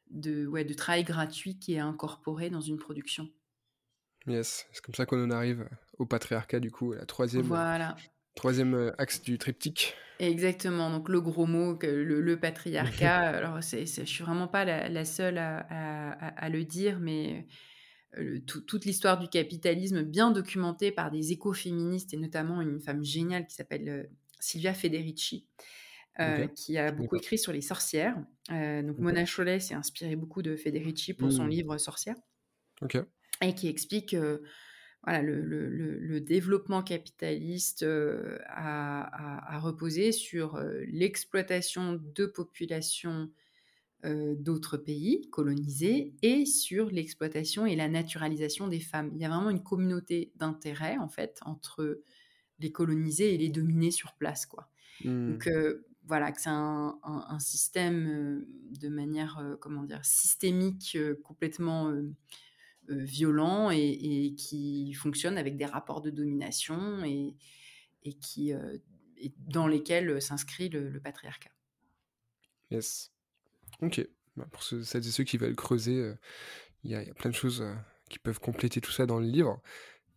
de, 0.10 0.48
ouais, 0.48 0.64
de 0.64 0.74
travail 0.74 1.04
gratuit 1.04 1.58
qui 1.58 1.74
est 1.74 1.80
incorporé 1.80 2.50
dans 2.50 2.62
une 2.62 2.78
production. 2.78 3.30
Yes, 4.28 4.68
c'est 4.72 4.84
comme 4.84 4.96
ça 4.96 5.06
qu'on 5.06 5.24
en 5.24 5.32
arrive 5.32 5.68
au 5.98 6.06
patriarcat, 6.06 6.60
du 6.60 6.72
coup, 6.72 6.94
la 6.94 7.06
troisième, 7.06 7.44
voilà. 7.44 7.96
troisième 8.36 8.74
euh, 8.74 8.92
axe 8.98 9.22
du 9.22 9.38
triptyque. 9.38 9.96
Exactement, 10.20 10.92
donc 10.92 11.08
le 11.08 11.22
gros 11.22 11.46
mot, 11.46 11.78
le, 11.82 12.04
le 12.04 12.40
patriarcat, 12.40 13.18
alors 13.38 13.64
c'est, 13.64 13.86
je 13.86 14.04
suis 14.04 14.24
vraiment 14.24 14.50
pas 14.50 14.66
la, 14.66 15.06
seule 15.06 15.38
à, 15.38 15.60
à, 16.12 16.50
le 16.50 16.66
dire, 16.66 17.00
mais 17.00 17.48
euh, 18.18 18.40
toute 18.46 18.86
l'histoire 18.86 19.18
du 19.18 19.30
capitalisme 19.30 20.04
bien 20.04 20.32
documentée 20.32 20.92
par 20.92 21.12
des 21.12 21.32
écoféministes 21.32 22.14
et 22.14 22.18
notamment 22.18 22.62
une 22.62 22.82
femme 22.82 23.04
géniale 23.04 23.46
qui 23.48 23.56
s'appelle 23.56 23.88
euh, 23.88 24.04
Silvia 24.40 24.74
Federici, 24.74 25.48
euh, 26.20 26.48
qui 26.48 26.78
a 26.78 26.92
beaucoup 26.92 27.16
écrit 27.16 27.38
sur 27.38 27.54
les 27.54 27.62
sorcières. 27.62 28.18
Euh, 28.52 28.82
donc 28.82 28.98
Mona 29.00 29.26
Chollet 29.26 29.60
s'est 29.60 29.74
inspirée 29.74 30.18
beaucoup 30.18 30.42
de 30.42 30.56
Federici 30.58 31.14
pour 31.14 31.32
son 31.32 31.46
mmh. 31.46 31.50
livre 31.50 31.78
Sorcière. 31.78 32.16
Et 33.42 33.56
qui 33.56 33.68
explique 33.68 34.16
voilà, 35.04 35.22
le, 35.22 35.40
le, 35.42 35.70
le, 35.70 36.20
développement 36.20 36.84
capitaliste 36.84 37.84
a, 37.84 39.56
a, 39.56 39.60
reposé 39.60 40.12
sur 40.12 40.62
l'exploitation 40.88 42.02
de 42.02 42.26
populations 42.26 43.30
d'autres 44.04 44.78
pays 44.78 45.30
colonisés 45.30 46.16
et 46.22 46.46
sur 46.46 46.90
l'exploitation 46.90 47.66
et 47.66 47.78
la 47.78 47.88
naturalisation 47.88 48.68
des 48.68 48.82
femmes. 48.82 49.12
Il 49.16 49.22
y 49.22 49.26
a 49.26 49.30
vraiment 49.30 49.52
une 49.52 49.64
communauté 49.64 50.34
d'intérêt 50.36 50.98
en 50.98 51.08
fait 51.08 51.40
entre 51.46 52.02
les 52.60 52.72
colonisés 52.74 53.34
et 53.34 53.38
les 53.38 53.50
dominés 53.50 53.92
sur 53.92 54.16
place. 54.16 54.46
Quoi. 54.46 54.70
Donc 55.06 55.48
mmh 55.48 55.80
voilà, 56.10 56.32
que 56.32 56.42
c'est 56.42 56.50
un, 56.50 57.38
système 57.40 58.44
de 58.72 58.90
manière, 58.90 59.40
comment 59.62 59.84
dire, 59.84 60.04
systémique, 60.04 60.98
complètement 61.24 61.94
violent 62.90 63.70
et, 63.70 64.34
qui 64.36 64.92
fonctionne 64.94 65.38
avec 65.38 65.56
des 65.56 65.68
rapports 65.68 66.02
de 66.02 66.10
domination 66.10 67.04
et, 67.04 67.36
qui, 68.22 68.54
dans 69.38 69.68
lesquels 69.68 70.20
s'inscrit 70.20 70.70
le, 70.70 71.00
patriarcat. 71.00 71.52
Yes. 72.72 73.12
Ok. 73.84 74.04
Bah, 74.36 74.48
pour 74.52 74.64
ceux, 74.64 74.84
celles 74.84 75.08
et 75.08 75.12
ceux 75.12 75.24
qui 75.24 75.38
veulent 75.38 75.56
creuser, 75.56 76.12
il 76.84 76.90
y, 76.90 76.96
a 76.96 77.14
plein 77.14 77.30
de 77.30 77.36
choses 77.36 77.64
qui 78.10 78.18
peuvent 78.18 78.40
compléter 78.40 78.82
tout 78.82 78.92
ça 78.92 79.06
dans 79.06 79.20
le 79.20 79.28
livre. 79.28 79.62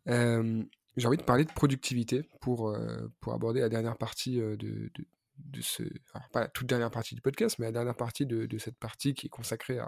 j'ai 0.07 1.07
envie 1.07 1.19
de 1.19 1.23
parler 1.23 1.45
de 1.45 1.53
productivité 1.53 2.23
pour, 2.41 2.75
pour 3.21 3.35
aborder 3.35 3.61
la 3.61 3.69
dernière 3.69 3.99
partie 3.99 4.37
de 4.39 4.91
ce, 5.61 5.83
pas 6.33 6.41
la 6.41 6.49
toute 6.49 6.67
dernière 6.67 6.91
partie 6.91 7.15
du 7.15 7.21
podcast, 7.21 7.59
mais 7.59 7.67
la 7.67 7.73
dernière 7.73 7.97
partie 7.97 8.27
de, 8.27 8.59
cette 8.59 8.79
partie 8.79 9.15
qui 9.15 9.27
est 9.27 9.31
consacrée 9.31 9.79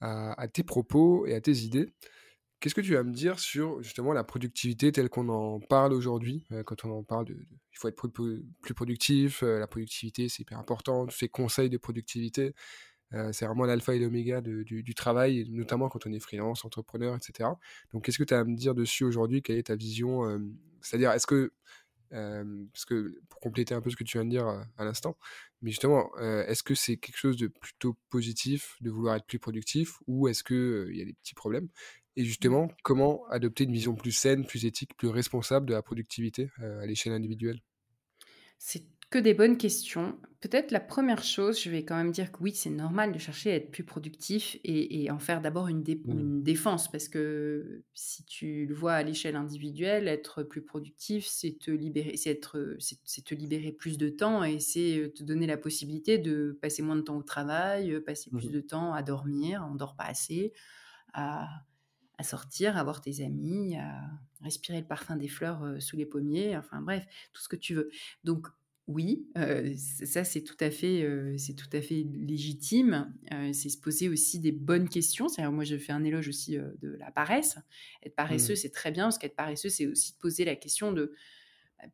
à, 0.00 0.48
tes 0.52 0.62
propos 0.62 1.26
et 1.26 1.34
à 1.34 1.40
tes 1.40 1.58
idées. 1.58 1.92
Qu'est-ce 2.60 2.74
que 2.74 2.82
tu 2.82 2.92
vas 2.92 3.02
me 3.02 3.12
dire 3.12 3.38
sur 3.38 3.82
justement 3.82 4.12
la 4.12 4.22
productivité 4.22 4.92
telle 4.92 5.08
qu'on 5.08 5.30
en 5.30 5.60
parle 5.60 5.94
aujourd'hui 5.94 6.44
euh, 6.52 6.62
Quand 6.62 6.84
on 6.84 6.90
en 6.90 7.02
parle 7.02 7.24
de, 7.24 7.32
il 7.32 7.78
faut 7.78 7.88
être 7.88 7.96
plus 8.06 8.74
productif, 8.74 9.42
euh, 9.42 9.58
la 9.58 9.66
productivité 9.66 10.28
c'est 10.28 10.42
hyper 10.42 10.58
important, 10.58 11.06
tous 11.06 11.16
ces 11.16 11.30
conseils 11.30 11.70
de 11.70 11.78
productivité. 11.78 12.54
c'est 13.32 13.46
vraiment 13.46 13.64
l'alpha 13.64 13.94
et 13.94 13.98
l'oméga 13.98 14.42
du, 14.42 14.94
travail, 14.94 15.48
notamment 15.50 15.88
quand 15.88 16.06
on 16.06 16.12
est 16.12 16.20
freelance, 16.20 16.64
entrepreneur, 16.64 17.16
etc. 17.16 17.48
Donc, 17.92 18.04
qu'est-ce 18.04 18.18
que 18.18 18.24
tu 18.24 18.34
as 18.34 18.40
à 18.40 18.44
me 18.44 18.54
dire 18.54 18.74
dessus 18.74 19.04
aujourd'hui? 19.04 19.42
Quelle 19.42 19.56
est 19.56 19.66
ta 19.66 19.74
vision 19.74 20.22
C'est-à-dire, 20.80 21.10
est-ce 21.12 21.26
que 21.26 21.52
parce 22.10 22.84
que 22.84 23.20
pour 23.28 23.40
compléter 23.40 23.74
un 23.74 23.80
peu 23.80 23.90
ce 23.90 23.96
que 23.96 24.04
tu 24.04 24.18
viens 24.18 24.24
de 24.24 24.30
dire 24.30 24.46
à, 24.46 24.84
l'instant, 24.84 25.16
mais 25.62 25.70
justement, 25.70 26.10
est-ce 26.18 26.62
que 26.62 26.74
c'est 26.74 26.96
quelque 26.96 27.16
chose 27.16 27.36
de 27.36 27.46
plutôt 27.46 27.96
positif 28.10 28.76
de 28.80 28.90
vouloir 28.90 29.16
être 29.16 29.26
plus 29.26 29.38
productif 29.38 29.98
ou 30.06 30.28
est-ce 30.28 30.42
qu'il 30.42 30.88
il 30.90 30.98
y 30.98 31.02
a 31.02 31.04
des 31.04 31.14
petits 31.14 31.34
problèmes? 31.34 31.68
Et 32.16 32.24
justement, 32.24 32.68
comment 32.82 33.24
adopter 33.28 33.64
une 33.64 33.72
vision 33.72 33.94
plus 33.94 34.12
saine, 34.12 34.44
plus 34.44 34.64
éthique, 34.64 34.96
plus 34.96 35.08
responsable 35.08 35.66
de 35.66 35.74
la 35.74 35.82
productivité 35.82 36.50
à 36.58 36.86
l'échelle 36.86 37.12
individuelle? 37.12 37.60
Que 39.10 39.18
des 39.18 39.34
bonnes 39.34 39.58
questions. 39.58 40.16
Peut-être 40.40 40.70
la 40.70 40.80
première 40.80 41.22
chose, 41.22 41.60
je 41.60 41.68
vais 41.68 41.84
quand 41.84 41.96
même 41.96 42.12
dire 42.12 42.32
que 42.32 42.38
oui, 42.40 42.52
c'est 42.54 42.70
normal 42.70 43.12
de 43.12 43.18
chercher 43.18 43.50
à 43.50 43.56
être 43.56 43.70
plus 43.70 43.84
productif 43.84 44.56
et, 44.64 45.10
en 45.10 45.18
faire 45.18 45.42
d'abord 45.42 45.68
une, 45.68 45.80
mmh. 45.80 46.10
une, 46.10 46.42
défense, 46.42 46.90
parce 46.90 47.08
que 47.08 47.82
si 47.92 48.24
tu 48.24 48.64
le 48.64 48.74
vois 48.74 48.94
à 48.94 49.02
l'échelle 49.02 49.36
individuelle, 49.36 50.08
être 50.08 50.42
plus 50.44 50.62
productif, 50.62 51.26
c'est 51.26 51.58
te 51.58 51.70
libérer, 51.70 52.16
c'est 52.16 52.30
être, 52.30 52.76
c'est 52.78 53.24
te 53.24 53.34
libérer 53.34 53.72
plus 53.72 53.98
de 53.98 54.08
temps 54.08 54.42
et 54.44 54.60
c'est 54.60 54.98
euh, 54.98 55.12
te 55.12 55.24
donner 55.24 55.46
la 55.46 55.58
possibilité 55.58 56.16
de 56.16 56.56
passer 56.62 56.80
moins 56.80 56.96
de 56.96 57.02
temps 57.02 57.18
au 57.18 57.22
travail, 57.22 57.92
euh, 57.92 58.00
passer 58.00 58.30
plus 58.30 58.48
mmh 58.48 58.52
de 58.52 58.60
temps 58.60 58.94
à 58.94 59.02
dormir, 59.02 59.68
on 59.70 59.74
dort 59.74 59.96
pas 59.96 60.04
assez, 60.04 60.54
à, 61.12 61.48
à 62.16 62.22
sortir, 62.22 62.76
à 62.78 62.84
voir 62.84 63.00
tes 63.00 63.22
amis, 63.22 63.76
à 63.76 64.08
respirer 64.42 64.80
le 64.80 64.86
parfum 64.86 65.16
des 65.16 65.28
fleurs 65.28 65.64
euh, 65.64 65.80
sous 65.80 65.96
les 65.96 66.06
pommiers, 66.06 66.56
enfin 66.56 66.80
bref, 66.80 67.06
tout 67.32 67.42
ce 67.42 67.48
que 67.48 67.56
tu 67.56 67.74
veux. 67.74 67.90
Donc 68.24 68.48
oui, 68.90 69.28
ça 69.76 70.24
c'est 70.24 70.42
tout 70.42 70.56
à 70.60 70.70
fait, 70.70 71.06
c'est 71.38 71.54
tout 71.54 71.68
à 71.72 71.80
fait 71.80 72.04
légitime. 72.12 73.14
c'est 73.52 73.68
se 73.68 73.78
poser 73.78 74.08
aussi 74.08 74.40
des 74.40 74.52
bonnes 74.52 74.88
questions. 74.88 75.28
cest 75.28 75.48
moi 75.48 75.64
je 75.64 75.76
fais 75.76 75.92
un 75.92 76.02
éloge 76.02 76.28
aussi 76.28 76.56
de 76.56 76.96
la 76.98 77.10
paresse. 77.12 77.56
Être 78.04 78.16
paresseux, 78.16 78.54
mmh. 78.54 78.56
c'est 78.56 78.70
très 78.70 78.90
bien 78.90 79.04
parce 79.04 79.18
qu'être 79.18 79.36
paresseux, 79.36 79.68
c'est 79.68 79.86
aussi 79.86 80.12
de 80.12 80.18
poser 80.18 80.44
la 80.44 80.56
question 80.56 80.92
de 80.92 81.12
bah, 81.78 81.88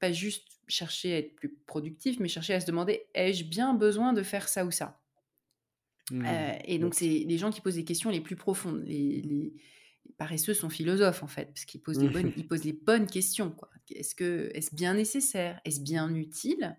pas 0.00 0.12
juste 0.12 0.60
chercher 0.66 1.14
à 1.14 1.18
être 1.18 1.36
plus 1.36 1.54
productif, 1.66 2.18
mais 2.18 2.28
chercher 2.28 2.54
à 2.54 2.60
se 2.60 2.66
demander 2.66 3.04
ai-je 3.14 3.44
bien 3.44 3.72
besoin 3.72 4.12
de 4.12 4.22
faire 4.22 4.48
ça 4.48 4.66
ou 4.66 4.70
ça? 4.70 5.00
Mmh. 6.10 6.26
et 6.66 6.78
donc 6.78 6.94
c'est 6.94 7.24
les 7.26 7.38
gens 7.38 7.50
qui 7.50 7.62
posent 7.62 7.76
les 7.76 7.84
questions 7.84 8.10
les 8.10 8.20
plus 8.20 8.36
profondes, 8.36 8.82
les 8.84 9.54
paresseux 10.16 10.54
sont 10.54 10.70
philosophes 10.70 11.22
en 11.22 11.26
fait, 11.26 11.46
parce 11.46 11.64
qu'ils 11.64 11.80
posent, 11.80 12.00
les 12.00 12.08
bonnes, 12.08 12.32
ils 12.36 12.46
posent 12.46 12.64
les 12.64 12.72
bonnes 12.72 13.06
questions. 13.06 13.54
Est-ce 13.90 14.14
que 14.14 14.50
bien 14.74 14.94
nécessaire? 14.94 15.60
Est-ce 15.64 15.80
bien 15.80 16.14
utile? 16.14 16.76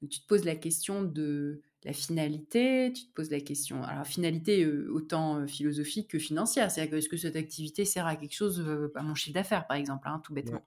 Tu 0.00 0.20
te 0.20 0.26
poses 0.26 0.44
la 0.44 0.54
question 0.54 1.02
de 1.02 1.62
la 1.84 1.92
finalité, 1.92 2.92
tu 2.92 3.06
te 3.06 3.14
poses 3.14 3.30
la 3.30 3.40
question, 3.40 3.82
alors 3.82 4.06
finalité 4.06 4.64
euh, 4.64 4.88
autant 4.92 5.36
euh, 5.36 5.46
philosophique 5.46 6.08
que 6.08 6.18
financière, 6.18 6.70
c'est-à-dire 6.70 6.90
que 6.92 6.96
est-ce 6.96 7.08
que 7.08 7.16
cette 7.16 7.36
activité 7.36 7.84
sert 7.84 8.06
à 8.06 8.16
quelque 8.16 8.34
chose, 8.34 8.60
euh, 8.60 8.92
à 8.96 9.02
mon 9.02 9.14
chiffre 9.14 9.34
d'affaires 9.34 9.66
par 9.66 9.76
exemple, 9.76 10.08
hein, 10.08 10.20
tout 10.24 10.34
bêtement. 10.34 10.64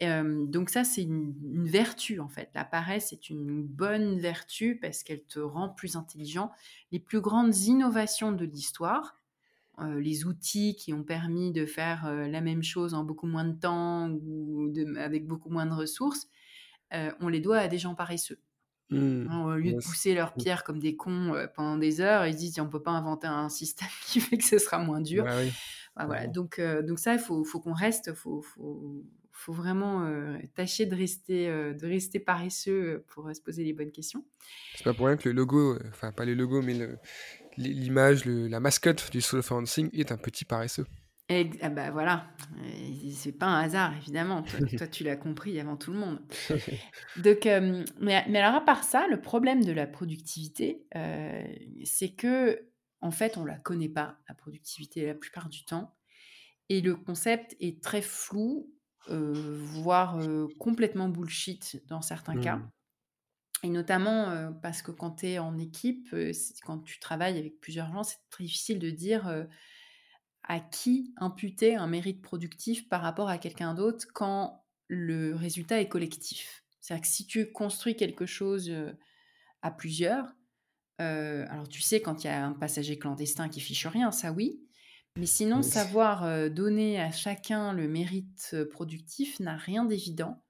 donc 0.00 0.70
ça, 0.70 0.82
c'est 0.82 1.02
une, 1.02 1.34
une, 1.44 1.68
vertu 1.68 2.20
en 2.20 2.28
fait. 2.28 2.50
La 2.54 2.64
paresse 2.64 3.12
est 3.12 3.30
une 3.30 3.62
bonne 3.62 4.18
vertu 4.18 4.78
parce 4.80 5.02
qu'elle 5.02 5.22
te 5.24 5.38
rend 5.38 5.68
plus 5.68 5.96
intelligent. 5.96 6.50
Les 6.90 6.98
plus 6.98 7.20
grandes 7.20 7.56
innovations 7.56 8.32
de 8.32 8.44
l'histoire, 8.44 9.19
les 9.98 10.26
outils 10.26 10.74
qui 10.76 10.92
ont 10.92 11.02
permis 11.02 11.52
de 11.52 11.66
faire 11.66 12.06
euh, 12.06 12.28
la 12.28 12.40
même 12.40 12.62
chose 12.62 12.94
en 12.94 13.04
beaucoup 13.04 13.26
moins 13.26 13.44
de 13.44 13.58
temps 13.58 14.10
ou 14.10 14.72
avec 14.98 15.26
beaucoup 15.26 15.50
moins 15.50 15.66
de 15.66 15.74
ressources, 15.74 16.28
euh, 16.94 17.10
on 17.20 17.28
les 17.28 17.40
doit 17.40 17.58
à 17.58 17.68
des 17.68 17.78
gens 17.78 17.94
paresseux. 17.94 18.38
Mmh. 18.90 19.28
Hein, 19.30 19.44
au 19.44 19.54
lieu 19.54 19.72
de 19.72 19.78
pousser 19.78 20.14
leurs 20.14 20.34
pierres 20.34 20.64
comme 20.64 20.80
des 20.80 20.96
cons 20.96 21.32
pendant 21.54 21.76
des 21.76 22.00
heures, 22.00 22.26
ils 22.26 22.32
se 22.34 22.38
disent 22.38 22.58
on 22.58 22.68
peut 22.68 22.82
pas 22.82 22.90
inventer 22.90 23.28
un 23.28 23.48
système 23.48 23.88
qui 24.06 24.20
fait 24.20 24.36
que 24.36 24.44
ce 24.44 24.58
sera 24.58 24.78
moins 24.78 25.00
dur. 25.00 25.24
Bah 25.96 26.06
voilà. 26.06 26.26
Donc, 26.26 26.60
donc 26.60 26.98
ça, 26.98 27.14
il 27.14 27.20
faut, 27.20 27.44
faut 27.44 27.60
qu'on 27.60 27.72
reste, 27.72 28.14
faut, 28.14 28.42
faut, 28.42 29.04
faut 29.30 29.52
vraiment 29.52 30.10
tâcher 30.54 30.86
de 30.86 30.96
rester, 30.96 31.46
de 31.46 31.86
rester 31.86 32.18
paresseux 32.18 33.04
pour 33.08 33.32
se 33.32 33.40
poser 33.40 33.62
les 33.62 33.72
bonnes 33.72 33.92
questions. 33.92 34.24
C'est 34.74 34.84
pas 34.84 34.94
pour 34.94 35.06
rien 35.06 35.16
que 35.16 35.28
le 35.28 35.36
logo, 35.36 35.78
enfin 35.88 36.10
pas 36.10 36.24
le 36.24 36.34
logo, 36.34 36.60
mais 36.60 36.74
le, 36.74 36.98
l'image, 37.56 38.24
la 38.24 38.60
mascotte 38.60 39.10
du 39.10 39.20
solo 39.20 39.42
dancing 39.42 39.90
est 39.92 40.12
un 40.12 40.16
petit 40.16 40.44
paresseux. 40.44 40.86
Et, 41.30 41.48
ah 41.62 41.68
bah 41.68 41.92
voilà, 41.92 42.26
c'est 43.14 43.30
pas 43.30 43.46
un 43.46 43.62
hasard 43.62 43.96
évidemment. 43.96 44.42
Toi, 44.76 44.88
tu 44.88 45.04
l'as 45.04 45.14
compris 45.14 45.60
avant 45.60 45.76
tout 45.76 45.92
le 45.92 45.98
monde. 45.98 46.20
Donc, 47.16 47.46
euh, 47.46 47.84
mais, 48.00 48.16
alors 48.36 48.56
à 48.56 48.64
part 48.64 48.82
ça, 48.82 49.06
le 49.06 49.20
problème 49.20 49.64
de 49.64 49.70
la 49.70 49.86
productivité, 49.86 50.84
euh, 50.96 51.44
c'est 51.84 52.10
que 52.10 52.66
en 53.00 53.12
fait, 53.12 53.38
on 53.38 53.44
la 53.44 53.56
connaît 53.58 53.88
pas 53.88 54.18
la 54.28 54.34
productivité 54.34 55.06
la 55.06 55.14
plupart 55.14 55.48
du 55.48 55.64
temps, 55.64 55.94
et 56.68 56.80
le 56.80 56.96
concept 56.96 57.56
est 57.60 57.80
très 57.80 58.02
flou, 58.02 58.68
euh, 59.08 59.32
voire 59.34 60.18
complètement 60.58 61.08
bullshit 61.08 61.80
dans 61.86 62.02
certains 62.02 62.40
cas. 62.40 62.60
Et 63.62 63.68
notamment 63.68 64.52
parce 64.62 64.80
que 64.80 64.90
quand 64.90 65.16
tu 65.16 65.26
es 65.26 65.38
en 65.38 65.58
équipe, 65.58 66.14
quand 66.64 66.78
tu 66.78 66.98
travailles 66.98 67.38
avec 67.38 67.60
plusieurs 67.60 67.92
gens, 67.92 68.02
c'est 68.02 68.18
très 68.30 68.44
difficile 68.44 68.78
de 68.78 68.90
dire 68.90 69.46
à 70.42 70.60
qui 70.60 71.12
imputer 71.18 71.76
un 71.76 71.86
mérite 71.86 72.22
productif 72.22 72.88
par 72.88 73.02
rapport 73.02 73.28
à 73.28 73.36
quelqu'un 73.38 73.74
d'autre 73.74 74.06
quand 74.14 74.64
le 74.88 75.34
résultat 75.34 75.80
est 75.80 75.88
collectif. 75.88 76.64
C'est-à-dire 76.80 77.02
que 77.02 77.08
si 77.08 77.26
tu 77.26 77.52
construis 77.52 77.96
quelque 77.96 78.24
chose 78.24 78.72
à 79.60 79.70
plusieurs, 79.70 80.34
alors 80.98 81.68
tu 81.68 81.82
sais 81.82 82.00
quand 82.00 82.24
il 82.24 82.28
y 82.28 82.30
a 82.30 82.46
un 82.46 82.52
passager 82.52 82.98
clandestin 82.98 83.50
qui 83.50 83.60
fiche 83.60 83.86
rien, 83.86 84.10
ça 84.10 84.32
oui, 84.32 84.58
mais 85.16 85.26
sinon 85.26 85.60
savoir 85.60 86.50
donner 86.50 86.98
à 86.98 87.12
chacun 87.12 87.74
le 87.74 87.88
mérite 87.88 88.56
productif 88.70 89.38
n'a 89.38 89.56
rien 89.56 89.84
d'évident. 89.84 90.42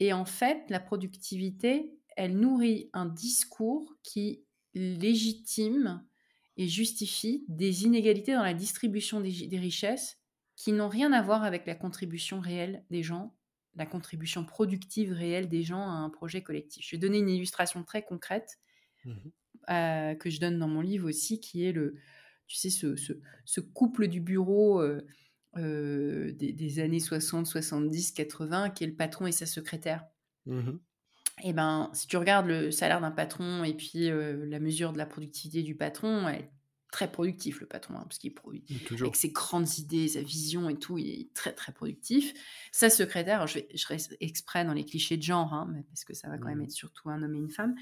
Et 0.00 0.12
en 0.12 0.26
fait, 0.26 0.64
la 0.68 0.80
productivité, 0.80 1.94
elle 2.16 2.38
nourrit 2.38 2.90
un 2.92 3.06
discours 3.06 3.96
qui 4.02 4.44
légitime 4.74 6.04
et 6.56 6.68
justifie 6.68 7.44
des 7.48 7.84
inégalités 7.84 8.34
dans 8.34 8.42
la 8.42 8.54
distribution 8.54 9.20
des, 9.20 9.58
richesses 9.58 10.18
qui 10.56 10.72
n'ont 10.72 10.88
rien 10.88 11.12
à 11.12 11.22
voir 11.22 11.44
avec 11.44 11.66
la 11.66 11.74
contribution 11.74 12.40
réelle 12.40 12.84
des 12.90 13.02
gens, 13.02 13.34
la 13.74 13.86
contribution 13.86 14.44
productive 14.44 15.12
réelle 15.12 15.48
des 15.48 15.62
gens 15.62 15.82
à 15.82 15.94
un 15.94 16.10
projet 16.10 16.42
collectif. 16.42 16.86
Je 16.86 16.96
vais 16.96 17.00
donner 17.00 17.18
une 17.18 17.30
illustration 17.30 17.82
très 17.84 18.02
concrète 18.02 18.58
mmh 19.04 19.12
euh, 19.70 20.16
que 20.16 20.28
je 20.28 20.40
donne 20.40 20.58
dans 20.58 20.66
mon 20.66 20.80
livre 20.80 21.08
aussi, 21.08 21.38
qui 21.38 21.64
est 21.64 21.70
le, 21.70 21.94
tu 22.48 22.56
sais, 22.56 22.68
ce, 22.68 23.60
couple 23.60 24.08
du 24.08 24.20
bureau 24.20 24.80
euh, 24.80 25.06
euh, 25.56 26.32
des, 26.32 26.80
années 26.80 26.98
60, 26.98 27.46
70, 27.46 28.10
80, 28.10 28.70
qui 28.70 28.82
est 28.82 28.88
le 28.88 28.96
patron 28.96 29.28
et 29.28 29.32
sa 29.32 29.46
secrétaire. 29.46 30.04
Mmh 30.46 30.72
eh 31.42 31.52
ben, 31.52 31.90
si 31.94 32.06
tu 32.06 32.16
regardes 32.16 32.46
le 32.46 32.70
salaire 32.70 33.00
d'un 33.00 33.10
patron 33.10 33.64
et 33.64 33.74
puis 33.74 34.10
euh, 34.10 34.44
la 34.46 34.60
mesure 34.60 34.92
de 34.92 34.98
la 34.98 35.06
productivité 35.06 35.62
du 35.62 35.74
patron, 35.74 36.28
elle 36.28 36.40
est 36.40 36.50
très 36.90 37.10
productif 37.10 37.60
le 37.60 37.66
patron, 37.66 37.94
hein, 37.94 38.04
parce 38.06 38.18
qu'il 38.18 38.34
produit 38.34 38.62
avec 39.00 39.16
ses 39.16 39.30
grandes 39.30 39.78
idées, 39.78 40.08
sa 40.08 40.20
vision 40.20 40.68
et 40.68 40.78
tout, 40.78 40.98
il 40.98 41.08
est 41.08 41.34
très 41.34 41.52
très 41.52 41.72
productif. 41.72 42.34
Sa 42.70 42.90
secrétaire, 42.90 43.46
je, 43.46 43.60
vais, 43.60 43.68
je 43.74 43.86
reste 43.86 44.14
exprès 44.20 44.66
dans 44.66 44.74
les 44.74 44.84
clichés 44.84 45.16
de 45.16 45.22
genre, 45.22 45.54
hein, 45.54 45.68
mais 45.72 45.84
parce 45.84 46.04
que 46.04 46.12
ça 46.12 46.28
va 46.28 46.36
quand 46.36 46.48
même 46.48 46.58
mmh. 46.58 46.64
être 46.64 46.72
surtout 46.72 47.08
un 47.08 47.22
homme 47.22 47.34
et 47.34 47.38
une 47.38 47.50
femme. 47.50 47.74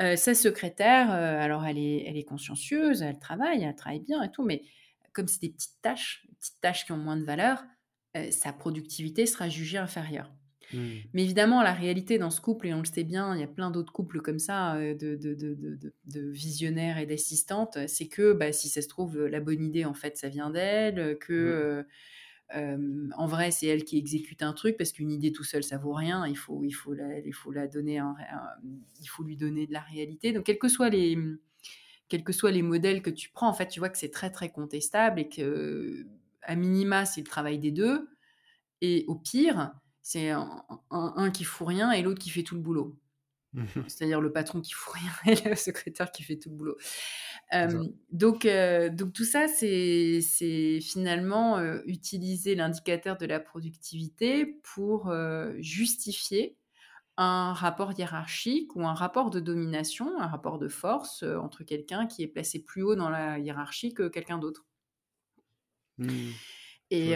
Euh, 0.00 0.16
sa 0.16 0.34
secrétaire, 0.34 1.12
euh, 1.12 1.40
alors 1.40 1.64
elle 1.64 1.78
est, 1.78 2.04
elle 2.08 2.16
est 2.16 2.24
consciencieuse, 2.24 3.00
elle 3.02 3.20
travaille, 3.20 3.62
elle 3.62 3.76
travaille 3.76 4.00
bien 4.00 4.20
et 4.24 4.30
tout, 4.32 4.42
mais 4.42 4.64
comme 5.12 5.28
c'est 5.28 5.40
des 5.40 5.50
petites 5.50 5.80
tâches, 5.80 6.26
petites 6.40 6.60
tâches 6.60 6.84
qui 6.84 6.90
ont 6.90 6.96
moins 6.96 7.16
de 7.16 7.24
valeur, 7.24 7.62
sa 8.30 8.52
productivité 8.52 9.24
sera 9.24 9.48
jugée 9.48 9.78
inférieure. 9.78 10.30
Mmh. 10.72 10.78
Mais 11.12 11.24
évidemment, 11.24 11.62
la 11.62 11.72
réalité 11.72 12.18
dans 12.18 12.30
ce 12.30 12.40
couple, 12.40 12.66
et 12.68 12.74
on 12.74 12.78
le 12.80 12.84
sait 12.84 13.04
bien, 13.04 13.34
il 13.34 13.40
y 13.40 13.44
a 13.44 13.48
plein 13.48 13.70
d'autres 13.70 13.92
couples 13.92 14.20
comme 14.20 14.38
ça, 14.38 14.76
euh, 14.76 14.94
de, 14.94 15.16
de, 15.16 15.34
de, 15.34 15.54
de 16.06 16.30
visionnaires 16.30 16.98
et 16.98 17.06
d'assistantes, 17.06 17.78
c'est 17.88 18.08
que 18.08 18.32
bah, 18.32 18.52
si 18.52 18.68
ça 18.68 18.82
se 18.82 18.88
trouve, 18.88 19.26
la 19.26 19.40
bonne 19.40 19.62
idée, 19.62 19.84
en 19.84 19.94
fait, 19.94 20.16
ça 20.16 20.28
vient 20.28 20.50
d'elle, 20.50 21.18
que 21.18 21.32
mmh. 21.32 21.36
euh, 21.36 21.82
euh, 22.54 23.08
en 23.16 23.26
vrai, 23.26 23.50
c'est 23.50 23.66
elle 23.66 23.84
qui 23.84 23.98
exécute 23.98 24.42
un 24.42 24.52
truc, 24.52 24.76
parce 24.76 24.92
qu'une 24.92 25.10
idée 25.10 25.32
tout 25.32 25.44
seul, 25.44 25.64
ça 25.64 25.78
vaut 25.78 25.94
rien, 25.94 26.26
il 26.26 26.36
faut, 26.36 26.64
il 26.64 26.72
faut, 26.72 26.92
la, 26.92 27.18
il 27.20 27.32
faut, 27.34 27.50
la 27.50 27.66
donner 27.66 28.00
il 29.00 29.06
faut 29.06 29.24
lui 29.24 29.36
donner 29.36 29.66
de 29.66 29.72
la 29.72 29.80
réalité. 29.80 30.32
Donc, 30.32 30.44
quels 30.44 30.58
que 30.58 30.68
soient 30.68 30.90
les 30.90 31.18
quels 32.08 32.24
que 32.24 32.32
soient 32.34 32.50
les 32.50 32.62
modèles 32.62 33.00
que 33.00 33.10
tu 33.10 33.30
prends, 33.30 33.48
en 33.48 33.54
fait, 33.54 33.68
tu 33.68 33.80
vois 33.80 33.88
que 33.88 33.96
c'est 33.96 34.10
très, 34.10 34.30
très 34.30 34.50
contestable 34.50 35.18
et 35.20 35.28
que, 35.28 36.06
à 36.42 36.56
minima, 36.56 37.06
c'est 37.06 37.22
le 37.22 37.26
travail 37.26 37.58
des 37.58 37.70
deux. 37.70 38.06
Et 38.82 39.04
au 39.08 39.14
pire, 39.14 39.72
c'est 40.02 40.30
un, 40.30 41.30
qui 41.32 41.44
fout 41.44 41.68
rien 41.68 41.92
et 41.92 42.02
l'autre 42.02 42.18
qui 42.18 42.30
fait 42.30 42.42
tout 42.42 42.56
le 42.56 42.60
boulot. 42.60 42.96
C'est-à-dire 43.86 44.20
le 44.20 44.32
patron 44.32 44.60
qui 44.60 44.72
fout 44.72 44.94
rien 44.94 45.12
et 45.36 45.48
le 45.48 45.54
secrétaire 45.54 46.10
qui 46.10 46.22
fait 46.22 46.36
tout 46.36 46.50
le 46.50 46.56
boulot. 46.56 46.76
donc, 48.10 48.46
donc 48.46 49.12
tout 49.12 49.24
ça, 49.24 49.46
c'est 49.48 50.80
finalement 50.80 51.60
utiliser 51.84 52.54
l'indicateur 52.54 53.16
de 53.16 53.26
la 53.26 53.40
productivité 53.40 54.46
pour 54.62 55.12
justifier 55.58 56.56
un 57.18 57.52
rapport 57.52 57.92
hiérarchique 57.92 58.74
ou 58.74 58.86
un 58.86 58.94
rapport 58.94 59.30
de 59.30 59.38
domination, 59.38 60.18
un 60.18 60.26
rapport 60.26 60.58
de 60.58 60.68
force 60.68 61.22
entre 61.22 61.62
quelqu'un 61.62 62.06
qui 62.06 62.22
est 62.22 62.28
placé 62.28 62.64
plus 62.64 62.82
haut 62.82 62.96
dans 62.96 63.10
la 63.10 63.38
hiérarchie 63.38 63.92
que 63.92 64.08
quelqu'un 64.08 64.38
d'autre. 64.38 64.64
Mmh. 65.98 66.30
Et, 66.94 67.14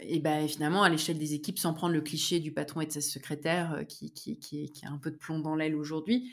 et 0.00 0.18
ben, 0.18 0.48
finalement, 0.48 0.82
à 0.82 0.88
l'échelle 0.88 1.18
des 1.18 1.34
équipes, 1.34 1.58
sans 1.58 1.74
prendre 1.74 1.92
le 1.92 2.00
cliché 2.00 2.40
du 2.40 2.52
patron 2.52 2.80
et 2.80 2.86
de 2.86 2.92
sa 2.92 3.02
secrétaire 3.02 3.84
qui, 3.86 4.12
qui, 4.14 4.38
qui, 4.38 4.72
qui 4.72 4.86
a 4.86 4.90
un 4.90 4.96
peu 4.96 5.10
de 5.10 5.16
plomb 5.16 5.40
dans 5.40 5.54
l'aile 5.54 5.76
aujourd'hui, 5.76 6.32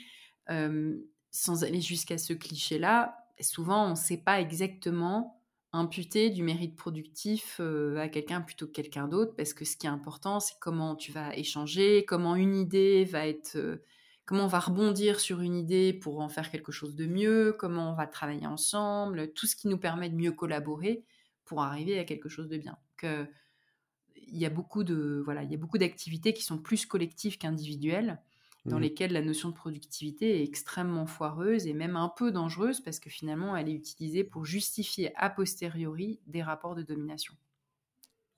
sans 1.32 1.64
aller 1.66 1.82
jusqu'à 1.82 2.18
ce 2.18 2.32
cliché-là, 2.32 3.18
souvent 3.42 3.88
on 3.88 3.90
ne 3.90 3.96
sait 3.96 4.18
pas 4.18 4.40
exactement 4.40 5.42
imputer 5.74 6.30
du 6.30 6.44
mérite 6.44 6.78
productif 6.78 7.60
à 7.98 8.08
quelqu'un 8.08 8.40
plutôt 8.40 8.68
que 8.68 8.72
quelqu'un 8.72 9.10
d'autre, 9.10 9.36
parce 9.36 9.54
que 9.54 9.66
ce 9.66 9.76
qui 9.76 9.86
est 9.86 9.90
important, 9.90 10.40
c'est 10.40 10.56
comment 10.62 10.96
tu 10.96 11.12
vas 11.12 11.36
échanger, 11.36 12.06
comment 12.06 12.38
une 12.38 12.56
idée 12.56 13.04
va 13.04 13.28
être, 13.28 13.82
comment 14.26 14.46
on 14.46 14.48
va 14.48 14.60
rebondir 14.60 15.20
sur 15.20 15.42
une 15.42 15.56
idée 15.56 15.92
pour 15.92 16.22
en 16.22 16.30
faire 16.30 16.50
quelque 16.50 16.72
chose 16.72 16.96
de 16.96 17.06
mieux, 17.06 17.54
comment 17.60 17.92
on 17.92 17.96
va 17.96 18.08
travailler 18.08 18.48
ensemble, 18.48 19.34
tout 19.34 19.46
ce 19.46 19.58
qui 19.58 19.68
nous 19.68 19.78
permet 19.78 20.10
de 20.10 20.16
mieux 20.16 20.32
collaborer 20.32 21.04
pour 21.48 21.64
arriver 21.64 21.98
à 21.98 22.04
quelque 22.04 22.30
chose 22.30 22.50
de 22.50 22.58
bien. 22.58 22.78
Il 23.04 24.38
y 24.38 24.46
a 24.46 24.50
beaucoup 24.50 24.84
de 24.84 25.22
voilà, 25.24 25.44
il 25.44 25.52
y 25.52 25.56
a 25.56 25.58
beaucoup 25.58 25.78
d'activités 25.78 26.34
qui 26.34 26.44
sont 26.44 26.58
plus 26.58 26.86
collectives 26.86 27.38
qu'individuelles 27.38 28.22
dans 28.66 28.78
mmh. 28.78 28.82
lesquelles 28.82 29.14
la 29.14 29.22
notion 29.22 29.50
de 29.50 29.54
productivité 29.54 30.42
est 30.42 30.44
extrêmement 30.44 31.06
foireuse 31.06 31.68
et 31.68 31.74
même 31.74 31.96
un 31.96 32.10
peu 32.10 32.32
dangereuse 32.32 32.82
parce 32.82 33.00
que 33.00 33.10
finalement 33.10 33.56
elle 33.56 33.70
est 33.70 33.74
utilisée 33.74 34.26
pour 34.26 34.46
justifier 34.46 35.14
a 35.16 35.30
posteriori 35.30 36.20
des 36.28 36.44
rapports 36.44 36.76
de 36.76 36.84
domination. 36.84 37.34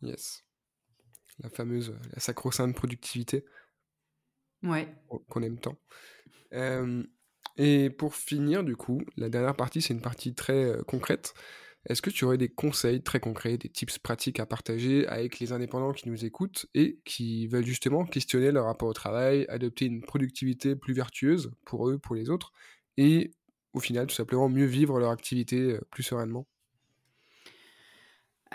Yes. 0.03 0.45
La 1.39 1.49
fameuse, 1.49 1.95
la 2.13 2.19
sacro-sainte 2.19 2.75
productivité. 2.75 3.45
Ouais. 4.61 4.93
Qu'on 5.29 5.41
aime 5.41 5.57
tant. 5.57 5.77
et 7.57 7.89
pour 7.89 8.15
finir, 8.15 8.63
du 8.63 8.75
coup, 8.75 9.01
la 9.15 9.29
dernière 9.29 9.55
partie, 9.55 9.81
c'est 9.81 9.93
une 9.93 10.01
partie 10.01 10.33
très 10.35 10.65
euh, 10.65 10.83
concrète. 10.83 11.33
Est-ce 11.85 12.01
que 12.01 12.09
tu 12.09 12.25
aurais 12.25 12.37
des 12.37 12.49
conseils 12.49 13.01
très 13.01 13.19
concrets, 13.19 13.57
des 13.57 13.69
tips 13.69 13.99
pratiques 13.99 14.39
à 14.39 14.45
partager 14.45 15.07
avec 15.07 15.39
les 15.39 15.53
indépendants 15.53 15.93
qui 15.93 16.09
nous 16.09 16.25
écoutent 16.25 16.65
et 16.73 16.99
qui 17.05 17.47
veulent 17.47 17.65
justement 17.65 18.05
questionner 18.05 18.51
leur 18.51 18.65
rapport 18.65 18.89
au 18.89 18.93
travail, 18.93 19.45
adopter 19.47 19.85
une 19.85 20.01
productivité 20.01 20.75
plus 20.75 20.93
vertueuse 20.93 21.51
pour 21.65 21.89
eux, 21.89 21.97
pour 21.97 22.15
les 22.15 22.29
autres, 22.29 22.51
et 22.97 23.31
au 23.73 23.79
final 23.79 24.07
tout 24.07 24.15
simplement 24.15 24.49
mieux 24.49 24.65
vivre 24.65 24.99
leur 24.99 25.11
activité 25.11 25.73
euh, 25.73 25.81
plus 25.89 26.03
sereinement? 26.03 26.45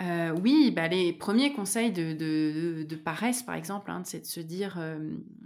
Euh, 0.01 0.35
oui, 0.43 0.71
bah 0.75 0.89
les 0.89 1.13
premiers 1.13 1.53
conseils 1.53 1.91
de, 1.91 2.95
paresse, 2.95 3.43
par 3.43 3.55
exemple, 3.55 3.89
hein, 3.89 4.03
c'est 4.03 4.19
de 4.19 4.25
se 4.25 4.41
dire, 4.41 4.77
euh, 4.77 4.99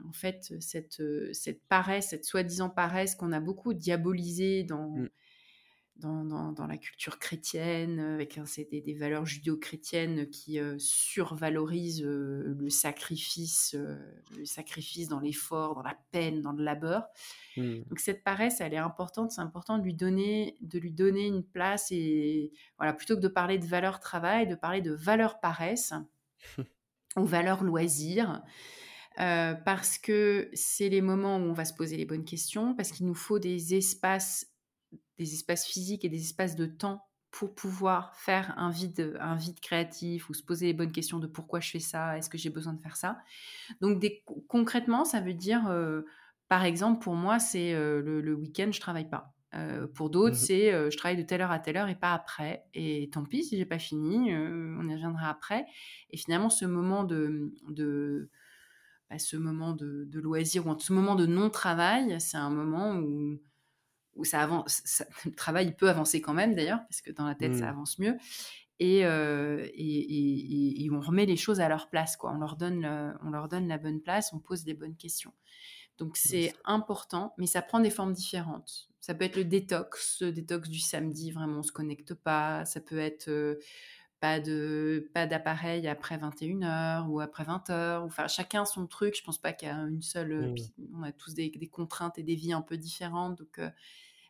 en 0.08 0.12
fait, 0.12 0.54
cette, 0.60 1.04
cette 1.34 1.62
paresse, 1.70 2.10
cette 2.10 2.26
soi-disant 2.26 2.70
paresse 2.70 3.14
qu'on 3.14 3.32
a 3.32 3.40
beaucoup 3.40 3.76
diabolisée 3.76 4.64
dans, 4.64 4.90
mmh 4.90 5.10
dans, 6.00 6.68
la 6.68 6.78
culture 6.78 7.20
chrétienne, 7.20 8.00
euh, 8.00 8.16
avec 8.16 8.40
des, 8.72 8.82
des, 8.82 8.94
valeurs 8.94 9.26
judéo-chrétiennes 9.26 10.30
qui 10.30 10.60
euh, 10.60 10.76
survalorisent 10.78 12.04
euh, 12.04 12.56
le 12.58 12.70
sacrifice, 12.70 13.76
le 14.38 14.46
sacrifice 14.46 15.08
dans 15.08 15.20
l'effort, 15.20 15.76
dans 15.76 15.84
la 15.84 15.98
peine, 16.12 16.42
dans 16.42 16.52
le 16.52 16.64
labeur. 16.64 17.08
Mmh. 17.58 17.80
Donc 17.90 18.00
cette 18.00 18.24
paresse, 18.24 18.62
elle 18.62 18.74
est 18.74 18.78
importante. 18.78 19.32
C'est 19.32 19.42
important 19.42 19.78
de 19.78 19.84
lui 19.84 19.94
donner, 19.94 20.56
de 20.62 20.80
lui 20.80 20.92
donner 20.92 21.28
une 21.28 21.44
place 21.44 21.92
et 21.92 22.52
voilà, 22.78 22.94
plutôt 22.94 23.16
que 23.16 23.22
de 23.22 23.28
parler 23.28 23.58
de 23.58 23.66
valeur 23.66 24.00
travail, 24.00 24.48
de 24.48 24.56
parler 24.56 24.82
de 24.82 24.94
valeur 24.94 25.40
paresse 25.40 25.94
ou 27.18 27.26
valeur 27.26 27.64
loisir. 27.64 28.42
parce 29.16 29.98
que 29.98 30.50
c'est 30.54 30.90
les 30.90 31.02
moments 31.02 31.38
où 31.38 31.42
on 31.42 31.54
va 31.54 31.66
se 31.66 31.74
poser 31.74 31.98
les 31.98 32.06
bonnes 32.06 32.24
questions, 32.24 32.74
parce 32.76 32.92
qu'il 32.92 33.06
nous 33.06 33.16
faut 33.16 33.40
des 33.40 33.76
espaces 33.76 34.49
des 35.20 35.34
espaces 35.34 35.68
physiques 35.68 36.06
et 36.06 36.10
des 36.10 36.22
espaces 36.22 36.56
de 36.56 36.66
temps 36.66 37.06
pour 37.32 37.54
pouvoir 37.54 38.16
faire 38.16 38.54
un 38.58 38.72
vide, 38.72 39.18
un 39.20 39.36
vide 39.36 39.60
créatif 39.60 40.30
ou 40.30 40.34
se 40.34 40.44
poser 40.44 40.68
les 40.68 40.74
bonnes 40.74 40.92
questions 40.92 41.20
de 41.20 41.28
pourquoi 41.28 41.60
je 41.60 41.70
fais 41.70 41.80
ça, 41.80 42.18
est-ce 42.18 42.30
que 42.30 42.38
j'ai 42.38 42.50
besoin 42.50 42.74
de 42.74 42.82
faire 42.82 42.96
ça. 42.96 43.20
Donc 43.82 44.00
des, 44.00 44.24
concrètement, 44.48 45.06
ça 45.06 45.22
veut 45.22 45.36
dire, 45.36 45.68
euh, 45.70 46.02
par 46.48 46.64
exemple, 46.64 47.04
pour 47.04 47.14
moi, 47.14 47.38
c'est 47.38 47.74
euh, 47.74 48.02
le, 48.02 48.34
week-end, 48.34 48.70
je 48.72 48.80
travaille 48.80 49.10
pas. 49.10 49.36
Euh, 49.56 49.88
pour 49.88 50.10
d'autres, 50.10 50.36
mmh 50.36 50.40
c'est 50.40 50.92
je 50.92 50.98
travaille 50.98 51.18
de 51.18 51.24
telle 51.24 51.42
heure 51.42 51.52
à 51.52 51.60
telle 51.60 51.78
heure 51.78 51.90
et 51.90 51.96
pas 51.96 52.14
après. 52.14 52.66
Et 52.74 53.10
tant 53.12 53.24
pis 53.24 53.44
si 53.44 53.58
j'ai 53.58 53.66
pas 53.66 53.80
fini, 53.80 54.34
on 54.34 54.88
y 54.88 54.94
reviendra 54.94 55.30
après. 55.30 55.66
Et 56.10 56.18
finalement, 56.18 56.50
ce 56.50 56.66
moment 56.66 57.04
de, 57.04 57.54
de 57.70 58.30
bah, 59.10 59.20
ce 59.20 59.38
moment 59.38 59.74
de, 59.74 60.06
de, 60.06 60.20
loisir 60.20 60.66
ou 60.68 60.80
ce 60.80 60.94
moment 60.94 61.16
de 61.16 61.26
non-travail, 61.26 62.20
c'est 62.20 62.38
un 62.38 62.52
moment 62.52 62.96
où 62.98 63.40
où 64.20 64.26
ça 64.26 64.42
avance, 64.42 65.04
le 65.26 65.32
travail 65.32 65.76
peut 65.76 65.90
avancer 65.90 66.22
quand 66.22 66.34
même 66.34 66.54
d'ailleurs, 66.54 66.82
parce 66.90 67.02
que 67.02 67.12
dans 67.12 67.26
la 67.26 67.36
tête, 67.36 67.56
ça 67.56 67.66
mmh. 67.66 67.70
avance 67.70 68.00
mieux. 68.00 68.18
Euh, 68.82 69.68
et, 69.74 70.86
et, 70.86 70.92
on 70.92 71.02
remet 71.02 71.26
les 71.26 71.36
choses 71.36 71.60
à 71.60 71.68
leur 71.68 71.90
place, 71.90 72.16
quoi. 72.16 72.32
On 72.32 72.38
leur, 72.38 72.56
donne 72.56 72.86
on 73.24 73.30
leur 73.30 73.50
donne 73.50 73.68
la 73.68 73.78
bonne 73.78 74.00
place, 74.00 74.32
on 74.34 74.40
pose 74.40 74.64
des 74.64 74.74
bonnes 74.74 74.96
questions. 74.96 75.34
Donc 75.98 76.16
c'est 76.16 76.54
important, 76.64 77.34
mais 77.38 77.46
ça 77.46 77.62
prend 77.62 77.82
des 77.82 77.90
formes 77.90 78.14
différentes. 78.14 78.90
Ça 79.02 79.14
peut 79.14 79.26
être 79.26 79.36
le 79.36 79.44
détox, 79.44 80.22
le 80.22 80.32
détox 80.32 80.70
du 80.70 80.80
samedi, 80.80 81.32
vraiment 81.32 81.60
on 81.60 81.64
se 81.64 81.74
connecte 81.74 82.14
pas. 82.14 82.64
Ça 82.64 82.80
peut 82.80 82.98
être 82.98 83.28
euh, 83.28 83.60
pas 84.22 84.40
de 84.40 85.10
pas 85.14 85.28
d'appareil 85.28 85.88
après 85.90 86.18
21h 86.18 87.08
ou 87.08 87.20
après 87.20 87.44
20h. 87.44 88.06
Enfin, 88.06 88.28
chacun 88.28 88.64
son 88.64 88.88
truc. 88.88 89.18
Je 89.18 89.24
pense 89.24 89.38
pas 89.38 89.52
qu'il 89.52 89.68
y 89.68 89.72
a 89.72 89.76
une 89.76 90.02
seule. 90.02 90.32
Euh, 90.32 90.52
mmh. 90.52 90.96
On 90.96 91.04
a 91.04 91.12
tous 91.12 91.34
des, 91.34 91.52
contraintes 91.70 92.18
et 92.18 92.24
des 92.24 92.36
vies 92.36 92.54
un 92.54 92.62
peu 92.62 92.78
différentes. 92.78 93.38
Donc, 93.38 93.60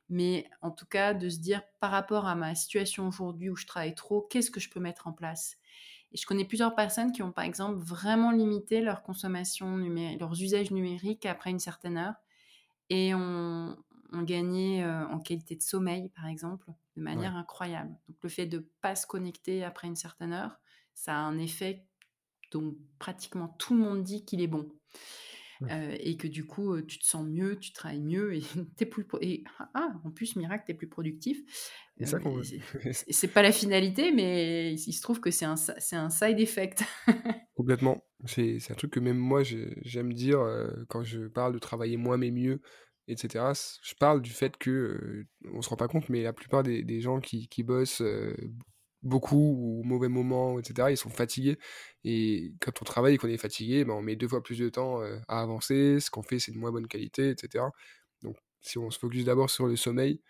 mais 0.10 0.50
en 0.62 0.72
tout 0.72 0.86
cas, 0.86 1.14
de 1.14 1.30
se 1.30 1.40
dire 1.40 1.62
par 1.80 1.92
rapport 1.92 2.26
à 2.26 2.36
ma 2.36 2.56
situation 2.56 3.08
aujourd'hui 3.08 3.50
où 3.50 3.56
je 3.56 3.66
travaille 3.66 3.96
trop, 3.96 4.22
qu'est-ce 4.22 4.52
que 4.52 4.60
je 4.60 4.70
peux 4.70 4.80
mettre 4.80 5.08
en 5.08 5.14
place? 5.14 5.58
Et 6.12 6.18
je 6.18 6.26
connais 6.26 6.46
plusieurs 6.46 6.76
personnes 6.76 7.12
qui 7.12 7.22
ont 7.22 7.32
par 7.32 7.44
exemple 7.44 7.78
vraiment 7.78 8.32
limité 8.32 8.82
leur 8.82 9.04
consommation 9.04 9.78
numérique, 9.78 10.20
leurs 10.20 10.42
usages 10.42 10.72
numériques 10.72 11.26
après 11.26 11.52
une 11.52 11.60
certaine 11.60 11.98
heure 11.98 12.16
et 12.90 13.14
ont, 13.14 13.78
gagné 14.24 14.84
euh, 14.84 15.08
en 15.10 15.20
qualité 15.20 15.56
de 15.56 15.62
sommeil, 15.62 16.10
par 16.10 16.26
exemple, 16.26 16.74
de 16.98 17.02
manière 17.04 17.36
incroyable. 17.36 17.96
Donc 18.08 18.18
le 18.24 18.30
fait 18.30 18.48
de 18.48 18.58
ne 18.58 18.64
pas 18.82 18.96
se 18.96 19.06
connecter 19.06 19.64
après 19.64 19.88
une 19.88 19.96
certaine 19.96 20.34
heure, 20.34 20.60
ça 20.96 21.14
a 21.14 21.20
un 21.20 21.38
effet 21.38 21.86
dont 22.52 22.76
pratiquement 22.98 23.50
tout 23.60 23.76
le 23.76 23.82
monde 23.82 24.04
dit 24.04 24.26
qu'il 24.26 24.42
est 24.42 24.48
bon. 24.48 24.68
Euh, 25.64 25.98
et 26.00 26.16
que 26.16 26.28
du 26.28 26.46
coup, 26.46 26.82
tu 26.82 27.00
te 27.00 27.06
sens 27.06 27.26
mieux, 27.28 27.58
tu 27.60 27.74
travailles 27.74 28.02
mieux 28.02 28.36
et 28.36 28.42
es 28.80 28.86
plus 28.86 29.06
et 29.22 29.44
ah, 29.74 29.94
en 30.06 30.12
plus 30.12 30.36
miracle, 30.36 30.64
tu 30.66 30.72
es 30.72 30.76
plus 30.76 30.88
productif. 30.88 31.38
C'est 31.98 32.06
ça 32.06 32.20
qu'on 32.20 32.42
C'est 32.92 33.28
pas 33.28 33.42
la 33.42 33.52
finalité, 33.52 34.12
mais 34.14 34.74
il 34.74 34.94
se 34.94 35.02
trouve 35.02 35.20
que 35.20 35.32
c'est 35.32 35.46
un, 35.46 35.56
un 35.92 36.10
side 36.10 36.40
effect. 36.40 36.84
Complètement. 37.56 38.02
C'est 38.26 38.60
un 38.70 38.76
truc 38.76 38.92
que 38.92 39.00
même 39.00 39.18
moi 39.18 39.44
j'aime 39.44 40.14
dire 40.14 40.40
quand 40.88 41.04
je 41.04 41.28
parle 41.28 41.54
de 41.54 41.60
travailler 41.60 41.98
moins 41.98 42.18
mais 42.18 42.32
mieux, 42.32 42.62
etc. 43.08 43.52
Je 43.84 43.96
parle 43.96 44.22
du 44.22 44.32
fait 44.32 44.56
que 44.58 45.26
on 45.54 45.62
se 45.62 45.70
rend 45.70 45.76
pas 45.76 45.90
compte, 45.90 46.08
mais 46.08 46.24
la 46.24 46.34
plupart 46.34 46.64
des, 46.64 46.84
des 46.84 47.02
gens 47.02 47.20
qui, 47.20 47.50
qui 47.50 47.64
bossent 47.64 48.02
beaucoup 49.04 49.56
ou 49.58 49.82
au 49.82 49.84
mauvais 49.84 50.10
moment, 50.10 50.60
etc. 50.60 50.90
Ils 50.92 50.98
sont 50.98 51.10
fatigués. 51.10 51.58
Et 52.04 52.54
quand 52.60 52.82
on 52.82 52.86
travaille 52.86 53.16
et 53.16 53.18
qu'on 53.18 53.30
est 53.30 53.38
fatigué, 53.38 53.86
ben, 53.86 53.94
on 53.94 54.02
met 54.02 54.16
deux 54.16 54.28
fois 54.28 54.44
plus 54.44 54.60
de 54.60 54.70
temps 54.70 55.02
euh, 55.02 55.18
à 55.28 55.42
avancer. 55.42 56.00
Ce 56.00 56.10
qu'on 56.12 56.24
fait, 56.24 56.40
c'est 56.40 56.52
de 56.52 56.58
moins 56.58 56.72
bonne 56.72 56.88
qualité, 56.88 57.30
etc. 57.30 57.66
Donc, 58.24 58.38
si 58.62 58.78
on 58.78 58.90
se 58.92 59.00
focus 59.00 59.26
d'abord 59.26 59.50
sur 59.50 59.68
le 59.68 59.76
sommeil, 59.76 60.22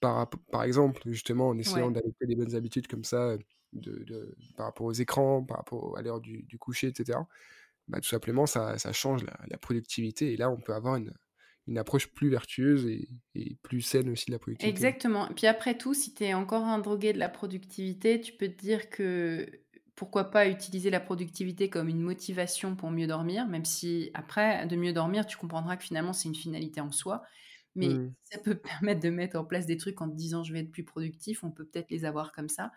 par, 0.00 0.28
par 0.50 0.64
exemple, 0.64 1.02
justement, 1.06 1.48
en 1.50 1.58
essayant 1.58 1.90
d'adopter 1.90 2.26
des 2.26 2.36
bonnes 2.36 2.54
habitudes 2.56 2.88
comme 2.88 3.04
ça, 3.04 3.36
de, 3.72 4.04
de, 4.04 4.36
par 4.56 4.66
rapport 4.66 4.86
aux 4.86 4.92
écrans, 4.92 5.44
par 5.44 5.58
rapport 5.58 5.96
à 5.96 6.02
l'heure 6.02 6.20
du, 6.20 6.42
du, 6.44 6.58
coucher, 6.58 6.88
etc., 6.88 7.18
bah, 7.88 8.00
tout 8.00 8.08
simplement, 8.08 8.46
ça, 8.46 8.78
ça 8.78 8.92
change 8.92 9.24
la, 9.24 9.38
la, 9.48 9.58
productivité. 9.58 10.32
Et 10.32 10.36
là, 10.36 10.50
on 10.50 10.60
peut 10.60 10.74
avoir 10.74 10.96
une, 10.96 11.12
une 11.68 11.78
approche 11.78 12.08
plus 12.08 12.28
vertueuse 12.28 12.86
et, 12.86 13.56
plus 13.62 13.80
saine 13.80 14.10
aussi 14.10 14.26
de 14.26 14.32
la 14.32 14.38
productivité. 14.38 14.68
Exactement. 14.68 15.28
Puis 15.34 15.46
après 15.46 15.76
tout, 15.76 15.94
si 15.94 16.12
tu 16.12 16.24
es 16.24 16.34
encore 16.34 16.64
un 16.64 16.78
drogué 16.78 17.12
de 17.12 17.18
la 17.18 17.28
productivité, 17.28 18.20
tu 18.20 18.32
peux 18.32 18.48
te 18.48 18.60
dire 18.60 18.90
que 18.90 19.48
pourquoi 19.94 20.30
pas 20.30 20.48
utiliser 20.48 20.90
la 20.90 21.00
productivité 21.00 21.68
comme 21.68 21.88
une 21.88 22.00
motivation 22.00 22.74
pour 22.74 22.90
mieux 22.90 23.06
dormir, 23.06 23.46
même 23.46 23.64
si 23.64 24.10
après, 24.14 24.66
de 24.66 24.74
mieux 24.74 24.92
dormir, 24.92 25.26
tu 25.26 25.36
comprendras 25.36 25.76
que 25.76 25.84
finalement, 25.84 26.12
c'est 26.12 26.28
une 26.28 26.34
finalité 26.34 26.80
en 26.80 26.90
soi. 26.90 27.22
Mais 27.74 27.88
mmh. 27.88 28.12
ça 28.24 28.38
peut 28.38 28.54
permettre 28.80 29.00
de 29.00 29.10
mettre 29.10 29.38
en 29.38 29.44
place 29.44 29.66
des 29.66 29.76
trucs 29.76 30.00
en 30.00 30.08
te 30.08 30.16
disant 30.16 30.42
je 30.42 30.52
vais 30.52 30.60
être 30.60 30.72
plus 30.72 30.84
productif, 30.84 31.44
on 31.44 31.50
peut 31.50 31.64
peut-être 31.64 31.90
les 31.90 32.04
avoir 32.04 32.32
comme 32.32 32.48
ça. 32.48 32.72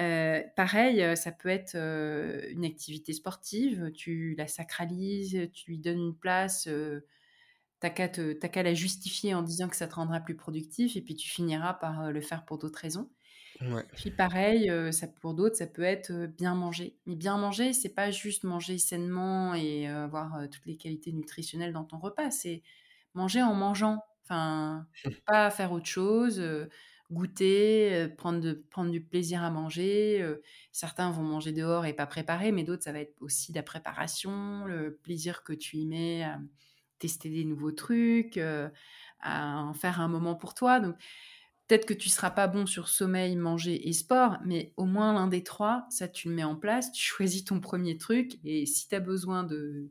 Euh, 0.00 0.42
pareil, 0.54 1.02
euh, 1.02 1.16
ça 1.16 1.32
peut 1.32 1.48
être 1.48 1.74
euh, 1.74 2.46
une 2.50 2.64
activité 2.64 3.12
sportive, 3.12 3.90
tu 3.92 4.34
la 4.36 4.46
sacralises, 4.46 5.50
tu 5.52 5.70
lui 5.70 5.78
donnes 5.78 5.98
une 5.98 6.16
place 6.16 6.68
T'as 7.80 7.90
qu'à, 7.90 8.62
la 8.62 8.74
justifier 8.74 9.34
en 9.34 9.42
disant 9.42 9.68
que 9.68 9.76
ça 9.76 9.86
te 9.86 9.94
rendra 9.94 10.20
plus 10.20 10.34
productif 10.34 10.96
et 10.96 11.00
puis 11.00 11.14
tu 11.14 11.28
finiras 11.28 11.74
par 11.74 12.10
le 12.10 12.20
faire 12.20 12.44
pour 12.44 12.58
d'autres 12.58 12.80
raisons. 12.80 13.08
Puis 13.96 14.10
pareil, 14.10 14.70
ça, 14.92 15.06
pour 15.06 15.34
d'autres, 15.34 15.56
ça 15.56 15.66
peut 15.66 15.82
être 15.82 16.26
bien 16.26 16.54
manger. 16.54 16.96
Mais 17.06 17.16
bien 17.16 17.36
manger, 17.38 17.72
c'est 17.72 17.94
pas 17.94 18.10
juste 18.10 18.44
manger 18.44 18.78
sainement 18.78 19.54
et 19.54 19.86
avoir 19.88 20.48
toutes 20.50 20.66
les 20.66 20.76
qualités 20.76 21.12
nutritionnelles 21.12 21.72
dans 21.72 21.84
ton 21.84 21.98
repas. 21.98 22.30
C'est 22.30 22.62
manger 23.14 23.42
en 23.42 23.54
mangeant. 23.54 24.04
Enfin, 24.24 24.86
pas 25.26 25.50
faire 25.50 25.72
autre 25.72 25.86
chose, 25.86 26.42
goûter, 27.10 28.08
prendre, 28.16 28.54
prendre 28.70 28.90
du 28.90 29.00
plaisir 29.00 29.42
à 29.42 29.50
manger. 29.50 30.24
certains 30.72 31.10
vont 31.10 31.22
manger 31.22 31.52
dehors 31.52 31.86
et 31.86 31.92
pas 31.92 32.06
préparer, 32.06 32.52
mais 32.52 32.64
d'autres, 32.64 32.82
ça 32.82 32.92
va 32.92 33.00
être 33.00 33.14
aussi 33.20 33.52
la 33.52 33.62
préparation, 33.62 34.64
le 34.66 34.96
plaisir 34.96 35.42
que 35.44 35.52
tu 35.52 35.78
y 35.78 35.86
mets 35.86 36.24
à 36.24 36.40
tester 36.98 37.30
des 37.30 37.44
nouveaux 37.44 37.72
trucs, 37.72 38.38
à 39.20 39.62
en 39.62 39.74
faire 39.74 40.00
un 40.00 40.08
moment 40.08 40.34
pour 40.34 40.54
toi. 40.54 40.80
Donc, 40.80 40.96
peut-être 41.66 41.86
que 41.86 41.94
tu 41.94 42.08
seras 42.08 42.30
pas 42.30 42.48
bon 42.48 42.66
sur 42.66 42.88
sommeil, 42.88 43.36
manger 43.36 43.88
et 43.88 43.92
sport, 43.92 44.38
mais 44.44 44.72
au 44.76 44.86
moins 44.86 45.12
l'un 45.12 45.28
des 45.28 45.44
trois, 45.44 45.86
ça 45.90 46.08
tu 46.08 46.28
le 46.28 46.34
mets 46.34 46.44
en 46.44 46.56
place, 46.56 46.90
tu 46.92 47.04
choisis 47.04 47.44
ton 47.44 47.60
premier 47.60 47.98
truc 47.98 48.38
et 48.44 48.66
si 48.66 48.88
tu 48.88 48.94
as 48.94 49.00
besoin 49.00 49.44
de 49.44 49.90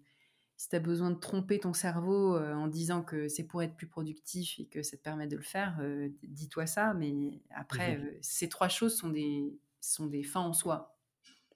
si 0.57 0.75
as 0.75 0.79
besoin 0.79 1.11
de 1.11 1.19
tromper 1.19 1.59
ton 1.59 1.73
cerveau 1.73 2.35
euh, 2.35 2.55
en 2.55 2.67
disant 2.67 3.03
que 3.03 3.27
c'est 3.27 3.43
pour 3.43 3.61
être 3.61 3.75
plus 3.75 3.85
productif 3.85 4.59
et 4.59 4.65
que 4.65 4.81
ça 4.81 4.97
te 4.97 5.03
permet 5.03 5.27
de 5.27 5.35
le 5.35 5.43
faire, 5.43 5.77
euh, 5.81 6.09
dis-toi 6.23 6.65
ça. 6.65 6.95
Mais 6.95 7.13
après, 7.51 7.97
mmh 7.97 8.01
euh, 8.01 8.17
ces 8.21 8.49
trois 8.49 8.67
choses 8.67 8.97
sont 8.97 9.09
des, 9.09 9.55
sont 9.81 10.07
des 10.07 10.23
fins 10.23 10.41
en 10.41 10.53
soi. 10.53 10.97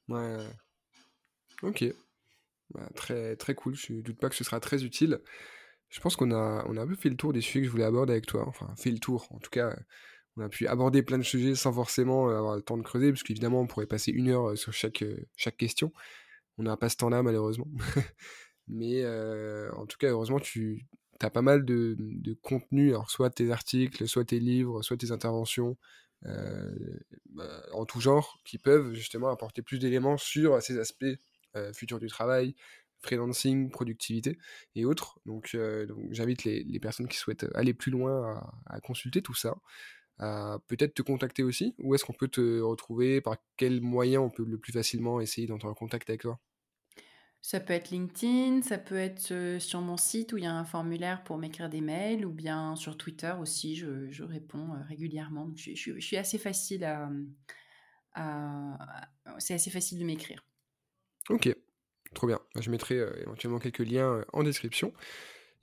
Ouais. 0.07 0.37
Ok. 1.63 1.83
Bah, 2.73 2.89
très, 2.95 3.35
très 3.35 3.55
cool. 3.55 3.75
Je 3.75 3.93
ne 3.93 4.01
doute 4.01 4.17
pas 4.17 4.29
que 4.29 4.35
ce 4.35 4.43
sera 4.43 4.59
très 4.59 4.83
utile. 4.83 5.19
Je 5.89 5.99
pense 5.99 6.15
qu'on 6.15 6.31
a, 6.31 6.65
on 6.67 6.77
a 6.77 6.81
un 6.81 6.87
peu 6.87 6.95
fait 6.95 7.09
le 7.09 7.17
tour 7.17 7.33
des 7.33 7.41
sujets 7.41 7.61
que 7.61 7.65
je 7.65 7.71
voulais 7.71 7.83
aborder 7.83 8.13
avec 8.13 8.25
toi. 8.25 8.45
Enfin, 8.47 8.73
fait 8.77 8.91
le 8.91 8.99
tour. 8.99 9.27
En 9.31 9.39
tout 9.39 9.49
cas, 9.49 9.75
on 10.37 10.41
a 10.41 10.49
pu 10.49 10.67
aborder 10.67 11.03
plein 11.03 11.17
de 11.17 11.23
sujets 11.23 11.55
sans 11.55 11.73
forcément 11.73 12.29
avoir 12.29 12.55
le 12.55 12.61
temps 12.61 12.77
de 12.77 12.83
creuser, 12.83 13.11
parce 13.11 13.23
qu'évidemment, 13.23 13.61
on 13.61 13.67
pourrait 13.67 13.87
passer 13.87 14.11
une 14.11 14.29
heure 14.29 14.57
sur 14.57 14.73
chaque, 14.73 15.03
chaque 15.35 15.57
question. 15.57 15.91
On 16.57 16.63
n'a 16.63 16.77
pas 16.77 16.89
ce 16.89 16.97
temps-là, 16.97 17.23
malheureusement. 17.23 17.67
Mais 18.67 19.05
en 19.73 19.85
tout 19.85 19.97
cas, 19.97 20.09
heureusement, 20.09 20.39
tu 20.39 20.87
as 21.19 21.29
pas 21.29 21.41
mal 21.41 21.65
de, 21.65 21.95
de, 21.99 22.33
contenu, 22.33 22.91
alors 22.91 23.11
soit 23.11 23.29
tes 23.29 23.51
articles, 23.51 24.07
soit 24.07 24.25
tes 24.25 24.39
livres, 24.39 24.81
soit 24.81 24.97
tes 24.97 25.11
interventions, 25.11 25.77
bah, 26.23 27.65
en 27.73 27.85
tout 27.85 27.99
genre, 27.99 28.39
qui 28.45 28.57
peuvent 28.57 28.93
justement 28.93 29.29
apporter 29.29 29.61
plus 29.61 29.79
d'éléments 29.79 30.17
sur 30.17 30.61
ces 30.61 30.79
aspects 30.79 31.17
futurs 31.73 31.99
du 31.99 32.07
travail, 32.07 32.55
freelancing, 33.01 33.69
productivité 33.69 34.37
et 34.75 34.85
autres. 34.85 35.19
Donc, 35.25 35.57
j'invite 36.11 36.43
les, 36.43 36.79
personnes 36.79 37.07
qui 37.07 37.17
souhaitent 37.17 37.47
aller 37.55 37.73
plus 37.73 37.91
loin 37.91 38.41
à, 38.67 38.79
consulter 38.81 39.21
tout 39.21 39.33
ça, 39.33 39.55
à 40.19 40.59
peut-être 40.67 40.93
te 40.93 41.01
contacter 41.01 41.43
aussi. 41.43 41.75
Où 41.79 41.95
est-ce 41.95 42.05
qu'on 42.05 42.13
peut 42.13 42.27
te 42.27 42.61
retrouver? 42.61 43.21
Par 43.21 43.37
quels 43.57 43.81
moyens 43.81 44.23
on 44.23 44.29
peut 44.29 44.45
le 44.45 44.57
plus 44.57 44.73
facilement 44.73 45.19
essayer 45.19 45.47
d'entrer 45.47 45.67
en 45.67 45.73
contact 45.73 46.09
avec 46.09 46.21
toi? 46.21 46.39
Ça 47.43 47.59
peut 47.59 47.73
être 47.73 47.89
LinkedIn, 47.89 48.61
ça 48.61 48.77
peut 48.77 48.97
être 48.97 49.57
sur 49.57 49.81
mon 49.81 49.97
site 49.97 50.31
où 50.31 50.37
il 50.37 50.43
y 50.43 50.47
a 50.47 50.53
un 50.53 50.63
formulaire 50.63 51.23
pour 51.23 51.39
m'écrire 51.39 51.71
des 51.71 51.81
mails, 51.81 52.23
ou 52.23 52.31
bien 52.31 52.75
sur 52.75 52.97
Twitter 52.97 53.33
aussi, 53.41 53.75
je, 53.75 54.23
réponds 54.23 54.73
régulièrement. 54.87 55.51
je, 55.55 55.73
suis 55.73 56.17
assez 56.17 56.37
facile 56.37 56.83
à, 56.83 57.09
c'est 59.39 59.55
assez 59.55 59.71
facile 59.71 59.97
de 59.97 60.05
m'écrire. 60.05 60.45
Ok, 61.29 61.55
trop 62.13 62.27
bien. 62.27 62.39
Je 62.59 62.69
mettrai 62.69 62.99
éventuellement 63.21 63.59
quelques 63.59 63.79
liens 63.79 64.25
en 64.33 64.43
description. 64.43 64.93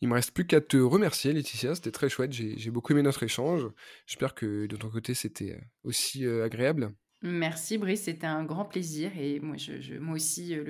Il 0.00 0.08
me 0.08 0.14
reste 0.14 0.30
plus 0.32 0.46
qu'à 0.46 0.60
te 0.60 0.76
remercier, 0.76 1.32
Laetitia. 1.32 1.74
C'était 1.74 1.90
très 1.90 2.08
chouette. 2.08 2.32
J'ai 2.32 2.70
beaucoup 2.70 2.92
aimé 2.92 3.02
notre 3.02 3.22
échange. 3.22 3.66
J'espère 4.06 4.34
que 4.34 4.66
de 4.66 4.76
ton 4.76 4.88
côté, 4.88 5.14
c'était 5.14 5.58
aussi 5.82 6.26
agréable. 6.26 6.94
Merci 7.22 7.78
Brice, 7.78 8.02
c'était 8.02 8.28
un 8.28 8.44
grand 8.44 8.64
plaisir 8.64 9.10
et 9.18 9.40
moi, 9.40 9.56
je, 9.56 9.98
moi 9.98 10.14
aussi, 10.14 10.56
euh, 10.56 10.62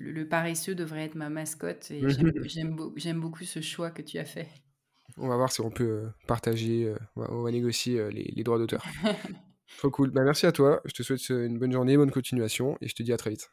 le, 0.00 0.28
paresseux 0.28 0.74
devrait 0.74 1.04
être 1.04 1.14
ma 1.14 1.30
mascotte 1.30 1.88
et 1.92 2.02
j'aime 2.96 3.20
beaucoup 3.20 3.44
ce 3.44 3.60
choix 3.60 3.90
que 3.90 4.02
tu 4.02 4.18
as 4.18 4.24
fait. 4.24 4.48
On 5.16 5.28
va 5.28 5.36
voir 5.36 5.52
si 5.52 5.60
on 5.60 5.70
peut 5.70 5.84
euh, 5.84 6.08
partager, 6.26 6.86
euh, 6.86 6.98
on 7.14 7.42
va, 7.42 7.52
négocier 7.52 8.10
les, 8.10 8.42
droits 8.42 8.58
d'auteur. 8.58 8.84
Trop 9.78 9.90
cool. 9.90 10.10
Bah, 10.10 10.22
merci 10.24 10.46
à 10.46 10.52
toi, 10.52 10.80
je 10.84 10.92
te 10.92 11.04
souhaite 11.04 11.28
une 11.28 11.58
bonne 11.58 11.72
journée, 11.72 11.96
bonne 11.96 12.10
continuation 12.10 12.76
et 12.80 12.88
je 12.88 12.94
te 12.94 13.04
dis 13.04 13.12
à 13.12 13.16
très 13.16 13.30
vite. 13.30 13.52